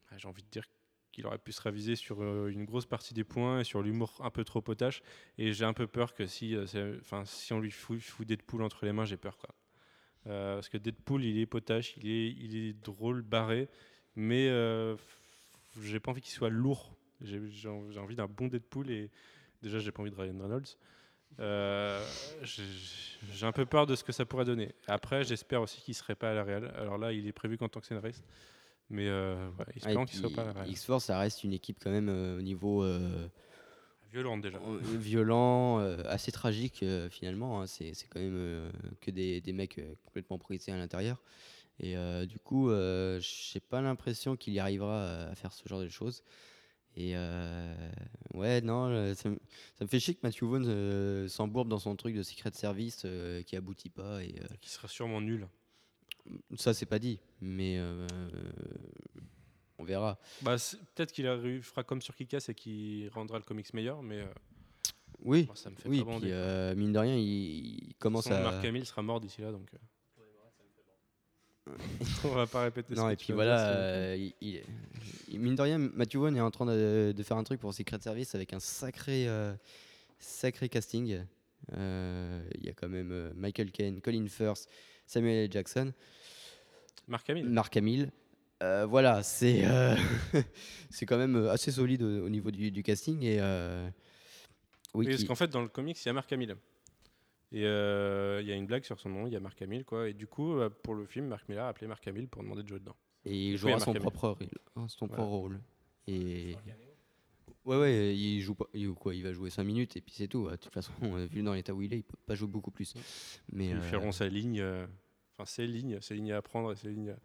bah, 0.09 0.17
j'ai 0.17 0.27
envie 0.27 0.43
de 0.43 0.49
dire 0.49 0.67
qu'il 1.13 1.25
aurait 1.25 1.37
pu 1.37 1.53
se 1.53 1.61
raviser 1.61 1.95
sur 1.95 2.21
euh, 2.21 2.49
une 2.49 2.65
grosse 2.65 2.85
partie 2.85 3.13
des 3.13 3.23
points 3.23 3.61
et 3.61 3.63
sur 3.63 3.81
l'humour 3.81 4.19
un 4.19 4.31
peu 4.31 4.43
trop 4.43 4.61
potache. 4.61 5.01
Et 5.37 5.53
j'ai 5.53 5.63
un 5.63 5.71
peu 5.73 5.87
peur 5.87 6.13
que 6.13 6.25
si, 6.25 6.55
euh, 6.55 6.97
enfin, 6.99 7.23
si 7.23 7.53
on 7.53 7.61
lui 7.61 7.71
fout, 7.71 8.01
fout 8.01 8.27
Deadpool 8.27 8.61
entre 8.63 8.85
les 8.85 8.91
mains, 8.91 9.05
j'ai 9.05 9.15
peur. 9.15 9.37
Euh, 10.27 10.55
parce 10.55 10.69
que 10.69 10.77
Deadpool, 10.77 11.23
il 11.23 11.37
est 11.39 11.45
potache, 11.45 11.95
il 11.97 12.07
est, 12.09 12.31
il 12.31 12.55
est 12.57 12.73
drôle, 12.73 13.21
barré, 13.21 13.69
mais 14.15 14.47
euh, 14.49 14.95
j'ai 15.81 15.99
pas 15.99 16.11
envie 16.11 16.21
qu'il 16.21 16.33
soit 16.33 16.49
lourd. 16.49 16.97
J'ai 17.21 17.39
j'ai 17.49 17.69
en- 17.69 17.89
j'ai 17.91 17.99
envie 17.99 18.15
d'un 18.15 18.27
bon 18.27 18.47
Deadpool 18.47 18.89
et 18.89 19.09
déjà, 19.61 19.79
j'ai 19.79 19.91
pas 19.91 20.01
envie 20.01 20.11
de 20.11 20.15
Ryan 20.15 20.37
Reynolds. 20.39 20.77
J'ai 22.43 23.45
un 23.45 23.51
peu 23.51 23.65
peur 23.65 23.85
de 23.85 23.95
ce 23.95 24.03
que 24.03 24.11
ça 24.11 24.25
pourrait 24.25 24.45
donner. 24.45 24.73
Après, 24.87 25.23
j'espère 25.23 25.61
aussi 25.61 25.81
qu'il 25.81 25.95
serait 25.95 26.15
pas 26.15 26.31
à 26.31 26.33
la 26.33 26.43
Real. 26.43 26.73
Alors 26.77 26.97
là, 26.97 27.11
il 27.13 27.27
est 27.27 27.31
prévu 27.31 27.57
qu'en 27.57 27.69
tant 27.69 27.79
que 27.79 27.85
scénariste, 27.87 28.23
mais 28.93 29.07
euh, 29.07 29.49
ouais, 29.49 29.65
Ah, 29.67 29.71
espérons 29.75 30.05
qu'il 30.05 30.17
soit 30.19 30.29
pas 30.29 30.53
la. 30.53 30.67
X-Force, 30.67 31.05
ça 31.05 31.19
reste 31.19 31.43
une 31.43 31.51
équipe 31.53 31.77
quand 31.81 31.91
même 31.91 32.09
euh, 32.09 32.37
au 32.37 32.41
niveau 32.41 32.83
euh, 32.83 33.27
Violente 34.11 34.41
déjà. 34.41 34.57
euh, 34.59 34.79
violent, 34.81 35.79
assez 36.05 36.31
tragique 36.31 36.85
finalement. 37.09 37.61
hein. 37.61 37.67
C'est 37.67 37.93
quand 38.09 38.19
même 38.19 38.71
que 39.01 39.09
des, 39.11 39.41
des 39.41 39.53
mecs 39.53 39.81
complètement 40.05 40.37
brisés 40.37 40.71
à 40.71 40.77
l'intérieur. 40.77 41.21
Et 41.79 41.97
euh, 41.97 42.27
du 42.27 42.37
coup, 42.39 42.69
euh, 42.69 43.19
j'ai 43.19 43.59
pas 43.59 43.81
l'impression 43.81 44.35
qu'il 44.35 44.53
y 44.53 44.59
arrivera 44.59 45.29
à- 45.29 45.35
faire 45.35 45.51
ce 45.51 45.67
genre 45.67 45.79
de 45.81 45.89
choses. 45.89 46.23
Et 46.95 47.13
euh, 47.15 47.73
ouais, 48.35 48.61
non, 48.61 49.15
ça, 49.15 49.29
me- 49.31 49.39
ça 49.75 49.83
me 49.83 49.87
fait 49.87 49.99
chier 49.99 50.13
que 50.13 50.19
Matthew 50.21 50.43
Vaughn 50.43 51.27
s'embourbe 51.27 51.67
dans 51.69 51.79
son 51.79 51.95
truc 51.95 52.15
de 52.15 52.21
Secret 52.21 52.51
Service 52.53 53.07
qui 53.47 53.55
aboutit 53.55 53.89
pas. 53.89 54.21
Et 54.23 54.35
Qui 54.61 54.69
sera 54.69 54.87
sûrement 54.87 55.21
nul. 55.21 55.47
Ça, 56.55 56.73
c'est 56.73 56.85
pas 56.85 56.99
dit, 56.99 57.19
mais 57.41 57.77
euh, 57.77 58.07
on 59.77 59.83
verra. 59.83 60.17
Bah, 60.41 60.55
Peut-être 60.95 61.11
qu'il 61.11 61.25
fera 61.61 61.83
comme 61.83 62.01
sur 62.01 62.15
Kikas 62.15 62.45
et 62.49 62.53
qu'il 62.53 63.09
rendra 63.09 63.37
le 63.37 63.43
comics 63.43 63.73
meilleur, 63.73 64.01
mais 64.03 64.19
euh, 64.19 64.25
Oui, 65.19 65.49
ça 65.55 65.69
me 65.69 65.75
fait 65.75 65.89
oui, 65.89 66.03
pas 66.03 66.19
puis 66.19 66.31
euh, 66.31 66.75
mine 66.75 66.93
de 66.93 66.99
rien, 66.99 67.15
il, 67.15 67.89
il 67.89 67.95
commence 67.99 68.27
à. 68.27 68.41
Mark 68.41 68.63
Hamill 68.65 68.85
sera 68.85 69.01
mort 69.01 69.19
d'ici 69.19 69.41
là, 69.41 69.51
donc. 69.51 69.69
On 72.25 72.29
va 72.29 72.45
pas 72.45 72.63
répéter. 72.63 72.93
ce 72.93 72.99
Non, 72.99 73.09
et 73.09 73.15
puis 73.15 73.27
dire, 73.27 73.35
voilà, 73.35 74.15
il, 74.17 74.33
il- 74.41 75.39
mine 75.39 75.55
de 75.55 75.61
rien, 75.61 75.77
Matthew 75.77 76.17
Vaughn 76.17 76.35
est 76.35 76.41
en 76.41 76.51
train 76.51 76.65
de, 76.65 77.13
de 77.15 77.23
faire 77.23 77.37
un 77.37 77.43
truc 77.43 77.59
pour 77.61 77.73
Secret 77.73 77.99
Service 78.01 78.35
avec 78.35 78.51
un 78.53 78.59
sacré, 78.59 79.27
sacré 80.19 80.67
casting. 80.69 81.23
Il 81.71 82.63
y 82.63 82.69
a 82.69 82.73
quand 82.73 82.89
même 82.89 83.31
Michael 83.35 83.71
Caine, 83.71 84.01
Colin 84.01 84.27
Firth, 84.27 84.67
Samuel 85.05 85.45
L. 85.45 85.51
Jackson, 85.51 85.93
Mark 87.07 87.29
Hamill. 87.77 88.11
Euh, 88.61 88.85
voilà, 88.85 89.23
c'est 89.23 89.65
euh, 89.65 89.95
c'est 90.89 91.05
quand 91.05 91.17
même 91.17 91.35
assez 91.47 91.71
solide 91.71 92.01
au, 92.03 92.25
au 92.25 92.29
niveau 92.29 92.49
du, 92.51 92.71
du 92.71 92.81
casting. 92.83 93.21
Et, 93.23 93.37
euh, 93.41 93.89
oui, 94.93 95.05
Oui, 95.05 95.11
parce 95.11 95.23
qu'en 95.25 95.35
fait, 95.35 95.49
dans 95.49 95.61
le 95.61 95.67
comics, 95.67 95.97
il 96.01 96.05
y 96.05 96.09
a 96.09 96.13
Mark 96.13 96.31
Hamill. 96.31 96.55
Et 97.51 97.65
euh, 97.65 98.39
il 98.41 98.47
y 98.47 98.51
a 98.51 98.55
une 98.55 98.65
blague 98.65 98.83
sur 98.83 98.99
son 98.99 99.09
nom, 99.09 99.27
il 99.27 99.33
y 99.33 99.35
a 99.35 99.39
Marc 99.39 99.61
Hamill, 99.61 99.83
quoi. 99.85 100.07
Et 100.09 100.13
du 100.13 100.25
coup, 100.27 100.57
euh, 100.57 100.69
pour 100.69 100.95
le 100.95 101.05
film, 101.05 101.27
Marc 101.27 101.47
Millar 101.49 101.65
a 101.65 101.69
appelé 101.69 101.87
Marc 101.87 102.07
Hamill 102.07 102.27
pour 102.27 102.41
demander 102.41 102.63
de 102.63 102.67
jouer 102.67 102.79
dedans. 102.79 102.95
Et 103.25 103.49
il 103.49 103.57
jouera 103.57 103.73
Marc 103.73 103.83
son 103.83 103.91
Hamill. 103.91 104.01
propre 104.01 104.27
rôle. 104.29 104.47
hein, 104.75 104.85
son 104.87 105.05
Voilà. 105.07 105.21
propre 105.23 105.37
rôle. 105.37 105.61
Et 106.07 106.55
ouais, 107.65 107.77
ouais, 107.77 108.15
il 108.15 108.41
joue 108.41 108.55
pas. 108.55 108.65
Il, 108.73 108.89
quoi, 108.93 109.13
il 109.15 109.23
va 109.23 109.33
jouer 109.33 109.49
5 109.49 109.63
minutes 109.63 109.95
et 109.97 110.01
puis 110.01 110.13
c'est 110.15 110.27
tout. 110.27 110.49
De 110.49 110.55
toute 110.55 110.73
façon, 110.73 110.91
vu 111.31 111.41
dans 111.43 111.53
l'état 111.53 111.73
où 111.73 111.81
il 111.81 111.93
est, 111.93 111.97
il 111.97 112.03
peut 112.03 112.17
pas 112.25 112.35
jouer 112.35 112.47
beaucoup 112.47 112.71
plus. 112.71 112.93
Mais 113.51 113.67
Ils 113.69 113.75
euh, 113.77 113.81
feront 113.81 114.11
sa 114.11 114.27
ligne, 114.27 114.59
euh, 114.61 114.85
enfin 115.33 115.45
ses 115.45 115.67
lignes, 115.67 115.99
ses 116.01 116.15
lignes 116.15 116.31
à 116.33 116.37
apprendre 116.37 116.71
et 116.71 116.75
ses 116.75 116.89
lignes 116.89 117.15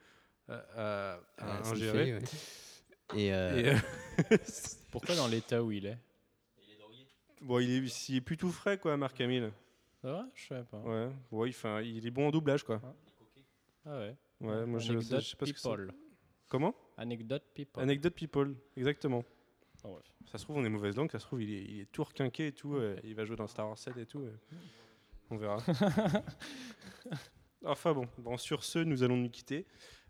à, 0.48 0.54
à- 0.76 1.20
ça 1.64 1.70
ingérer. 1.72 2.06
fait, 2.06 2.12
ouais. 3.14 3.20
Et, 3.20 3.32
euh, 3.32 3.58
Et, 3.58 3.68
euh, 3.70 4.36
Pourquoi 4.90 5.14
dans 5.16 5.28
l'état 5.28 5.62
où 5.62 5.70
il 5.72 5.86
est? 5.86 5.98
Bon, 7.40 7.60
il 7.60 7.70
est, 7.70 8.08
il 8.10 8.16
est 8.16 8.20
plus 8.20 8.36
tout 8.36 8.50
frais, 8.50 8.78
quoi, 8.78 8.96
Marc 8.96 9.20
Hamill. 9.20 9.52
C'est 10.02 10.08
vrai 10.08 10.22
Je 10.34 10.46
sais 10.48 10.64
pas. 10.70 10.78
Ouais, 10.80 11.08
ouais, 11.30 11.48
enfin, 11.50 11.80
il 11.80 12.04
est 12.06 12.10
bon 12.10 12.28
en 12.28 12.30
doublage, 12.30 12.64
quoi. 12.64 12.80
Ah 13.86 13.98
ouais. 13.98 14.16
Ouais, 14.40 14.66
moi 14.66 14.78
je 14.78 14.86
sais, 14.86 14.92
Anecdote 14.92 15.20
je 15.22 15.28
sais 15.30 15.36
pas 15.36 15.46
ce 15.46 15.52
que 15.52 15.58
c'est. 15.58 15.68
people. 15.68 15.92
Comment? 16.48 16.74
Anecdote 16.96 17.42
people. 17.54 17.82
Anecdote 17.82 18.14
people, 18.14 18.54
exactement. 18.76 19.24
Ah 19.84 19.88
ouais. 19.88 20.00
Ça 20.30 20.38
se 20.38 20.44
trouve, 20.44 20.56
on 20.56 20.64
est 20.64 20.68
mauvaise 20.68 20.96
langue, 20.96 21.10
ça 21.10 21.18
se 21.18 21.24
trouve, 21.26 21.42
il 21.42 21.52
est, 21.52 21.62
il 21.64 21.80
est 21.80 21.86
tout 21.92 22.02
requinqué 22.04 22.48
et 22.48 22.52
tout. 22.52 22.74
euh, 22.74 22.96
il 23.04 23.14
va 23.14 23.24
jouer 23.24 23.36
dans 23.36 23.46
Star 23.46 23.66
Wars 23.68 23.78
7 23.78 23.96
et 23.96 24.06
tout. 24.06 24.20
euh, 24.20 24.32
on 25.30 25.36
verra. 25.36 25.58
enfin 27.64 27.92
bon, 27.92 28.06
bon, 28.18 28.36
sur 28.36 28.64
ce, 28.64 28.78
nous 28.78 29.02
allons 29.02 29.16
nous 29.16 29.30
quitter. 29.30 29.66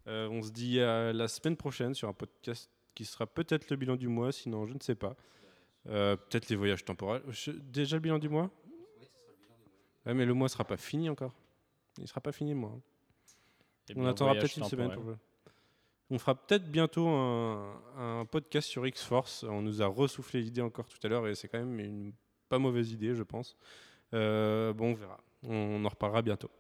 Euh, 0.07 0.29
on 0.31 0.43
se 0.43 0.51
dit 0.51 0.81
à 0.81 1.13
la 1.13 1.29
semaine 1.29 1.57
prochaine 1.57 1.95
sur 1.95 2.09
un 2.09 2.13
podcast 2.13 2.71
qui 2.95 3.05
sera 3.05 3.27
peut-être 3.27 3.69
le 3.71 3.77
bilan 3.77 3.97
du 3.97 4.09
mois, 4.09 4.33
sinon 4.33 4.67
je 4.67 4.75
ne 4.75 4.81
sais 4.81 4.95
pas. 4.95 5.17
Euh, 5.87 6.17
peut-être 6.17 6.49
les 6.49 6.57
voyages 6.57 6.85
temporels. 6.85 7.23
Je- 7.29 7.51
déjà 7.53 7.97
le 7.97 8.01
bilan 8.01 8.19
du 8.19 8.29
mois? 8.29 8.51
Ouais, 10.07 10.15
mais 10.15 10.25
le 10.25 10.35
mois 10.35 10.49
sera 10.49 10.65
pas 10.65 10.77
fini 10.77 11.09
encore. 11.09 11.35
Il 11.99 12.09
sera 12.09 12.21
pas 12.21 12.33
fini, 12.33 12.53
le 12.53 12.57
mois. 12.59 12.79
Et 13.91 13.93
On 13.97 14.07
attendra 14.07 14.35
peut-être 14.35 14.57
une 14.57 14.65
semaine 14.65 14.93
pour 14.93 15.03
le- 15.05 15.17
On 16.11 16.19
fera 16.19 16.35
peut-être 16.35 16.71
bientôt 16.71 17.09
un, 17.09 17.83
un 17.97 18.25
podcast 18.25 18.69
sur 18.69 18.87
X-Force. 18.87 19.45
On 19.45 19.63
nous 19.63 19.83
a 19.83 19.87
ressoufflé 19.87 20.41
l'idée 20.41 20.63
encore 20.63 20.89
tout 20.89 20.99
à 21.03 21.09
l'heure 21.09 21.27
et 21.29 21.35
c'est 21.35 21.49
quand 21.49 21.59
même 21.59 21.79
une 21.81 22.13
pas 22.49 22.59
mauvaise 22.59 22.93
idée, 22.93 23.15
je 23.15 23.23
pense. 23.23 23.57
Euh, 24.15 24.73
bon, 24.73 24.93
on 24.93 24.95
verra. 24.95 25.21
On 25.43 25.85
en 25.85 25.89
reparlera 25.89 26.23
bientôt. 26.23 26.51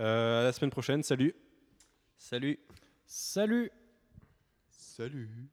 Euh, 0.00 0.40
à 0.40 0.44
la 0.44 0.52
semaine 0.52 0.70
prochaine. 0.70 1.02
Salut. 1.02 1.34
Salut 2.16 2.58
Salut 3.06 3.70
Salut 4.70 5.50